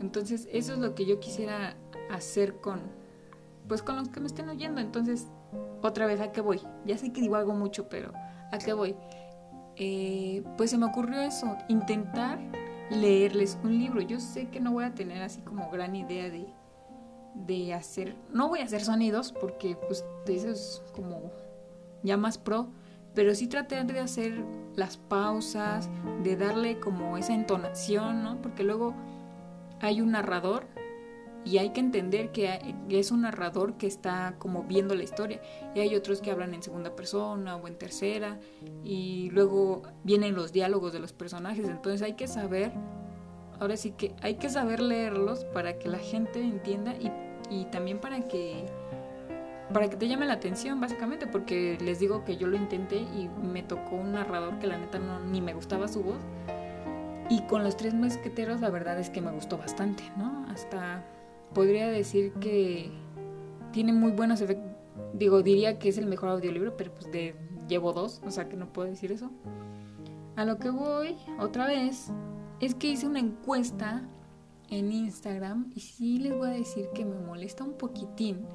Entonces, 0.00 0.48
eso 0.52 0.72
es 0.72 0.78
lo 0.80 0.94
que 0.94 1.06
yo 1.06 1.20
quisiera 1.20 1.76
hacer 2.10 2.60
con 2.60 2.80
pues 3.68 3.82
con 3.82 3.96
los 3.96 4.08
que 4.08 4.20
me 4.20 4.26
estén 4.26 4.48
oyendo. 4.48 4.80
Entonces, 4.80 5.26
otra 5.82 6.06
vez, 6.06 6.20
¿a 6.20 6.32
qué 6.32 6.40
voy? 6.40 6.60
Ya 6.84 6.98
sé 6.98 7.12
que 7.12 7.20
digo 7.20 7.36
algo 7.36 7.54
mucho, 7.54 7.88
pero 7.88 8.12
¿a 8.52 8.58
qué 8.58 8.72
voy? 8.72 8.94
Eh, 9.76 10.42
pues 10.56 10.70
se 10.70 10.78
me 10.78 10.86
ocurrió 10.86 11.20
eso, 11.20 11.56
intentar 11.68 12.38
leerles 12.90 13.58
un 13.64 13.78
libro. 13.78 14.00
Yo 14.00 14.20
sé 14.20 14.48
que 14.48 14.60
no 14.60 14.72
voy 14.72 14.84
a 14.84 14.94
tener 14.94 15.22
así 15.22 15.40
como 15.40 15.70
gran 15.70 15.96
idea 15.96 16.30
de, 16.30 16.46
de 17.34 17.74
hacer, 17.74 18.16
no 18.30 18.48
voy 18.48 18.60
a 18.60 18.64
hacer 18.64 18.84
sonidos 18.84 19.32
porque 19.32 19.76
pues 19.76 20.04
eso 20.26 20.48
es 20.48 20.82
como 20.94 21.32
ya 22.02 22.16
más 22.16 22.38
pro, 22.38 22.68
pero 23.14 23.34
sí 23.34 23.46
tratar 23.46 23.86
de 23.86 24.00
hacer 24.00 24.44
las 24.76 24.96
pausas, 24.96 25.88
de 26.22 26.36
darle 26.36 26.80
como 26.80 27.16
esa 27.16 27.34
entonación, 27.34 28.22
¿no? 28.22 28.40
Porque 28.42 28.64
luego 28.64 28.94
hay 29.80 30.00
un 30.00 30.12
narrador 30.12 30.66
y 31.44 31.58
hay 31.58 31.70
que 31.70 31.80
entender 31.80 32.32
que 32.32 32.74
es 32.88 33.10
un 33.10 33.22
narrador 33.22 33.76
que 33.76 33.86
está 33.86 34.36
como 34.38 34.62
viendo 34.62 34.94
la 34.94 35.02
historia 35.02 35.42
y 35.74 35.80
hay 35.80 35.94
otros 35.94 36.20
que 36.22 36.30
hablan 36.30 36.54
en 36.54 36.62
segunda 36.62 36.96
persona 36.96 37.56
o 37.56 37.68
en 37.68 37.76
tercera 37.76 38.40
y 38.82 39.28
luego 39.30 39.82
vienen 40.04 40.34
los 40.34 40.52
diálogos 40.52 40.92
de 40.94 41.00
los 41.00 41.12
personajes 41.12 41.68
entonces 41.68 42.00
hay 42.00 42.14
que 42.14 42.28
saber 42.28 42.72
ahora 43.60 43.76
sí 43.76 43.90
que 43.90 44.14
hay 44.22 44.36
que 44.36 44.48
saber 44.48 44.80
leerlos 44.80 45.44
para 45.44 45.78
que 45.78 45.88
la 45.88 45.98
gente 45.98 46.40
entienda 46.40 46.94
y, 46.94 47.12
y 47.50 47.66
también 47.66 47.98
para 47.98 48.22
que 48.22 48.64
para 49.72 49.88
que 49.88 49.96
te 49.96 50.08
llame 50.08 50.26
la 50.26 50.34
atención 50.34 50.80
básicamente 50.80 51.26
porque 51.26 51.78
les 51.80 51.98
digo 51.98 52.24
que 52.24 52.36
yo 52.36 52.46
lo 52.46 52.56
intenté 52.56 52.96
y 52.96 53.28
me 53.42 53.62
tocó 53.62 53.96
un 53.96 54.12
narrador 54.12 54.58
que 54.58 54.66
la 54.66 54.76
neta 54.76 54.98
no 54.98 55.20
ni 55.20 55.40
me 55.40 55.54
gustaba 55.54 55.88
su 55.88 56.02
voz 56.02 56.18
y 57.30 57.40
con 57.42 57.64
los 57.64 57.76
tres 57.76 57.94
mosqueteros 57.94 58.60
la 58.60 58.70
verdad 58.70 58.98
es 58.98 59.10
que 59.10 59.20
me 59.20 59.30
gustó 59.30 59.56
bastante 59.56 60.04
no 60.16 60.44
hasta 60.48 61.04
podría 61.54 61.88
decir 61.88 62.32
que 62.34 62.90
tiene 63.72 63.92
muy 63.92 64.12
buenos 64.12 64.40
efectos. 64.40 64.70
Digo, 65.14 65.42
diría 65.42 65.78
que 65.78 65.88
es 65.88 65.98
el 65.98 66.06
mejor 66.06 66.28
audiolibro, 66.28 66.76
pero 66.76 66.92
pues 66.92 67.10
de, 67.10 67.34
llevo 67.68 67.92
dos, 67.92 68.20
o 68.24 68.30
sea 68.30 68.48
que 68.48 68.56
no 68.56 68.72
puedo 68.72 68.88
decir 68.88 69.12
eso. 69.12 69.30
A 70.36 70.44
lo 70.44 70.58
que 70.58 70.70
voy, 70.70 71.16
otra 71.40 71.66
vez, 71.66 72.10
es 72.60 72.74
que 72.74 72.88
hice 72.88 73.06
una 73.06 73.20
encuesta 73.20 74.08
en 74.70 74.92
Instagram 74.92 75.72
y 75.74 75.80
sí 75.80 76.18
les 76.18 76.36
voy 76.36 76.48
a 76.48 76.52
decir 76.52 76.86
que 76.94 77.04
me 77.04 77.16
molesta 77.16 77.64
un 77.64 77.74
poquitín 77.74 78.46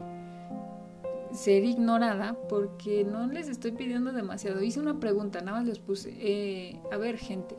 ser 1.32 1.64
ignorada 1.64 2.36
porque 2.50 3.04
no 3.04 3.28
les 3.28 3.50
estoy 3.50 3.72
pidiendo 3.72 4.12
demasiado. 4.12 4.62
Hice 4.62 4.80
una 4.80 5.00
pregunta, 5.00 5.42
nada 5.42 5.60
más 5.60 5.68
les 5.68 5.80
puse, 5.80 6.14
eh, 6.20 6.80
a 6.92 6.98
ver 6.98 7.18
gente, 7.18 7.56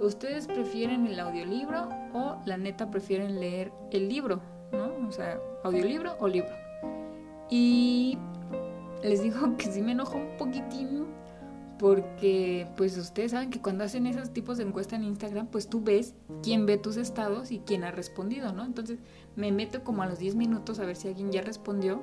¿ustedes 0.00 0.46
prefieren 0.46 1.06
el 1.06 1.18
audiolibro 1.20 1.88
o 2.12 2.40
la 2.44 2.56
neta 2.56 2.90
prefieren 2.90 3.40
leer 3.40 3.72
el 3.90 4.08
libro? 4.08 4.40
¿No? 4.72 5.06
O 5.06 5.12
sea, 5.12 5.38
audiolibro 5.62 6.16
o 6.18 6.28
libro. 6.28 6.54
Y 7.48 8.18
les 9.02 9.22
digo 9.22 9.56
que 9.58 9.66
sí 9.66 9.82
me 9.82 9.92
enojo 9.92 10.18
un 10.18 10.36
poquitín 10.36 11.06
porque 11.78 12.66
pues 12.76 12.96
ustedes 12.96 13.32
saben 13.32 13.50
que 13.50 13.60
cuando 13.60 13.84
hacen 13.84 14.06
esos 14.06 14.30
tipos 14.30 14.58
de 14.58 14.64
encuesta 14.64 14.96
en 14.96 15.04
Instagram, 15.04 15.48
pues 15.48 15.68
tú 15.68 15.82
ves 15.82 16.14
quién 16.42 16.66
ve 16.66 16.78
tus 16.78 16.96
estados 16.96 17.50
y 17.50 17.58
quién 17.58 17.84
ha 17.84 17.90
respondido, 17.90 18.52
¿no? 18.52 18.64
Entonces 18.64 19.00
me 19.36 19.50
meto 19.52 19.82
como 19.82 20.02
a 20.02 20.06
los 20.06 20.18
10 20.18 20.36
minutos 20.36 20.78
a 20.78 20.86
ver 20.86 20.96
si 20.96 21.08
alguien 21.08 21.32
ya 21.32 21.42
respondió, 21.42 22.02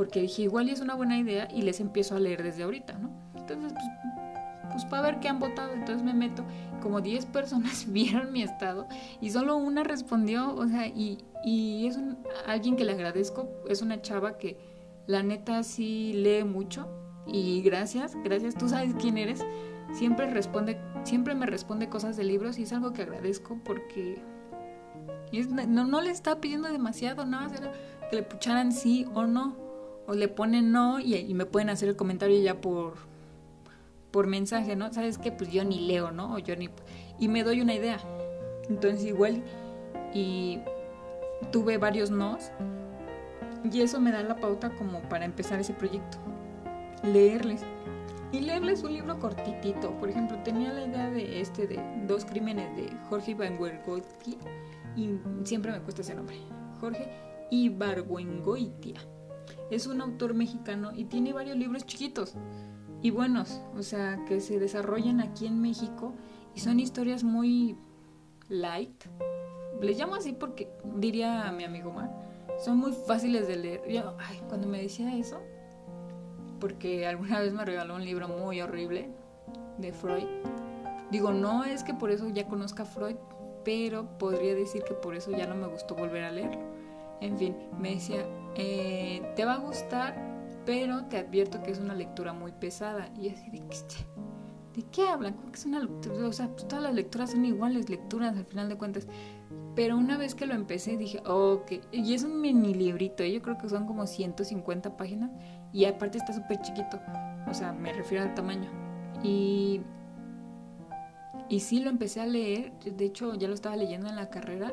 porque 0.00 0.22
dije, 0.22 0.44
igual 0.44 0.66
y 0.66 0.72
es 0.72 0.80
una 0.80 0.94
buena 0.94 1.18
idea 1.18 1.46
y 1.54 1.60
les 1.60 1.78
empiezo 1.78 2.16
a 2.16 2.20
leer 2.20 2.42
desde 2.42 2.62
ahorita, 2.62 2.94
¿no? 2.94 3.10
Entonces, 3.34 3.74
pues, 3.74 3.84
pues 4.72 4.84
para 4.86 5.02
ver 5.02 5.20
qué 5.20 5.28
han 5.28 5.38
votado, 5.38 5.74
entonces 5.74 6.02
me 6.02 6.14
meto, 6.14 6.42
como 6.80 7.02
10 7.02 7.26
personas 7.36 7.84
vieron 7.92 8.32
mi 8.32 8.42
estado 8.42 8.88
y 9.20 9.28
solo 9.28 9.58
una 9.58 9.84
respondió, 9.84 10.54
o 10.54 10.66
sea, 10.66 10.86
y, 10.86 11.18
y 11.44 11.86
es 11.86 11.98
un, 11.98 12.16
alguien 12.46 12.76
que 12.76 12.84
le 12.86 12.92
agradezco, 12.92 13.50
es 13.68 13.82
una 13.82 14.00
chava 14.00 14.38
que 14.38 14.56
la 15.06 15.22
neta 15.22 15.62
sí 15.64 16.14
lee 16.14 16.44
mucho 16.44 16.88
y 17.26 17.60
gracias, 17.60 18.16
gracias, 18.24 18.54
tú 18.54 18.70
sabes 18.70 18.94
quién 18.98 19.18
eres, 19.18 19.44
siempre 19.92 20.30
responde, 20.30 20.80
siempre 21.04 21.34
me 21.34 21.44
responde 21.44 21.90
cosas 21.90 22.16
de 22.16 22.24
libros 22.24 22.58
y 22.58 22.62
es 22.62 22.72
algo 22.72 22.94
que 22.94 23.02
agradezco 23.02 23.60
porque 23.62 24.22
no, 25.68 25.84
no 25.84 26.00
le 26.00 26.10
estaba 26.10 26.40
pidiendo 26.40 26.72
demasiado, 26.72 27.26
nada 27.26 27.48
más 27.48 27.60
era 27.60 27.70
que 28.08 28.16
le 28.16 28.22
pucharan 28.22 28.72
sí 28.72 29.06
o 29.12 29.26
no, 29.26 29.59
o 30.10 30.14
le 30.14 30.26
ponen 30.26 30.72
no 30.72 30.98
y, 30.98 31.32
me 31.34 31.46
pueden 31.46 31.70
hacer 31.70 31.88
el 31.88 31.94
comentario 31.94 32.42
ya 32.42 32.60
por, 32.60 32.94
por 34.10 34.26
mensaje, 34.26 34.74
¿no? 34.74 34.92
¿Sabes 34.92 35.18
qué? 35.18 35.30
Pues 35.30 35.52
yo 35.52 35.62
ni 35.62 35.86
leo, 35.86 36.10
¿no? 36.10 36.36
Yo 36.40 36.56
ni... 36.56 36.68
Y 37.20 37.28
me 37.28 37.44
doy 37.44 37.60
una 37.60 37.74
idea. 37.74 38.00
Entonces 38.68 39.04
igual 39.04 39.44
y 40.12 40.58
tuve 41.52 41.78
varios 41.78 42.10
nos 42.10 42.50
y 43.70 43.82
eso 43.82 44.00
me 44.00 44.10
da 44.10 44.24
la 44.24 44.34
pauta 44.34 44.70
como 44.70 45.00
para 45.02 45.24
empezar 45.24 45.60
ese 45.60 45.74
proyecto. 45.74 46.18
Leerles. 47.04 47.62
Y 48.32 48.40
leerles 48.40 48.82
un 48.82 48.94
libro 48.94 49.16
cortitito. 49.20 49.92
Por 49.92 50.10
ejemplo, 50.10 50.38
tenía 50.42 50.72
la 50.72 50.86
idea 50.86 51.08
de 51.08 51.40
este 51.40 51.68
de 51.68 51.80
Dos 52.08 52.24
crímenes 52.24 52.74
de 52.76 52.90
Jorge 53.08 53.30
Ibargüengoitia. 53.30 54.38
Y 54.96 55.10
siempre 55.44 55.70
me 55.70 55.78
cuesta 55.78 56.02
ese 56.02 56.16
nombre. 56.16 56.36
Jorge 56.80 57.08
Ibargüengoitia. 57.52 59.00
Es 59.70 59.86
un 59.86 60.00
autor 60.00 60.34
mexicano 60.34 60.92
y 60.94 61.04
tiene 61.04 61.32
varios 61.32 61.56
libros 61.56 61.86
chiquitos 61.86 62.34
y 63.02 63.10
buenos. 63.10 63.62
O 63.76 63.82
sea, 63.82 64.24
que 64.26 64.40
se 64.40 64.58
desarrollan 64.58 65.20
aquí 65.20 65.46
en 65.46 65.60
México. 65.60 66.14
Y 66.54 66.60
son 66.60 66.80
historias 66.80 67.22
muy 67.22 67.76
light. 68.48 69.04
Les 69.80 69.98
llamo 69.98 70.16
así 70.16 70.32
porque 70.32 70.68
diría 70.96 71.48
a 71.48 71.52
mi 71.52 71.64
amigo 71.64 71.92
Mar 71.92 72.10
son 72.60 72.76
muy 72.76 72.92
fáciles 72.92 73.48
de 73.48 73.56
leer. 73.56 73.88
Yo, 73.88 74.14
ay, 74.18 74.40
cuando 74.48 74.68
me 74.68 74.82
decía 74.82 75.16
eso, 75.16 75.40
porque 76.60 77.06
alguna 77.06 77.40
vez 77.40 77.52
me 77.52 77.64
regaló 77.64 77.96
un 77.96 78.04
libro 78.04 78.28
muy 78.28 78.60
horrible 78.60 79.08
de 79.78 79.92
Freud, 79.92 80.26
digo, 81.10 81.32
no 81.32 81.64
es 81.64 81.82
que 81.82 81.94
por 81.94 82.10
eso 82.10 82.28
ya 82.28 82.46
conozca 82.46 82.82
a 82.82 82.86
Freud, 82.86 83.16
pero 83.64 84.18
podría 84.18 84.54
decir 84.54 84.82
que 84.84 84.94
por 84.94 85.14
eso 85.14 85.30
ya 85.30 85.46
no 85.46 85.54
me 85.54 85.66
gustó 85.66 85.94
volver 85.94 86.24
a 86.24 86.30
leerlo. 86.30 86.60
En 87.20 87.38
fin, 87.38 87.56
me 87.78 87.94
decía, 87.94 88.24
eh, 88.56 89.22
te 89.36 89.44
va 89.44 89.54
a 89.54 89.58
gustar, 89.58 90.16
pero 90.64 91.04
te 91.04 91.18
advierto 91.18 91.62
que 91.62 91.70
es 91.70 91.78
una 91.78 91.94
lectura 91.94 92.32
muy 92.32 92.52
pesada. 92.52 93.10
Y 93.18 93.28
así 93.28 93.50
de, 93.50 93.62
¿de 94.74 94.82
qué 94.90 95.08
hablan? 95.08 95.34
¿Cómo 95.34 95.52
que 95.52 95.58
es 95.58 95.66
una 95.66 95.80
lectura? 95.80 96.26
O 96.26 96.32
sea, 96.32 96.48
pues 96.48 96.66
todas 96.66 96.82
las 96.82 96.94
lecturas 96.94 97.30
son 97.30 97.44
iguales 97.44 97.88
lecturas 97.88 98.36
al 98.36 98.44
final 98.44 98.68
de 98.68 98.76
cuentas. 98.76 99.06
Pero 99.74 99.96
una 99.96 100.18
vez 100.18 100.34
que 100.34 100.46
lo 100.46 100.54
empecé 100.54 100.96
dije, 100.96 101.22
ok, 101.26 101.72
y 101.92 102.14
es 102.14 102.24
un 102.24 102.40
mini 102.40 102.74
librito, 102.74 103.24
yo 103.24 103.40
creo 103.40 103.56
que 103.56 103.68
son 103.68 103.86
como 103.86 104.06
150 104.06 104.96
páginas 104.96 105.30
y 105.72 105.84
aparte 105.84 106.18
está 106.18 106.32
súper 106.32 106.60
chiquito, 106.60 107.00
o 107.48 107.54
sea, 107.54 107.72
me 107.72 107.92
refiero 107.92 108.24
al 108.24 108.34
tamaño. 108.34 108.68
Y, 109.22 109.80
y 111.48 111.60
sí 111.60 111.80
lo 111.80 111.90
empecé 111.90 112.20
a 112.20 112.26
leer, 112.26 112.72
de 112.80 113.04
hecho 113.04 113.34
ya 113.34 113.48
lo 113.48 113.54
estaba 113.54 113.76
leyendo 113.76 114.08
en 114.08 114.16
la 114.16 114.28
carrera 114.28 114.72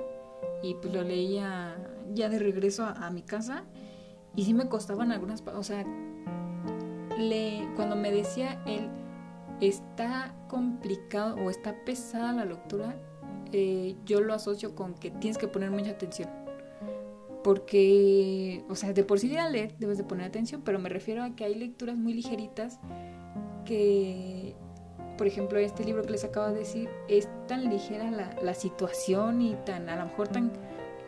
y 0.63 0.75
pues 0.75 0.93
lo 0.93 1.03
leía 1.03 1.77
ya 2.13 2.29
de 2.29 2.39
regreso 2.39 2.85
a, 2.85 3.09
mi 3.09 3.21
casa 3.21 3.63
y 4.35 4.45
sí 4.45 4.53
me 4.53 4.67
costaban 4.67 5.11
algunas, 5.11 5.43
o 5.45 5.63
sea, 5.63 5.85
le, 7.17 7.67
cuando 7.75 7.95
me 7.95 8.11
decía 8.11 8.61
él, 8.65 8.89
está 9.61 10.35
complicado 10.47 11.35
o 11.35 11.49
está 11.49 11.75
pesada 11.85 12.33
la 12.33 12.45
lectura, 12.45 12.95
eh, 13.51 13.95
yo 14.05 14.21
lo 14.21 14.33
asocio 14.33 14.75
con 14.75 14.93
que 14.93 15.11
tienes 15.11 15.37
que 15.37 15.47
poner 15.47 15.71
mucha 15.71 15.91
atención. 15.91 16.29
Porque, 17.43 18.63
o 18.69 18.75
sea, 18.75 18.93
de 18.93 19.03
por 19.03 19.19
sí 19.19 19.29
de 19.29 19.49
leer 19.49 19.77
debes 19.77 19.97
de 19.97 20.03
poner 20.03 20.27
atención, 20.27 20.61
pero 20.63 20.79
me 20.79 20.89
refiero 20.89 21.23
a 21.23 21.35
que 21.35 21.45
hay 21.45 21.55
lecturas 21.55 21.95
muy 21.95 22.13
ligeritas 22.13 22.79
que, 23.65 24.55
por 25.18 25.28
ejemplo, 25.28 25.59
este 25.59 25.84
libro 25.84 26.03
que 26.03 26.11
les 26.11 26.24
acabo 26.24 26.47
de 26.47 26.59
decir, 26.59 26.89
es 27.07 27.28
tan 27.47 27.70
ligera 27.70 28.11
la, 28.11 28.36
la 28.41 28.53
situación 28.53 29.41
y 29.41 29.55
tan, 29.65 29.89
a 29.89 29.95
lo 29.95 30.05
mejor 30.05 30.28
tan, 30.28 30.51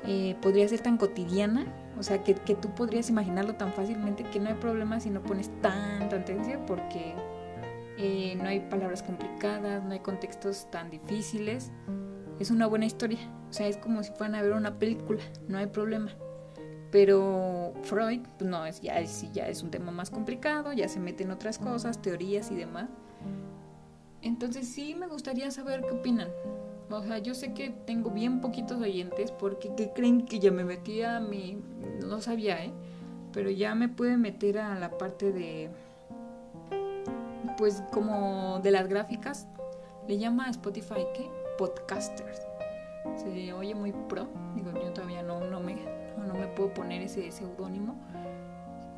eh, 0.05 0.35
podría 0.41 0.67
ser 0.67 0.81
tan 0.81 0.97
cotidiana, 0.97 1.67
o 1.97 2.03
sea, 2.03 2.23
que, 2.23 2.33
que, 2.35 2.55
tú 2.55 2.73
podrías 2.73 3.09
imaginarlo 3.09 3.55
tan 3.55 3.73
fácilmente 3.73 4.23
que 4.23 4.39
no 4.39 4.49
hay 4.49 4.55
problema 4.55 4.99
si 4.99 5.09
no 5.09 5.21
pones 5.21 5.49
tanta 5.61 6.15
atención 6.15 6.63
porque 6.65 7.13
eh, 7.97 8.35
no 8.35 8.47
hay 8.47 8.61
palabras 8.61 9.03
complicadas, 9.03 9.83
no 9.83 9.91
hay 9.91 9.99
contextos 9.99 10.69
tan 10.71 10.89
difíciles 10.89 11.71
es 12.39 12.51
una 12.51 12.67
buena 12.67 12.85
historia. 12.85 13.19
O 13.49 13.53
sea, 13.53 13.67
es 13.67 13.77
como 13.77 14.01
si 14.03 14.11
fueran 14.11 14.35
a 14.35 14.41
ver 14.41 14.53
una 14.53 14.79
película, 14.79 15.21
no 15.47 15.57
hay 15.57 15.67
problema. 15.67 16.11
Pero 16.91 17.73
Freud, 17.83 18.21
pues 18.37 18.49
no, 18.49 18.65
es, 18.65 18.81
ya, 18.81 18.99
es, 18.99 19.31
ya 19.31 19.47
es 19.47 19.61
un 19.61 19.69
tema 19.69 19.91
más 19.91 20.09
complicado, 20.09 20.73
ya 20.73 20.87
se 20.87 20.99
mete 20.99 21.23
en 21.23 21.31
otras 21.31 21.59
cosas, 21.59 22.01
teorías 22.01 22.49
y 22.49 22.55
demás. 22.55 22.89
Entonces 24.21 24.67
sí 24.67 24.95
me 24.95 25.07
gustaría 25.07 25.51
saber 25.51 25.81
qué 25.81 25.91
opinan. 25.91 26.29
O 26.89 27.03
sea, 27.03 27.19
yo 27.19 27.35
sé 27.35 27.53
que 27.53 27.69
tengo 27.85 28.09
bien 28.09 28.41
poquitos 28.41 28.81
oyentes 28.81 29.31
porque 29.31 29.71
¿qué 29.75 29.91
creen 29.93 30.25
que 30.25 30.39
ya 30.39 30.51
me 30.51 30.63
metí 30.63 31.01
a 31.03 31.19
mi... 31.19 31.61
No 32.05 32.19
sabía, 32.19 32.63
¿eh? 32.65 32.71
Pero 33.31 33.49
ya 33.51 33.75
me 33.75 33.89
pude 33.89 34.17
meter 34.17 34.57
a 34.57 34.77
la 34.79 34.97
parte 34.97 35.31
de... 35.31 35.69
Pues 37.57 37.83
como 37.91 38.59
de 38.63 38.71
las 38.71 38.87
gráficas. 38.87 39.47
Le 40.07 40.17
llama 40.17 40.49
Spotify, 40.49 41.05
¿qué? 41.13 41.29
podcasters. 41.59 42.47
Se 43.17 43.51
oye 43.51 43.75
muy 43.75 43.91
pro, 43.91 44.27
digo, 44.55 44.71
yo 44.73 44.93
todavía 44.93 45.21
no, 45.21 45.41
no, 45.41 45.59
me, 45.59 45.75
no, 46.25 46.33
me 46.33 46.47
puedo 46.47 46.73
poner 46.73 47.01
ese 47.01 47.29
seudónimo, 47.31 47.95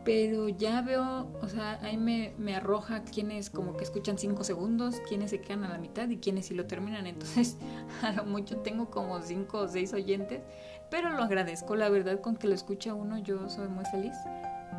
pero 0.04 0.50
ya 0.50 0.82
veo, 0.82 1.28
o 1.42 1.48
sea, 1.48 1.80
ahí 1.82 1.98
me, 1.98 2.34
me, 2.38 2.56
arroja 2.56 3.04
quienes 3.04 3.50
como 3.50 3.78
que 3.78 3.84
escuchan 3.84 4.18
cinco 4.18 4.44
segundos, 4.44 5.02
quienes 5.08 5.30
se 5.30 5.42
quedan 5.42 5.64
a 5.64 5.70
la 5.70 5.78
mitad 5.78 6.10
y 6.10 6.18
quienes 6.18 6.48
sí 6.48 6.56
lo 6.56 6.66
terminan. 6.66 7.08
Entonces, 7.08 7.58
a 8.02 8.12
lo 8.12 8.26
mucho 8.26 8.58
tengo 8.58 8.90
como 8.90 9.22
cinco 9.22 9.60
o 9.60 9.68
seis 9.68 9.94
oyentes, 9.94 10.42
pero 10.90 11.10
lo 11.10 11.24
agradezco, 11.24 11.76
la 11.76 11.90
verdad, 11.90 12.20
con 12.20 12.36
que 12.36 12.48
lo 12.48 12.56
escuche 12.56 12.92
uno, 12.92 13.18
yo 13.20 13.50
soy 13.50 13.68
muy 13.68 13.86
feliz. 13.86 14.16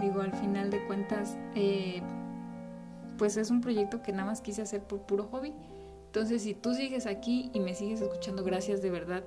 Digo, 0.00 0.20
al 0.20 0.32
final 0.32 0.70
de 0.70 0.84
cuentas, 0.86 1.36
eh, 1.54 2.02
pues 3.18 3.36
es 3.36 3.50
un 3.50 3.60
proyecto 3.60 4.02
que 4.02 4.12
nada 4.12 4.24
más 4.24 4.40
quise 4.40 4.62
hacer 4.62 4.82
por 4.82 5.00
puro 5.02 5.24
hobby 5.24 5.54
entonces, 6.12 6.42
si 6.42 6.52
tú 6.52 6.74
sigues 6.74 7.06
aquí 7.06 7.50
y 7.54 7.60
me 7.60 7.74
sigues 7.74 8.02
escuchando, 8.02 8.44
gracias 8.44 8.82
de 8.82 8.90
verdad 8.90 9.24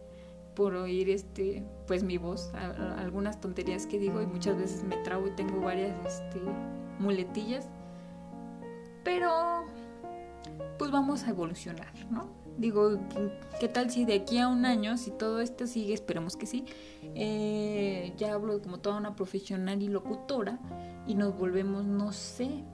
por 0.56 0.74
oír 0.74 1.08
este 1.08 1.62
pues 1.86 2.02
mi 2.02 2.18
voz, 2.18 2.52
algunas 2.98 3.40
tonterías 3.40 3.86
que 3.86 3.98
digo 3.98 4.22
y 4.22 4.26
muchas 4.26 4.56
veces 4.56 4.84
me 4.84 4.96
trago 4.98 5.26
y 5.26 5.30
tengo 5.30 5.60
varias 5.60 5.94
este, 6.06 6.40
muletillas. 6.98 7.68
Pero 9.02 9.64
pues 10.78 10.90
vamos 10.90 11.24
a 11.24 11.30
evolucionar, 11.30 11.92
¿no? 12.10 12.28
Digo, 12.56 12.98
¿qué 13.58 13.68
tal 13.68 13.90
si 13.90 14.04
de 14.04 14.14
aquí 14.14 14.38
a 14.38 14.48
un 14.48 14.64
año, 14.64 14.96
si 14.96 15.10
todo 15.10 15.40
esto 15.40 15.66
sigue, 15.66 15.92
esperemos 15.92 16.36
que 16.36 16.46
sí, 16.46 16.64
eh, 17.14 18.14
ya 18.16 18.34
hablo 18.34 18.62
como 18.62 18.78
toda 18.78 18.96
una 18.96 19.16
profesional 19.16 19.82
y 19.82 19.88
locutora 19.88 20.60
y 21.06 21.16
nos 21.16 21.36
volvemos, 21.36 21.84
no 21.84 22.12
sé, 22.12 22.64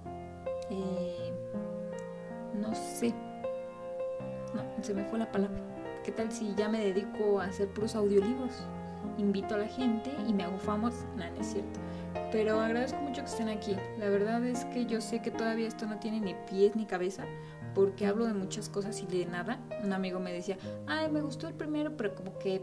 eh, 0.70 1.32
no 2.60 2.74
sé, 2.74 3.14
no, 4.54 4.84
se 4.84 4.92
me 4.92 5.04
fue 5.04 5.18
la 5.18 5.32
palabra. 5.32 5.58
¿Qué 6.04 6.12
tal 6.12 6.30
si 6.30 6.54
ya 6.54 6.68
me 6.68 6.84
dedico 6.84 7.40
a 7.40 7.46
hacer 7.46 7.68
puros 7.68 7.94
audiolibros? 7.94 8.62
Invito 9.20 9.54
a 9.54 9.58
la 9.58 9.68
gente 9.68 10.10
y 10.26 10.32
me 10.32 10.44
hago 10.44 10.58
famoso. 10.58 11.04
No, 11.14 11.30
no 11.30 11.40
es 11.40 11.48
cierto. 11.48 11.78
Pero 12.32 12.58
agradezco 12.58 12.98
mucho 13.02 13.20
que 13.20 13.28
estén 13.28 13.50
aquí. 13.50 13.76
La 13.98 14.08
verdad 14.08 14.42
es 14.44 14.64
que 14.66 14.86
yo 14.86 15.00
sé 15.02 15.20
que 15.20 15.30
todavía 15.30 15.68
esto 15.68 15.86
no 15.86 15.98
tiene 15.98 16.20
ni 16.20 16.34
pies 16.48 16.74
ni 16.74 16.86
cabeza 16.86 17.24
porque 17.74 18.06
hablo 18.06 18.26
de 18.26 18.32
muchas 18.32 18.70
cosas 18.70 19.02
y 19.02 19.06
de 19.06 19.26
nada. 19.26 19.60
Un 19.84 19.92
amigo 19.92 20.20
me 20.20 20.32
decía, 20.32 20.56
ay, 20.86 21.10
me 21.10 21.20
gustó 21.20 21.48
el 21.48 21.54
primero, 21.54 21.96
pero 21.98 22.14
como 22.14 22.38
que, 22.38 22.62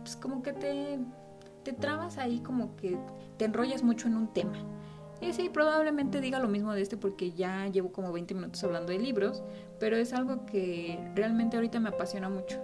pues 0.00 0.16
como 0.16 0.42
que 0.42 0.52
te, 0.52 0.98
te 1.62 1.72
trabas 1.72 2.18
ahí, 2.18 2.40
como 2.40 2.74
que 2.74 2.98
te 3.36 3.44
enrollas 3.44 3.84
mucho 3.84 4.08
en 4.08 4.16
un 4.16 4.32
tema. 4.32 4.58
Y 5.20 5.32
sí, 5.32 5.48
probablemente 5.48 6.20
diga 6.20 6.40
lo 6.40 6.48
mismo 6.48 6.74
de 6.74 6.82
este 6.82 6.96
porque 6.96 7.30
ya 7.30 7.68
llevo 7.68 7.92
como 7.92 8.12
20 8.12 8.34
minutos 8.34 8.62
hablando 8.64 8.92
de 8.92 8.98
libros, 8.98 9.44
pero 9.78 9.96
es 9.96 10.12
algo 10.12 10.44
que 10.46 10.98
realmente 11.14 11.56
ahorita 11.56 11.78
me 11.78 11.90
apasiona 11.90 12.28
mucho 12.28 12.60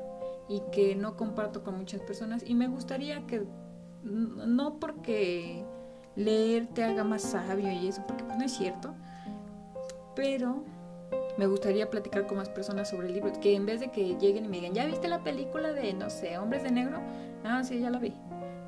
y 0.49 0.63
que 0.73 0.95
no 0.97 1.17
comparto 1.17 1.63
con 1.63 1.77
muchas 1.79 2.01
personas 2.01 2.43
y 2.47 2.55
me 2.55 2.69
gustaría 2.69 3.27
que, 3.27 3.45
no 4.03 4.79
porque 4.79 5.65
leer 6.17 6.69
te 6.69 6.85
haga 6.85 7.05
más 7.05 7.23
sabio 7.23 7.71
y 7.71 7.89
eso, 7.89 8.05
porque 8.07 8.25
no 8.25 8.45
es 8.45 8.53
cierto, 8.53 8.95
pero 10.15 10.65
me 11.39 11.47
gustaría 11.47 11.89
platicar 11.89 12.27
con 12.27 12.37
más 12.37 12.49
personas 12.49 12.91
sobre 12.91 13.09
el 13.09 13.15
libro, 13.15 13.33
que 13.41 13.55
en 13.55 13.67
vez 13.67 13.81
de 13.81 13.91
que 13.91 14.17
lleguen 14.19 14.45
y 14.45 14.49
me 14.49 14.57
digan, 14.59 14.75
¿ya 14.75 14.87
viste 14.87 15.09
la 15.09 15.23
película 15.25 15.73
de, 15.73 15.95
no 15.95 16.11
sé, 16.11 16.37
Hombres 16.39 16.63
de 16.63 16.71
Negro? 16.71 17.01
Ah, 17.45 17.65
sí, 17.65 17.81
ya 17.81 17.91
la 17.91 17.99
vi. 17.99 18.15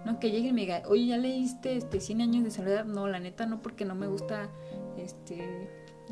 No, 0.05 0.19
que 0.21 0.31
lleguen 0.31 0.51
y 0.51 0.53
me 0.53 0.61
digan, 0.63 0.83
oye, 0.87 1.07
¿ya 1.07 1.17
leíste 1.17 1.77
este 1.77 2.01
100 2.01 2.21
años 2.21 2.45
de 2.45 2.51
soledad? 2.51 2.85
No, 2.85 3.07
la 3.09 3.21
neta 3.21 3.47
no, 3.47 3.63
porque 3.63 3.85
no 3.85 3.95
me 3.95 4.07
gusta 4.07 4.49
este 4.97 5.69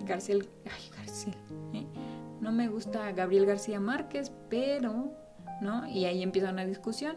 García, 0.06 0.36
ay, 0.64 0.90
García, 0.96 1.34
¿eh? 1.74 1.86
no 2.40 2.52
me 2.52 2.68
gusta 2.68 3.12
Gabriel 3.12 3.46
García 3.46 3.78
Márquez, 3.80 4.32
pero, 4.48 5.12
¿no? 5.62 5.88
Y 5.88 6.04
ahí 6.04 6.22
empieza 6.22 6.50
una 6.50 6.66
discusión. 6.66 7.16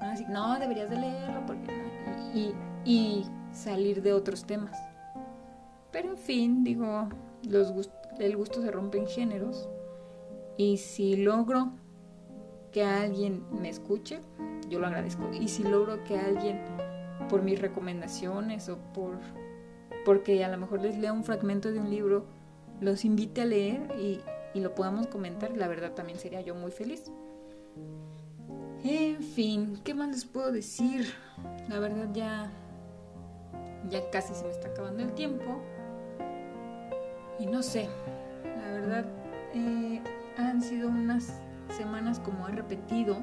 ¿no? 0.00 0.06
Así, 0.06 0.24
no, 0.28 0.58
deberías 0.58 0.90
de 0.90 0.96
leerlo, 0.96 1.46
porque 1.46 1.72
y, 2.34 2.52
y 2.84 3.26
salir 3.52 4.02
de 4.02 4.12
otros 4.12 4.44
temas. 4.44 4.76
Pero 5.92 6.10
en 6.10 6.16
fin, 6.16 6.64
digo, 6.64 7.08
el 8.18 8.36
gusto 8.36 8.60
se 8.60 8.70
rompe 8.70 8.98
en 8.98 9.06
géneros 9.06 9.68
y 10.56 10.78
si 10.78 11.16
logro 11.16 11.72
que 12.72 12.84
alguien 12.84 13.44
me 13.52 13.68
escuche, 13.68 14.20
yo 14.68 14.80
lo 14.80 14.86
agradezco. 14.88 15.30
Y 15.32 15.48
si 15.48 15.62
logro 15.62 16.02
que 16.04 16.18
alguien, 16.18 16.60
por 17.28 17.42
mis 17.42 17.60
recomendaciones 17.60 18.68
o 18.68 18.78
por 18.92 19.18
porque 20.04 20.44
a 20.44 20.48
lo 20.48 20.58
mejor 20.58 20.82
les 20.82 20.98
lea 20.98 21.14
un 21.14 21.24
fragmento 21.24 21.72
de 21.72 21.80
un 21.80 21.88
libro, 21.88 22.26
los 22.80 23.06
invite 23.06 23.40
a 23.40 23.46
leer 23.46 23.88
y 24.54 24.60
lo 24.60 24.74
podamos 24.74 25.06
comentar, 25.06 25.56
la 25.56 25.66
verdad 25.66 25.92
también 25.92 26.18
sería 26.18 26.42
yo 26.42 26.54
muy 26.54 26.70
feliz. 26.70 27.10
En 28.82 29.22
fin, 29.22 29.80
¿qué 29.82 29.94
más 29.94 30.08
les 30.08 30.24
puedo 30.24 30.52
decir? 30.52 31.14
La 31.68 31.78
verdad 31.78 32.08
ya 32.12 32.50
ya 33.90 34.10
casi 34.10 34.34
se 34.34 34.44
me 34.44 34.50
está 34.50 34.68
acabando 34.68 35.02
el 35.02 35.12
tiempo. 35.12 35.60
Y 37.38 37.46
no 37.46 37.62
sé, 37.62 37.88
la 38.44 38.72
verdad 38.72 39.04
eh, 39.54 40.00
han 40.38 40.62
sido 40.62 40.88
unas 40.88 41.40
semanas 41.68 42.20
como 42.20 42.48
he 42.48 42.52
repetido, 42.52 43.16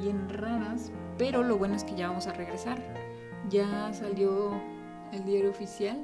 bien 0.00 0.28
raras, 0.28 0.90
pero 1.18 1.42
lo 1.42 1.58
bueno 1.58 1.74
es 1.74 1.84
que 1.84 1.94
ya 1.94 2.08
vamos 2.08 2.26
a 2.26 2.32
regresar. 2.32 2.78
Ya 3.50 3.92
salió 3.92 4.52
el 5.12 5.24
diario 5.24 5.50
oficial, 5.50 6.02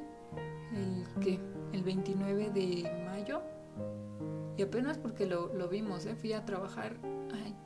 el 0.75 1.07
que 1.21 1.41
el 1.73 1.83
29 1.83 2.51
de 2.51 3.07
mayo. 3.07 3.43
Y 4.61 4.63
apenas 4.63 4.99
porque 4.99 5.25
lo, 5.25 5.49
vimos, 5.71 6.05
¿eh? 6.05 6.15
fui 6.15 6.35
a 6.35 6.45
trabajar. 6.45 6.99
Ay, 7.33 7.57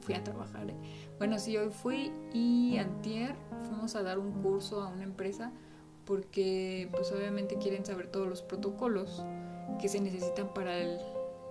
fui 0.00 0.16
a 0.16 0.24
trabajar. 0.24 0.68
¿eh? 0.70 0.74
Bueno, 1.16 1.38
sí, 1.38 1.56
hoy 1.56 1.70
fui 1.70 2.10
y 2.32 2.78
antier 2.78 3.36
fuimos 3.68 3.94
a 3.94 4.02
dar 4.02 4.18
un 4.18 4.42
curso 4.42 4.82
a 4.82 4.88
una 4.88 5.04
empresa 5.04 5.52
porque 6.04 6.88
pues 6.90 7.12
obviamente 7.12 7.58
quieren 7.58 7.86
saber 7.86 8.08
todos 8.08 8.26
los 8.26 8.42
protocolos 8.42 9.22
que 9.80 9.88
se 9.88 10.00
necesitan 10.00 10.52
para 10.52 10.72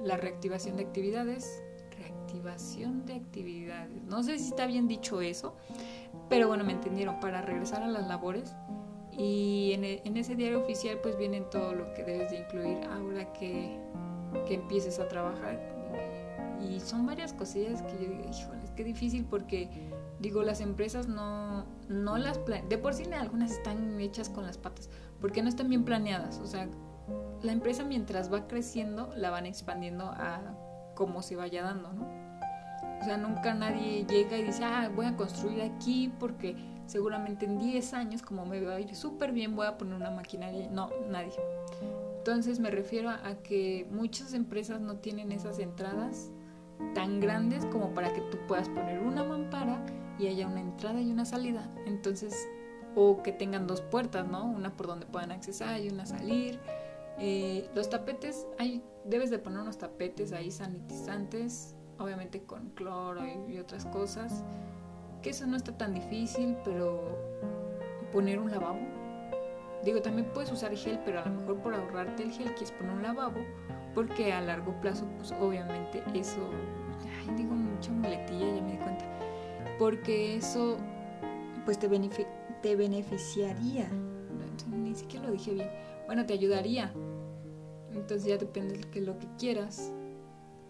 la 0.04 0.18
reactivación 0.18 0.76
de 0.76 0.84
actividades. 0.84 1.64
Reactivación 1.98 3.06
de 3.06 3.14
actividades. 3.14 4.04
No 4.04 4.24
sé 4.24 4.40
si 4.40 4.50
está 4.50 4.66
bien 4.66 4.90
dicho 4.90 5.22
eso, 5.22 5.56
pero 6.28 6.50
bueno, 6.50 6.66
me 6.66 6.74
entendieron, 6.74 7.22
para 7.22 7.42
regresar 7.42 7.82
a 7.82 7.88
las 7.88 8.10
labores. 8.10 8.54
Y 9.14 9.72
en, 9.72 9.86
e, 9.86 10.02
ese 10.20 10.36
diario 10.36 10.60
oficial 10.60 11.00
pues 11.02 11.18
vienen 11.18 11.50
todo 11.50 11.74
lo 11.76 11.94
que 11.94 12.04
debes 12.04 12.32
de 12.32 12.40
incluir 12.40 12.84
ahora 12.90 13.32
que, 13.32 13.80
que 14.48 14.56
empieces 14.56 15.00
a 15.00 15.08
trabajar. 15.08 15.60
Y 16.62 16.80
son 16.80 17.06
varias 17.06 17.34
cosillas 17.34 17.82
que 17.82 17.94
yo 17.94 18.12
digo, 18.12 18.30
híjole, 18.30 18.62
qué 18.76 18.84
difícil 18.84 19.26
porque 19.26 19.70
digo, 20.20 20.44
las 20.44 20.62
empresas 20.62 21.08
no, 21.08 21.66
no 21.90 22.18
las 22.18 22.38
planean. 22.38 22.70
De 22.70 22.78
por 22.78 22.94
sí 22.94 23.12
algunas 23.12 23.52
están 23.52 24.00
hechas 24.00 24.30
con 24.30 24.46
las 24.46 24.58
patas, 24.58 24.90
porque 25.20 25.42
no 25.42 25.50
están 25.50 25.70
bien 25.70 25.84
planeadas. 25.84 26.40
O 26.40 26.46
sea, 26.46 26.68
la 27.42 27.52
empresa 27.52 27.84
mientras 27.84 28.32
va 28.32 28.48
creciendo 28.48 29.12
la 29.16 29.32
van 29.32 29.46
expandiendo 29.46 30.06
a 30.06 30.40
como 30.96 31.22
se 31.24 31.36
vaya 31.36 31.64
dando, 31.64 31.92
¿no? 31.94 32.22
O 33.02 33.04
sea, 33.04 33.18
nunca 33.18 33.56
nadie 33.56 34.06
llega 34.06 34.38
y 34.38 34.44
dice, 34.44 34.64
ah, 34.64 34.92
voy 34.96 35.08
a 35.08 35.18
construir 35.18 35.64
aquí 35.64 36.14
porque 36.20 36.56
seguramente 36.86 37.46
en 37.46 37.58
10 37.58 37.94
años, 37.96 38.22
como 38.22 38.46
me 38.46 38.62
va 38.62 38.76
a 38.76 38.80
ir 38.80 38.96
súper 38.96 39.32
bien, 39.32 39.56
voy 39.56 39.66
a 39.66 39.78
poner 39.78 39.96
una 39.96 40.12
maquinaria. 40.12 40.70
No, 40.70 40.90
nadie. 41.10 41.34
Entonces 42.22 42.60
me 42.60 42.70
refiero 42.70 43.10
a 43.10 43.34
que 43.42 43.88
muchas 43.90 44.36
empresas 44.36 44.80
no 44.80 44.98
tienen 44.98 45.32
esas 45.32 45.58
entradas 45.58 46.30
tan 46.94 47.20
grandes 47.20 47.66
como 47.66 47.96
para 47.96 48.14
que 48.14 48.22
tú 48.22 48.38
puedas 48.48 48.70
poner 48.70 49.00
una 49.00 49.24
mampara 49.24 49.84
y 50.20 50.28
haya 50.28 50.46
una 50.46 50.62
entrada 50.62 51.02
y 51.02 51.10
una 51.10 51.26
salida. 51.26 51.68
Entonces, 51.88 52.48
o 52.94 53.24
que 53.24 53.32
tengan 53.32 53.66
dos 53.66 53.82
puertas, 53.82 54.28
¿no? 54.28 54.46
Una 54.46 54.78
por 54.78 54.86
donde 54.86 55.08
puedan 55.08 55.32
accesar 55.32 55.82
y 55.82 55.90
una 55.90 56.06
salir. 56.06 56.60
Eh, 57.18 57.68
los 57.74 57.90
tapetes, 57.90 58.46
hay, 58.60 58.84
debes 59.04 59.32
de 59.32 59.40
poner 59.40 59.62
unos 59.62 59.80
tapetes 59.80 60.32
ahí 60.32 60.52
sanitizantes, 60.52 61.76
obviamente 61.98 62.44
con 62.44 62.70
cloro 62.76 63.24
y, 63.50 63.58
otras 63.58 63.88
cosas. 63.88 64.44
Que 65.24 65.32
eso 65.32 65.48
no 65.48 65.58
está 65.58 65.76
tan 65.76 65.96
difícil, 65.96 66.56
pero 66.64 67.18
poner 68.12 68.38
un 68.38 68.52
lavabo. 68.52 69.01
Digo, 69.84 70.02
también 70.02 70.28
puedes 70.34 70.52
usar 70.52 70.76
gel, 70.76 71.00
pero 71.06 71.22
a 71.22 71.26
lo 71.26 71.32
mejor 71.32 71.58
por 71.58 71.74
ahorrarte 71.74 72.24
el 72.24 72.32
gel 72.32 72.54
quieres 72.54 72.72
poner 72.72 72.94
un 72.94 73.04
lavabo, 73.04 73.42
porque 73.96 74.32
a 74.32 74.42
largo 74.42 74.80
plazo, 74.82 75.06
pues 75.18 75.32
obviamente 75.34 76.04
eso, 76.14 76.50
ay, 77.20 77.36
digo 77.36 77.54
mucha 77.54 77.92
muletilla, 77.92 78.56
ya 78.56 78.62
me 78.62 78.72
di 78.74 78.78
cuenta 78.78 79.12
porque 79.82 80.36
eso 80.36 80.78
pues 81.66 81.80
te, 81.80 81.90
te 82.62 82.76
beneficiaría. 82.76 83.90
Ni 84.70 84.94
siquiera 84.94 85.26
lo 85.26 85.32
dije 85.32 85.56
bien. 85.56 85.72
Bueno, 86.06 86.24
te 86.28 86.34
ayudaría. 86.34 86.94
Entonces 87.92 88.26
ya 88.26 88.38
depende 88.38 88.78
de 88.78 89.02
lo 89.02 89.18
que 89.18 89.26
quieras. 89.40 89.92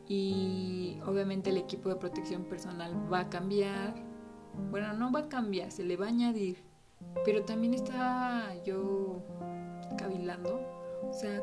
Y 0.08 0.98
obviamente 1.06 1.50
el 1.50 1.58
equipo 1.58 1.90
de 1.90 1.98
protección 1.98 2.46
personal 2.46 2.94
va 3.12 3.20
a 3.20 3.30
cambiar. 3.30 3.96
Bueno, 4.70 4.94
no 4.94 5.12
va 5.12 5.20
a 5.20 5.28
cambiar, 5.28 5.74
se 5.74 5.84
le 5.84 5.98
va 5.98 6.06
a 6.06 6.10
añadir. 6.10 6.64
Pero 7.26 7.44
también 7.44 7.74
está 7.74 8.54
yo 8.64 9.22
cavilando. 9.98 10.62
O 11.04 11.14
sea, 11.14 11.42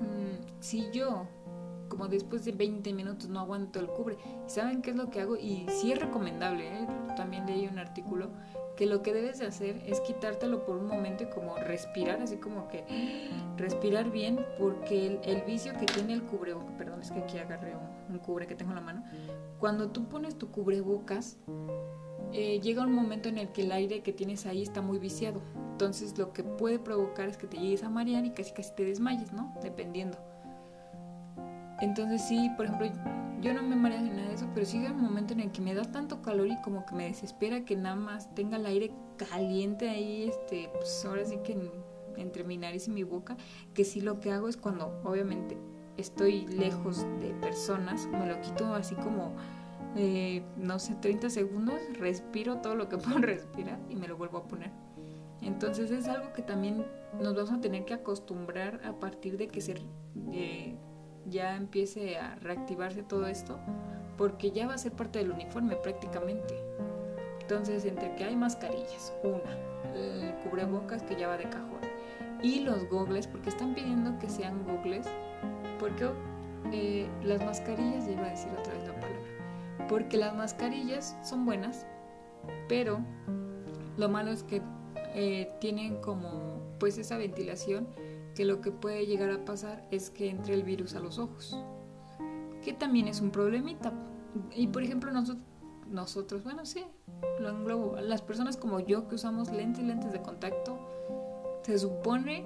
mm, 0.00 0.60
si 0.60 0.90
yo 0.92 1.26
como 1.88 2.08
después 2.08 2.44
de 2.44 2.52
20 2.52 2.92
minutos 2.92 3.28
no 3.28 3.40
aguanto 3.40 3.78
el 3.78 3.86
cubre. 3.86 4.16
saben 4.46 4.82
qué 4.82 4.90
es 4.90 4.96
lo 4.96 5.10
que 5.10 5.20
hago? 5.20 5.36
Y 5.36 5.66
sí 5.68 5.92
es 5.92 6.00
recomendable, 6.00 6.66
¿eh? 6.66 6.86
también 7.16 7.46
leí 7.46 7.68
un 7.68 7.78
artículo 7.78 8.30
que 8.76 8.86
lo 8.86 9.02
que 9.02 9.12
debes 9.12 9.38
de 9.38 9.46
hacer 9.46 9.80
es 9.86 10.00
quitártelo 10.00 10.64
por 10.64 10.76
un 10.76 10.88
momento 10.88 11.22
y 11.22 11.26
como 11.26 11.56
respirar, 11.56 12.20
así 12.20 12.36
como 12.36 12.66
que 12.68 12.84
respirar 13.56 14.10
bien, 14.10 14.44
porque 14.58 15.20
el, 15.22 15.42
vicio 15.42 15.72
que 15.74 15.86
tiene 15.86 16.14
el 16.14 16.24
cubrebocas, 16.24 16.72
perdón, 16.76 17.00
es 17.00 17.12
que 17.12 17.20
aquí 17.20 17.38
agarré 17.38 17.74
un, 18.10 18.18
cubre 18.18 18.46
que 18.46 18.56
tengo 18.56 18.72
en 18.72 18.76
la 18.76 18.80
mano, 18.80 19.04
cuando 19.60 19.90
tú 19.90 20.08
pones 20.08 20.36
tu 20.36 20.50
cubrebocas, 20.50 21.36
eh, 22.32 22.60
llega 22.60 22.82
un 22.82 22.92
momento 22.92 23.28
en 23.28 23.38
el 23.38 23.48
que 23.48 23.62
el 23.62 23.72
aire 23.72 24.02
que 24.02 24.12
tienes 24.12 24.46
ahí 24.46 24.62
está 24.62 24.80
muy 24.80 24.98
viciado. 24.98 25.40
Entonces 25.72 26.16
lo 26.18 26.32
que 26.32 26.44
puede 26.44 26.78
provocar 26.78 27.28
es 27.28 27.36
que 27.36 27.46
te 27.46 27.58
llegues 27.58 27.82
a 27.82 27.90
marear 27.90 28.24
y 28.24 28.30
casi 28.30 28.52
casi 28.52 28.74
te 28.74 28.84
desmayes, 28.84 29.32
¿no? 29.32 29.54
Dependiendo. 29.62 30.18
Entonces 31.80 32.22
sí, 32.22 32.50
por 32.56 32.66
ejemplo, 32.66 32.88
yo 33.40 33.52
no 33.52 33.62
me 33.62 33.76
mareo 33.76 34.00
ni 34.00 34.10
nada 34.10 34.28
de 34.28 34.34
eso, 34.34 34.48
pero 34.54 34.64
sí 34.64 34.78
hay 34.78 34.92
un 34.92 35.02
momento 35.02 35.32
en 35.32 35.40
el 35.40 35.52
que 35.52 35.60
me 35.60 35.74
da 35.74 35.82
tanto 35.82 36.22
calor 36.22 36.46
y 36.46 36.60
como 36.62 36.86
que 36.86 36.94
me 36.94 37.04
desespera 37.04 37.64
que 37.64 37.76
nada 37.76 37.96
más 37.96 38.34
tenga 38.34 38.56
el 38.56 38.66
aire 38.66 38.92
caliente 39.16 39.90
ahí, 39.90 40.28
este, 40.28 40.70
pues 40.72 41.04
ahora 41.04 41.24
sí 41.24 41.38
que 41.44 41.70
entre 42.16 42.44
mi 42.44 42.56
nariz 42.56 42.88
y 42.88 42.90
mi 42.90 43.02
boca, 43.02 43.36
que 43.74 43.84
sí 43.84 44.00
lo 44.00 44.20
que 44.20 44.32
hago 44.32 44.48
es 44.48 44.56
cuando 44.56 45.00
obviamente 45.04 45.58
estoy 45.96 46.46
lejos 46.46 47.06
de 47.20 47.34
personas, 47.40 48.06
me 48.06 48.26
lo 48.26 48.40
quito 48.40 48.74
así 48.74 48.94
como, 48.94 49.34
eh, 49.96 50.42
no 50.56 50.78
sé, 50.78 50.94
30 50.96 51.30
segundos, 51.30 51.80
respiro 51.98 52.58
todo 52.58 52.74
lo 52.74 52.88
que 52.88 52.98
puedo 52.98 53.18
respirar 53.18 53.78
y 53.88 53.96
me 53.96 54.08
lo 54.08 54.16
vuelvo 54.16 54.38
a 54.38 54.48
poner. 54.48 54.70
Entonces 55.40 55.90
es 55.90 56.08
algo 56.08 56.32
que 56.32 56.42
también 56.42 56.86
nos 57.20 57.34
vamos 57.34 57.52
a 57.52 57.60
tener 57.60 57.84
que 57.84 57.94
acostumbrar 57.94 58.80
a 58.84 58.98
partir 58.98 59.36
de 59.36 59.48
que 59.48 59.60
se... 59.60 59.74
Eh, 60.32 60.76
ya 61.26 61.56
empiece 61.56 62.18
a 62.18 62.36
reactivarse 62.36 63.02
todo 63.02 63.26
esto, 63.26 63.58
porque 64.16 64.50
ya 64.50 64.66
va 64.66 64.74
a 64.74 64.78
ser 64.78 64.92
parte 64.92 65.18
del 65.18 65.30
uniforme 65.30 65.76
prácticamente. 65.76 66.54
Entonces, 67.40 67.84
entre 67.84 68.14
que 68.14 68.24
hay 68.24 68.36
mascarillas, 68.36 69.12
una, 69.22 69.94
el 69.94 70.34
cubrebocas 70.42 71.02
que 71.02 71.16
ya 71.16 71.28
va 71.28 71.36
de 71.36 71.44
cajón, 71.44 71.80
y 72.42 72.60
los 72.60 72.88
gogles, 72.88 73.26
porque 73.26 73.50
están 73.50 73.74
pidiendo 73.74 74.18
que 74.18 74.28
sean 74.28 74.64
gogles, 74.64 75.06
porque 75.78 76.10
eh, 76.72 77.08
las 77.22 77.44
mascarillas, 77.44 78.06
ya 78.06 78.12
iba 78.12 78.26
a 78.26 78.30
decir 78.30 78.50
otra 78.58 78.74
vez 78.74 78.86
la 78.86 78.93
porque 79.88 80.16
las 80.16 80.34
mascarillas 80.34 81.16
son 81.22 81.44
buenas, 81.44 81.86
pero 82.68 83.00
lo 83.96 84.08
malo 84.08 84.30
es 84.30 84.42
que 84.42 84.62
eh, 85.14 85.52
tienen 85.60 86.00
como 86.00 86.60
pues 86.78 86.98
esa 86.98 87.16
ventilación 87.16 87.86
que 88.34 88.44
lo 88.44 88.60
que 88.60 88.72
puede 88.72 89.06
llegar 89.06 89.30
a 89.30 89.44
pasar 89.44 89.86
es 89.90 90.10
que 90.10 90.28
entre 90.28 90.54
el 90.54 90.64
virus 90.64 90.94
a 90.94 91.00
los 91.00 91.18
ojos, 91.18 91.56
que 92.62 92.72
también 92.72 93.06
es 93.08 93.20
un 93.20 93.30
problemita. 93.30 93.92
Y 94.54 94.66
por 94.66 94.82
ejemplo 94.82 95.12
nosotros, 95.12 95.44
nosotros 95.88 96.42
bueno 96.42 96.66
sí, 96.66 96.84
lo 97.40 97.50
englobo, 97.50 97.96
las 98.00 98.22
personas 98.22 98.56
como 98.56 98.80
yo 98.80 99.08
que 99.08 99.14
usamos 99.14 99.52
lentes, 99.52 99.84
lentes 99.84 100.12
de 100.12 100.20
contacto, 100.20 100.78
se 101.62 101.78
supone 101.78 102.44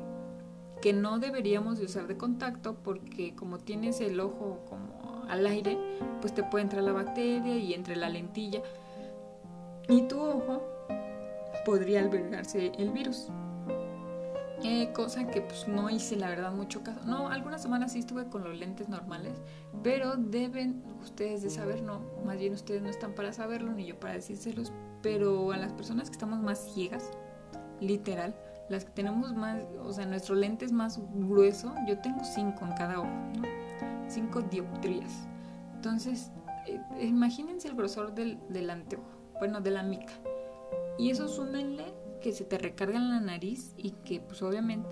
que 0.82 0.92
no 0.92 1.18
deberíamos 1.18 1.78
de 1.78 1.86
usar 1.86 2.06
de 2.06 2.16
contacto 2.16 2.76
porque 2.84 3.34
como 3.34 3.58
tienes 3.58 4.00
el 4.00 4.20
ojo 4.20 4.60
como 4.68 5.17
al 5.28 5.46
aire, 5.46 5.78
pues 6.20 6.34
te 6.34 6.42
puede 6.42 6.64
entrar 6.64 6.82
la 6.82 6.92
bacteria 6.92 7.56
y 7.56 7.74
entre 7.74 7.96
la 7.96 8.08
lentilla 8.08 8.62
y 9.88 10.02
tu 10.02 10.20
ojo 10.20 10.62
podría 11.64 12.00
albergarse 12.00 12.72
el 12.78 12.90
virus. 12.90 13.28
Eh, 14.64 14.90
cosa 14.92 15.28
que 15.28 15.40
pues 15.40 15.68
no 15.68 15.88
hice 15.88 16.16
la 16.16 16.28
verdad 16.28 16.52
mucho 16.52 16.82
caso. 16.82 17.00
No, 17.06 17.28
algunas 17.28 17.62
semanas 17.62 17.92
sí 17.92 18.00
estuve 18.00 18.26
con 18.26 18.42
los 18.42 18.58
lentes 18.58 18.88
normales, 18.88 19.40
pero 19.82 20.16
deben 20.16 20.82
ustedes 21.00 21.42
de 21.42 21.50
saber, 21.50 21.82
no, 21.82 22.00
más 22.24 22.38
bien 22.38 22.52
ustedes 22.52 22.82
no 22.82 22.88
están 22.88 23.14
para 23.14 23.32
saberlo 23.32 23.72
ni 23.72 23.86
yo 23.86 23.98
para 23.98 24.14
decírselos, 24.14 24.72
pero 25.00 25.52
a 25.52 25.56
las 25.56 25.72
personas 25.72 26.10
que 26.10 26.14
estamos 26.14 26.40
más 26.40 26.58
ciegas, 26.74 27.10
literal, 27.80 28.34
las 28.68 28.84
que 28.84 28.90
tenemos 28.90 29.32
más, 29.34 29.62
o 29.80 29.92
sea, 29.92 30.06
nuestro 30.06 30.34
lente 30.34 30.64
es 30.64 30.72
más 30.72 31.00
grueso, 31.14 31.72
yo 31.86 31.98
tengo 32.00 32.24
cinco 32.24 32.64
en 32.64 32.72
cada 32.72 32.98
ojo, 32.98 33.08
¿no? 33.36 33.67
Cinco 34.08 34.42
dioptrías. 34.42 35.28
Entonces, 35.74 36.32
eh, 36.66 36.80
imagínense 37.00 37.68
el 37.68 37.74
grosor 37.74 38.14
del, 38.14 38.38
del 38.48 38.70
anteojo, 38.70 39.08
bueno, 39.38 39.60
de 39.60 39.70
la 39.70 39.82
mica. 39.82 40.12
Y 40.98 41.10
eso 41.10 41.28
súmenle 41.28 41.94
que 42.20 42.32
se 42.32 42.44
te 42.44 42.58
recarga 42.58 42.96
en 42.96 43.10
la 43.10 43.20
nariz 43.20 43.74
y 43.76 43.92
que 44.04 44.20
pues 44.20 44.42
obviamente 44.42 44.88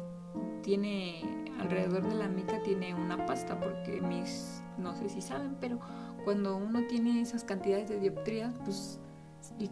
tiene 0.62 1.22
alrededor 1.60 2.08
de 2.08 2.14
la 2.14 2.28
mica 2.28 2.62
tiene 2.62 2.94
una 2.94 3.26
pasta 3.26 3.58
porque 3.58 4.00
mis 4.00 4.62
no 4.78 4.94
sé 4.94 5.08
si 5.08 5.20
saben 5.20 5.56
pero 5.60 5.80
cuando 6.24 6.56
uno 6.56 6.86
tiene 6.86 7.20
esas 7.20 7.44
cantidades 7.44 7.88
de 7.88 7.98
dioptrías 7.98 8.54
pues 8.64 9.00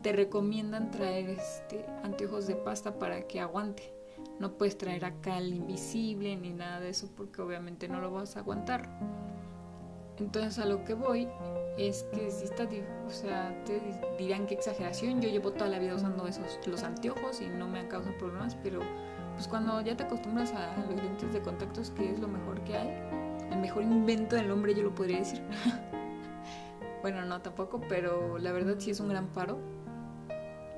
te 0.03 0.13
recomiendan 0.13 0.91
traer 0.91 1.31
este 1.31 1.85
anteojos 2.03 2.47
de 2.47 2.57
pasta 2.57 2.99
para 2.99 3.27
que 3.27 3.41
aguante 3.41 3.93
no 4.39 4.57
puedes 4.57 4.79
traer 4.79 5.05
acá 5.05 5.39
el 5.39 5.55
invisible 5.55 6.37
ni 6.37 6.53
nada 6.53 6.81
de 6.81 6.91
eso 6.91 7.11
porque 7.15 7.43
obviamente 7.43 7.89
no 7.89 8.01
lo 8.01 8.11
vas 8.11 8.37
a 8.37 8.41
aguantar 8.41 8.89
entonces 10.19 10.59
a 10.59 10.67
lo 10.67 10.85
que 10.85 10.95
voy 10.95 11.29
es 11.77 12.05
que 12.15 12.31
si 12.31 12.45
está, 12.45 12.69
o 13.07 13.11
sea, 13.11 13.55
te 13.65 13.81
dirán 14.19 14.47
que 14.47 14.55
exageración, 14.55 15.21
yo 15.21 15.29
llevo 15.29 15.53
toda 15.53 15.69
la 15.69 15.79
vida 15.79 15.95
usando 15.95 16.27
esos, 16.27 16.61
los 16.67 16.83
anteojos 16.83 17.41
y 17.41 17.47
no 17.47 17.67
me 17.67 17.81
han 17.81 17.89
causado 17.89 18.17
problemas, 18.19 18.57
pero 18.63 18.81
pues 19.35 19.49
cuando 19.49 19.81
ya 19.81 19.97
te 19.97 20.05
acostumbras 20.05 20.53
a 20.53 20.77
los 20.77 21.03
lentes 21.03 21.33
de 21.33 21.43
contactos, 21.43 21.91
que 21.91 22.13
es 22.13 22.21
lo 22.21 22.29
mejor 22.29 22.63
que 22.63 22.77
hay, 22.77 22.89
el 23.51 23.59
mejor 23.59 23.83
invento 23.83 24.37
del 24.37 24.51
hombre, 24.51 24.75
yo 24.75 24.83
lo 24.83 24.95
podría 24.95 25.19
decir. 25.19 25.43
bueno, 27.03 27.25
no 27.25 27.41
tampoco, 27.43 27.81
pero 27.89 28.39
la 28.39 28.53
verdad 28.53 28.77
sí 28.79 28.91
es 28.91 29.01
un 29.01 29.09
gran 29.09 29.29
paro. 29.29 29.59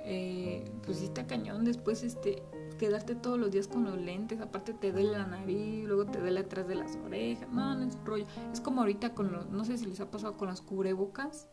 Eh, 0.09 0.71
pues 0.85 0.99
sí 0.99 1.07
está 1.07 1.27
cañón 1.27 1.65
después 1.65 2.05
este 2.05 2.45
quedarte 2.77 3.15
todos 3.15 3.39
los 3.39 3.51
días 3.51 3.69
con 3.69 3.85
los 3.85 3.99
lentes, 3.99 4.41
aparte 4.41 4.73
te 4.75 4.93
duele 4.93 5.13
la 5.13 5.27
nariz, 5.27 5.85
luego 5.85 6.07
te 6.07 6.21
duele 6.21 6.41
atrás 6.41 6.69
de 6.69 6.75
las 6.75 6.97
orejas, 6.97 7.49
no, 7.51 7.75
no 7.75 7.85
es 7.85 7.97
rollo. 8.05 8.27
Es 8.53 8.61
como 8.61 8.81
ahorita 8.81 9.15
con 9.15 9.33
los, 9.33 9.49
no 9.51 9.65
sé 9.65 9.79
si 9.79 9.87
les 9.87 10.01
ha 10.01 10.11
pasado 10.11 10.37
con 10.37 10.49
las 10.49 10.61
cubrebocas, 10.61 11.49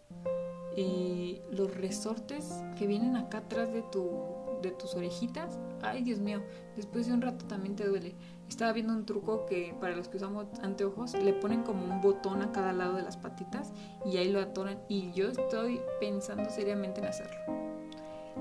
y 0.75 1.41
los 1.51 1.75
resortes 1.75 2.63
que 2.77 2.87
vienen 2.87 3.15
acá 3.15 3.39
atrás 3.39 3.71
de 3.71 3.83
tu 3.83 4.43
de 4.63 4.71
tus 4.71 4.95
orejitas, 4.95 5.59
ay 5.81 6.03
Dios 6.03 6.19
mío, 6.19 6.41
después 6.77 7.05
de 7.05 7.13
un 7.13 7.21
rato 7.21 7.45
también 7.45 7.75
te 7.75 7.85
duele. 7.85 8.15
Estaba 8.47 8.71
viendo 8.71 8.93
un 8.93 9.05
truco 9.05 9.45
que 9.45 9.75
para 9.79 9.95
los 9.95 10.07
que 10.07 10.17
usamos 10.17 10.47
anteojos 10.61 11.13
le 11.15 11.33
ponen 11.33 11.63
como 11.63 11.83
un 11.83 12.01
botón 12.01 12.41
a 12.41 12.51
cada 12.51 12.73
lado 12.73 12.95
de 12.95 13.03
las 13.03 13.17
patitas 13.17 13.73
y 14.05 14.17
ahí 14.17 14.31
lo 14.31 14.39
atoran 14.39 14.79
y 14.87 15.11
yo 15.11 15.29
estoy 15.29 15.81
pensando 15.99 16.49
seriamente 16.49 17.01
en 17.01 17.07
hacerlo. 17.07 17.72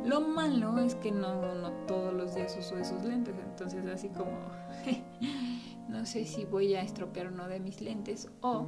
Lo 0.04 0.20
malo 0.20 0.78
es 0.78 0.94
que 0.96 1.12
no, 1.12 1.54
no 1.54 1.70
todos 1.86 2.12
los 2.12 2.34
días 2.34 2.56
uso 2.58 2.76
esos 2.76 3.04
lentes, 3.04 3.34
entonces 3.38 3.86
así 3.86 4.08
como 4.08 4.32
no 5.88 6.04
sé 6.06 6.24
si 6.24 6.44
voy 6.44 6.74
a 6.74 6.82
estropear 6.82 7.28
uno 7.28 7.46
de 7.48 7.60
mis 7.60 7.80
lentes 7.80 8.28
o 8.40 8.66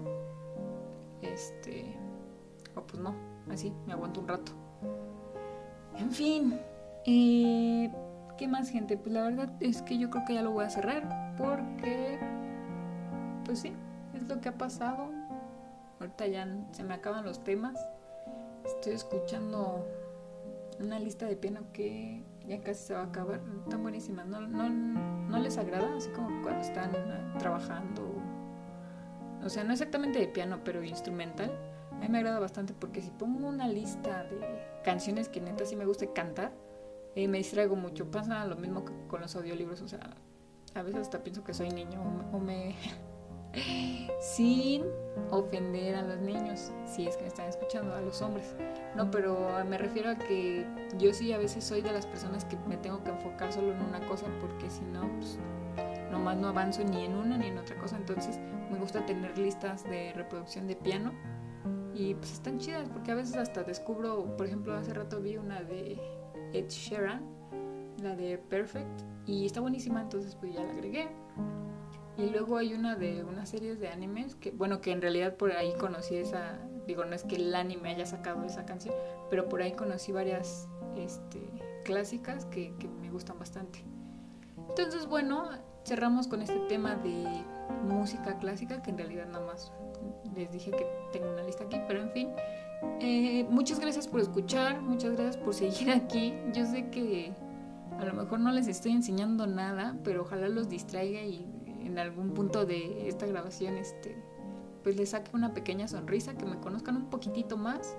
este 1.23 1.97
o 2.77 2.83
pues 2.83 3.03
no, 3.03 3.15
así 3.51 3.73
me 3.87 3.95
aguanto 3.95 4.21
un 4.21 4.29
rato. 4.29 4.53
En 5.97 6.11
fin, 6.11 6.61
eh, 7.07 7.93
¿qué 8.37 8.49
más 8.49 8.69
gente? 8.69 8.97
Pues 8.97 9.13
la 9.13 9.25
verdad 9.25 9.53
es 9.61 9.83
que 9.83 9.99
yo 9.99 10.11
creo 10.11 10.25
que 10.27 10.35
ya 10.35 10.43
lo 10.43 10.53
voy 10.53 10.65
a 10.65 10.71
cerrar 10.71 11.35
porque 11.37 12.19
pues 13.45 13.61
sí, 13.61 13.73
es 14.15 14.23
lo 14.29 14.41
que 14.41 14.49
ha 14.49 14.59
pasado. 14.59 15.11
Ahorita 16.01 16.27
ya 16.27 16.47
se 16.73 16.83
me 16.83 16.95
acaban 16.95 17.25
los 17.25 17.43
temas. 17.43 17.79
Estoy 18.65 18.95
escuchando 18.95 19.85
una 20.81 20.99
lista 20.99 21.27
de 21.27 21.37
piano 21.37 21.67
que 21.73 22.25
ya 22.47 22.61
casi 22.61 22.87
se 22.87 22.95
va 22.95 23.01
a 23.01 23.05
acabar, 23.05 23.41
tan 23.71 23.83
buenísima, 23.83 24.25
no, 24.25 24.41
no, 24.41 24.69
no 24.69 25.39
les 25.39 25.57
agrada, 25.59 25.97
así 25.97 26.11
como 26.11 26.43
cuando 26.43 26.61
están 26.61 26.95
ah, 26.95 27.37
trabajando, 27.39 28.15
o 29.45 29.49
sea, 29.49 29.65
no 29.65 29.73
exactamente 29.73 30.19
de 30.19 30.29
piano, 30.29 30.61
pero 30.65 30.83
instrumental. 30.83 31.53
A 31.93 31.97
mí 31.97 32.09
me 32.09 32.19
agrada 32.19 32.39
bastante 32.39 32.75
porque 32.75 33.03
si 33.03 33.11
pongo 33.11 33.47
una 33.47 33.69
lista 33.69 34.25
de 34.25 34.81
canciones 34.83 35.29
que 35.29 35.41
neta 35.41 35.65
sí 35.65 35.77
me 35.77 35.85
gusta 35.85 36.07
cantar, 36.13 36.53
eh, 37.15 37.29
me 37.29 37.39
distraigo 37.39 37.77
mucho. 37.77 38.11
Pasa 38.11 38.45
lo 38.47 38.57
mismo 38.57 38.85
con 39.07 39.21
los 39.21 39.37
audiolibros, 39.37 39.83
o 39.83 39.89
sea, 39.89 40.17
a 40.75 40.83
veces 40.83 41.03
hasta 41.03 41.23
pienso 41.23 41.45
que 41.45 41.55
soy 41.55 41.71
niño 41.71 42.01
o 42.33 42.39
me 42.39 42.75
sin 44.21 44.85
ofender 45.31 45.95
a 45.97 46.03
los 46.03 46.19
niños, 46.21 46.73
si 46.87 47.07
es 47.07 47.17
que 47.17 47.23
me 47.23 47.29
están 47.29 47.49
escuchando, 47.49 47.95
a 47.95 48.01
los 48.01 48.21
hombres. 48.23 48.55
No, 48.97 49.11
pero 49.11 49.49
me 49.69 49.79
refiero 49.79 50.11
a 50.11 50.15
que 50.17 50.67
yo 50.99 51.13
sí 51.13 51.33
a 51.33 51.39
veces 51.39 51.65
soy 51.65 51.83
de 51.83 51.93
las 51.93 52.07
personas 52.07 52.45
que 52.45 52.57
me 52.69 52.77
tengo 52.77 53.03
que 53.03 53.11
enfocar 53.11 53.53
solo 53.53 53.73
en 53.73 53.81
una 53.83 54.05
cosa 54.07 54.27
porque 54.41 54.71
si 54.71 54.83
no, 54.83 55.09
pues 55.17 55.39
nomás 56.11 56.37
no 56.37 56.49
avanzo 56.49 56.85
ni 56.85 57.05
en 57.05 57.15
una 57.15 57.37
ni 57.37 57.47
en 57.47 57.59
otra 57.59 57.77
cosa. 57.77 57.97
Entonces 57.97 58.39
me 58.71 58.79
gusta 58.79 59.05
tener 59.07 59.37
listas 59.39 59.85
de 59.85 60.13
reproducción 60.15 60.67
de 60.67 60.77
piano 60.77 61.13
y 61.95 62.15
pues 62.15 62.33
están 62.33 62.59
chidas 62.59 62.89
porque 62.89 63.13
a 63.13 63.15
veces 63.15 63.37
hasta 63.37 63.63
descubro, 63.63 64.37
por 64.37 64.47
ejemplo, 64.47 64.75
hace 64.75 64.93
rato 64.95 65.21
vi 65.21 65.37
una 65.37 65.63
de 65.63 66.01
Ed 66.53 66.69
Sheeran, 66.69 67.23
la 68.03 68.17
de 68.17 68.39
Perfect, 68.39 69.03
y 69.27 69.47
está 69.47 69.61
buenísima, 69.61 70.03
entonces 70.03 70.35
pues 70.35 70.55
ya 70.55 70.63
la 70.63 70.73
agregué 70.73 71.09
y 72.17 72.31
luego 72.31 72.57
hay 72.57 72.75
una 72.75 72.95
de 72.95 73.25
unas 73.25 73.49
series 73.49 73.81
de 73.81 73.89
animes 73.89 74.37
que, 74.37 74.53
bueno, 74.53 74.81
que 74.81 74.93
en 74.93 75.03
realidad 75.03 75.37
por 75.37 75.53
ahí 75.53 75.73
conocí 75.79 76.17
esa, 76.17 76.59
digo, 76.87 77.05
no 77.05 77.15
es 77.15 77.25
que 77.25 77.37
el 77.37 77.55
anime 77.55 77.91
haya 77.91 78.07
sacado 78.07 78.45
esa 78.45 78.65
canción, 78.65 78.95
pero 79.31 79.49
por 79.49 79.63
ahí 79.63 79.73
conocí 79.73 80.13
varias 80.13 80.69
este, 80.97 81.41
clásicas 81.85 82.45
que, 82.47 82.73
me 83.01 83.11
gustan 83.11 83.39
bastante. 83.39 83.85
Entonces, 84.69 85.07
bueno, 85.07 85.49
cerramos 85.85 86.29
con 86.29 86.41
este 86.41 86.59
tema 86.69 86.95
de 86.95 87.27
música 87.85 88.39
clásica, 88.39 88.81
que 88.83 88.91
en 88.91 88.99
realidad 88.99 89.27
nada 89.27 89.47
más 89.47 89.73
les 90.37 90.53
dije 90.53 90.71
que 90.71 90.87
tengo 91.13 91.33
una 91.33 91.43
lista 91.43 91.65
aquí, 91.65 91.81
pero 91.89 92.01
en 92.01 92.11
fin. 92.11 92.29
Eh, 93.01 93.47
muchas 93.51 93.81
gracias 93.81 94.07
por 94.07 94.21
escuchar, 94.21 94.81
muchas 94.83 95.13
gracias 95.13 95.37
por 95.37 95.55
seguir 95.55 95.91
aquí. 95.91 96.35
Yo 96.53 96.65
sé 96.67 96.91
que 96.91 97.33
a 97.99 98.05
lo 98.05 98.13
mejor 98.13 98.41
no 98.41 98.53
les 98.53 98.69
estoy 98.69 98.93
enseñando 98.93 99.47
nada, 99.47 99.97
pero 100.05 100.23
ojalá 100.23 100.49
los 100.49 100.69
distraiga 100.69 101.23
y 101.23 101.47
en 101.85 101.99
algún 101.99 102.35
punto 102.35 102.65
de 102.65 103.09
esta 103.09 103.27
grabación 103.27 103.77
este, 103.77 104.17
pues 104.83 104.97
les 104.97 105.11
saque 105.11 105.31
una 105.35 105.55
pequeña 105.55 105.89
sonrisa, 105.89 106.35
que 106.35 106.45
me 106.45 106.59
conozcan 106.59 106.97
un 106.97 107.11
poquitito 107.11 107.57
más. 107.57 107.97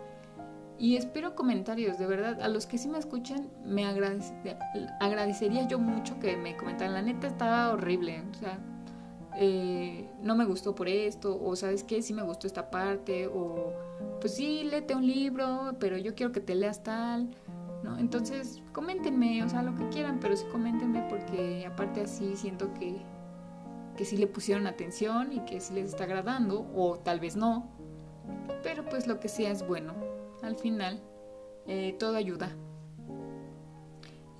Y 0.77 0.97
espero 0.97 1.35
comentarios, 1.35 1.97
de 1.97 2.05
verdad. 2.05 2.41
A 2.41 2.49
los 2.49 2.65
que 2.65 2.77
sí 2.77 2.87
me 2.87 2.99
escuchan, 2.99 3.49
me 3.65 3.85
agradecería 3.85 5.67
yo 5.67 5.79
mucho 5.79 6.19
que 6.19 6.35
me 6.35 6.57
comentaran. 6.57 6.93
La 6.93 7.01
neta 7.01 7.27
estaba 7.27 7.71
horrible. 7.71 8.23
O 8.29 8.33
sea, 8.33 8.59
eh, 9.37 10.09
no 10.21 10.35
me 10.35 10.45
gustó 10.45 10.75
por 10.75 10.89
esto. 10.89 11.39
O 11.41 11.55
sabes 11.55 11.83
qué, 11.83 12.01
sí 12.01 12.13
me 12.13 12.23
gustó 12.23 12.45
esta 12.45 12.69
parte. 12.69 13.27
O 13.27 13.73
pues 14.19 14.35
sí, 14.35 14.63
léete 14.69 14.95
un 14.95 15.07
libro, 15.07 15.75
pero 15.79 15.97
yo 15.97 16.13
quiero 16.13 16.33
que 16.33 16.41
te 16.41 16.55
leas 16.55 16.83
tal. 16.83 17.29
¿no? 17.83 17.97
Entonces, 17.97 18.61
coméntenme, 18.73 19.43
o 19.43 19.49
sea, 19.49 19.61
lo 19.61 19.75
que 19.75 19.87
quieran, 19.89 20.19
pero 20.19 20.35
sí 20.35 20.45
coméntenme 20.51 21.05
porque 21.09 21.65
aparte 21.65 22.01
así 22.01 22.35
siento 22.35 22.73
que 22.73 22.97
que 23.95 24.05
sí 24.05 24.17
le 24.17 24.27
pusieron 24.27 24.67
atención 24.67 25.33
y 25.33 25.39
que 25.41 25.59
sí 25.59 25.73
les 25.73 25.89
está 25.89 26.03
agradando, 26.03 26.69
o 26.75 26.99
tal 26.99 27.19
vez 27.19 27.35
no, 27.35 27.69
pero 28.63 28.85
pues 28.85 29.07
lo 29.07 29.19
que 29.19 29.27
sea 29.27 29.51
es 29.51 29.65
bueno. 29.65 29.93
Al 30.41 30.55
final, 30.55 31.01
eh, 31.67 31.95
todo 31.99 32.15
ayuda. 32.15 32.55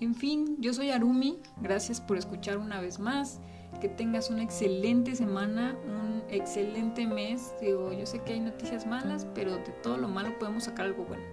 En 0.01 0.13
fin, 0.13 0.57
yo 0.59 0.73
soy 0.73 0.91
Arumi, 0.91 1.39
gracias 1.61 2.01
por 2.01 2.17
escuchar 2.17 2.57
una 2.57 2.81
vez 2.81 2.99
más, 2.99 3.39
que 3.79 3.87
tengas 3.87 4.29
una 4.29 4.43
excelente 4.43 5.15
semana, 5.15 5.77
un 5.85 6.23
excelente 6.29 7.07
mes. 7.07 7.53
Digo, 7.61 7.93
yo 7.93 8.05
sé 8.05 8.19
que 8.19 8.33
hay 8.33 8.39
noticias 8.39 8.85
malas, 8.85 9.25
pero 9.33 9.55
de 9.55 9.71
todo 9.81 9.97
lo 9.97 10.07
malo 10.07 10.37
podemos 10.37 10.65
sacar 10.65 10.87
algo 10.87 11.05
bueno. 11.05 11.23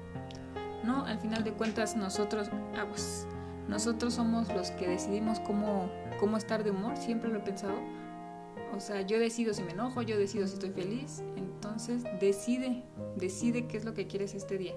¿No? 0.85 1.05
Al 1.07 1.18
final 1.18 1.45
de 1.45 1.53
cuentas 1.53 1.97
nosotros, 1.97 2.51
nosotros 3.68 4.14
somos 4.14 4.49
los 4.49 4.70
que 4.73 4.89
decidimos 4.89 5.41
cómo, 5.41 5.89
cómo 6.18 6.37
estar 6.37 6.64
de 6.64 6.70
humor, 6.70 6.97
siempre 6.97 7.31
lo 7.31 7.39
he 7.39 7.43
pensado. 7.43 7.75
O 8.75 8.81
sea, 8.81 9.03
yo 9.03 9.18
decido 9.18 9.53
si 9.55 9.62
me 9.62 9.73
enojo, 9.73 10.03
yo 10.03 10.18
decido 10.18 10.47
si 10.47 10.55
estoy 10.55 10.70
feliz. 10.70 11.23
Entonces, 11.37 12.05
decide, 12.20 12.83
decide 13.16 13.66
qué 13.66 13.77
es 13.77 13.85
lo 13.85 13.95
que 13.95 14.07
quieres 14.07 14.35
este 14.35 14.59
día, 14.59 14.75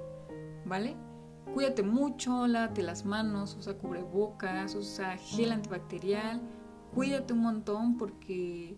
¿vale? 0.65 0.95
Cuídate 1.53 1.83
mucho, 1.83 2.47
lávate 2.47 2.83
las 2.83 3.05
manos, 3.05 3.55
usa 3.57 3.77
cubrebocas, 3.77 4.75
usa 4.75 5.17
gel 5.17 5.51
antibacterial. 5.51 6.41
Cuídate 6.93 7.33
un 7.33 7.39
montón 7.39 7.97
porque 7.97 8.77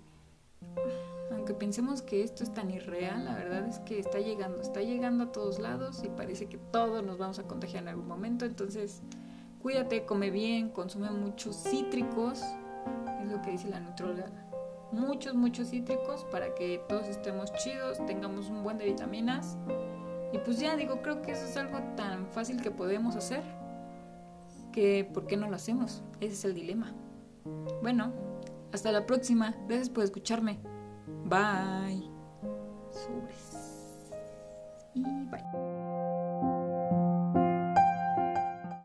aunque 1.32 1.54
pensemos 1.54 2.02
que 2.02 2.24
esto 2.24 2.44
es 2.44 2.54
tan 2.54 2.70
irreal, 2.70 3.26
la 3.26 3.36
verdad 3.36 3.68
es 3.68 3.80
que 3.80 4.00
está 4.00 4.20
llegando, 4.20 4.62
está 4.62 4.82
llegando 4.82 5.26
a 5.26 5.32
todos 5.32 5.60
lados 5.60 6.04
y 6.04 6.10
parece 6.10 6.48
que 6.48 6.58
todos 6.58 7.04
nos 7.04 7.18
vamos 7.18 7.40
a 7.40 7.44
contagiar 7.44 7.84
en 7.84 7.90
algún 7.90 8.08
momento. 8.08 8.46
Entonces, 8.46 9.02
cuídate, 9.62 10.06
come 10.06 10.30
bien, 10.30 10.70
consume 10.70 11.10
muchos 11.12 11.56
cítricos, 11.56 12.42
es 13.22 13.32
lo 13.32 13.42
que 13.42 13.52
dice 13.52 13.70
la 13.70 13.80
nutróloga. 13.80 14.47
Muchos, 14.92 15.36
muchos 15.36 15.70
cítricos 15.70 16.26
para 16.32 16.56
que 16.56 16.82
todos 16.88 17.08
estemos 17.08 17.52
chidos, 17.54 18.04
tengamos 18.06 18.50
un 18.50 18.64
buen 18.64 18.78
de 18.78 18.86
vitaminas. 18.86 19.58
Y 20.34 20.38
pues 20.40 20.60
ya 20.60 20.76
digo, 20.76 21.02
creo 21.02 21.22
que 21.22 21.32
eso 21.32 21.46
es 21.46 21.58
algo 21.58 21.80
tan 21.96 22.28
fácil 22.28 22.62
que 22.62 22.72
podemos 22.72 23.16
hacer 23.16 23.44
que 24.78 25.10
¿por 25.12 25.26
qué 25.26 25.38
no 25.38 25.50
lo 25.50 25.56
hacemos? 25.56 26.04
Ese 26.20 26.34
es 26.34 26.46
el 26.46 26.54
dilema. 26.54 26.94
Bueno, 27.82 28.14
hasta 28.72 28.92
la 28.92 29.08
próxima. 29.08 29.56
Gracias 29.68 29.90
por 29.90 30.04
escucharme. 30.04 30.60
Bye. 31.26 32.04
Sobres. 32.92 34.12
Y 34.94 35.02
bye. 35.02 35.67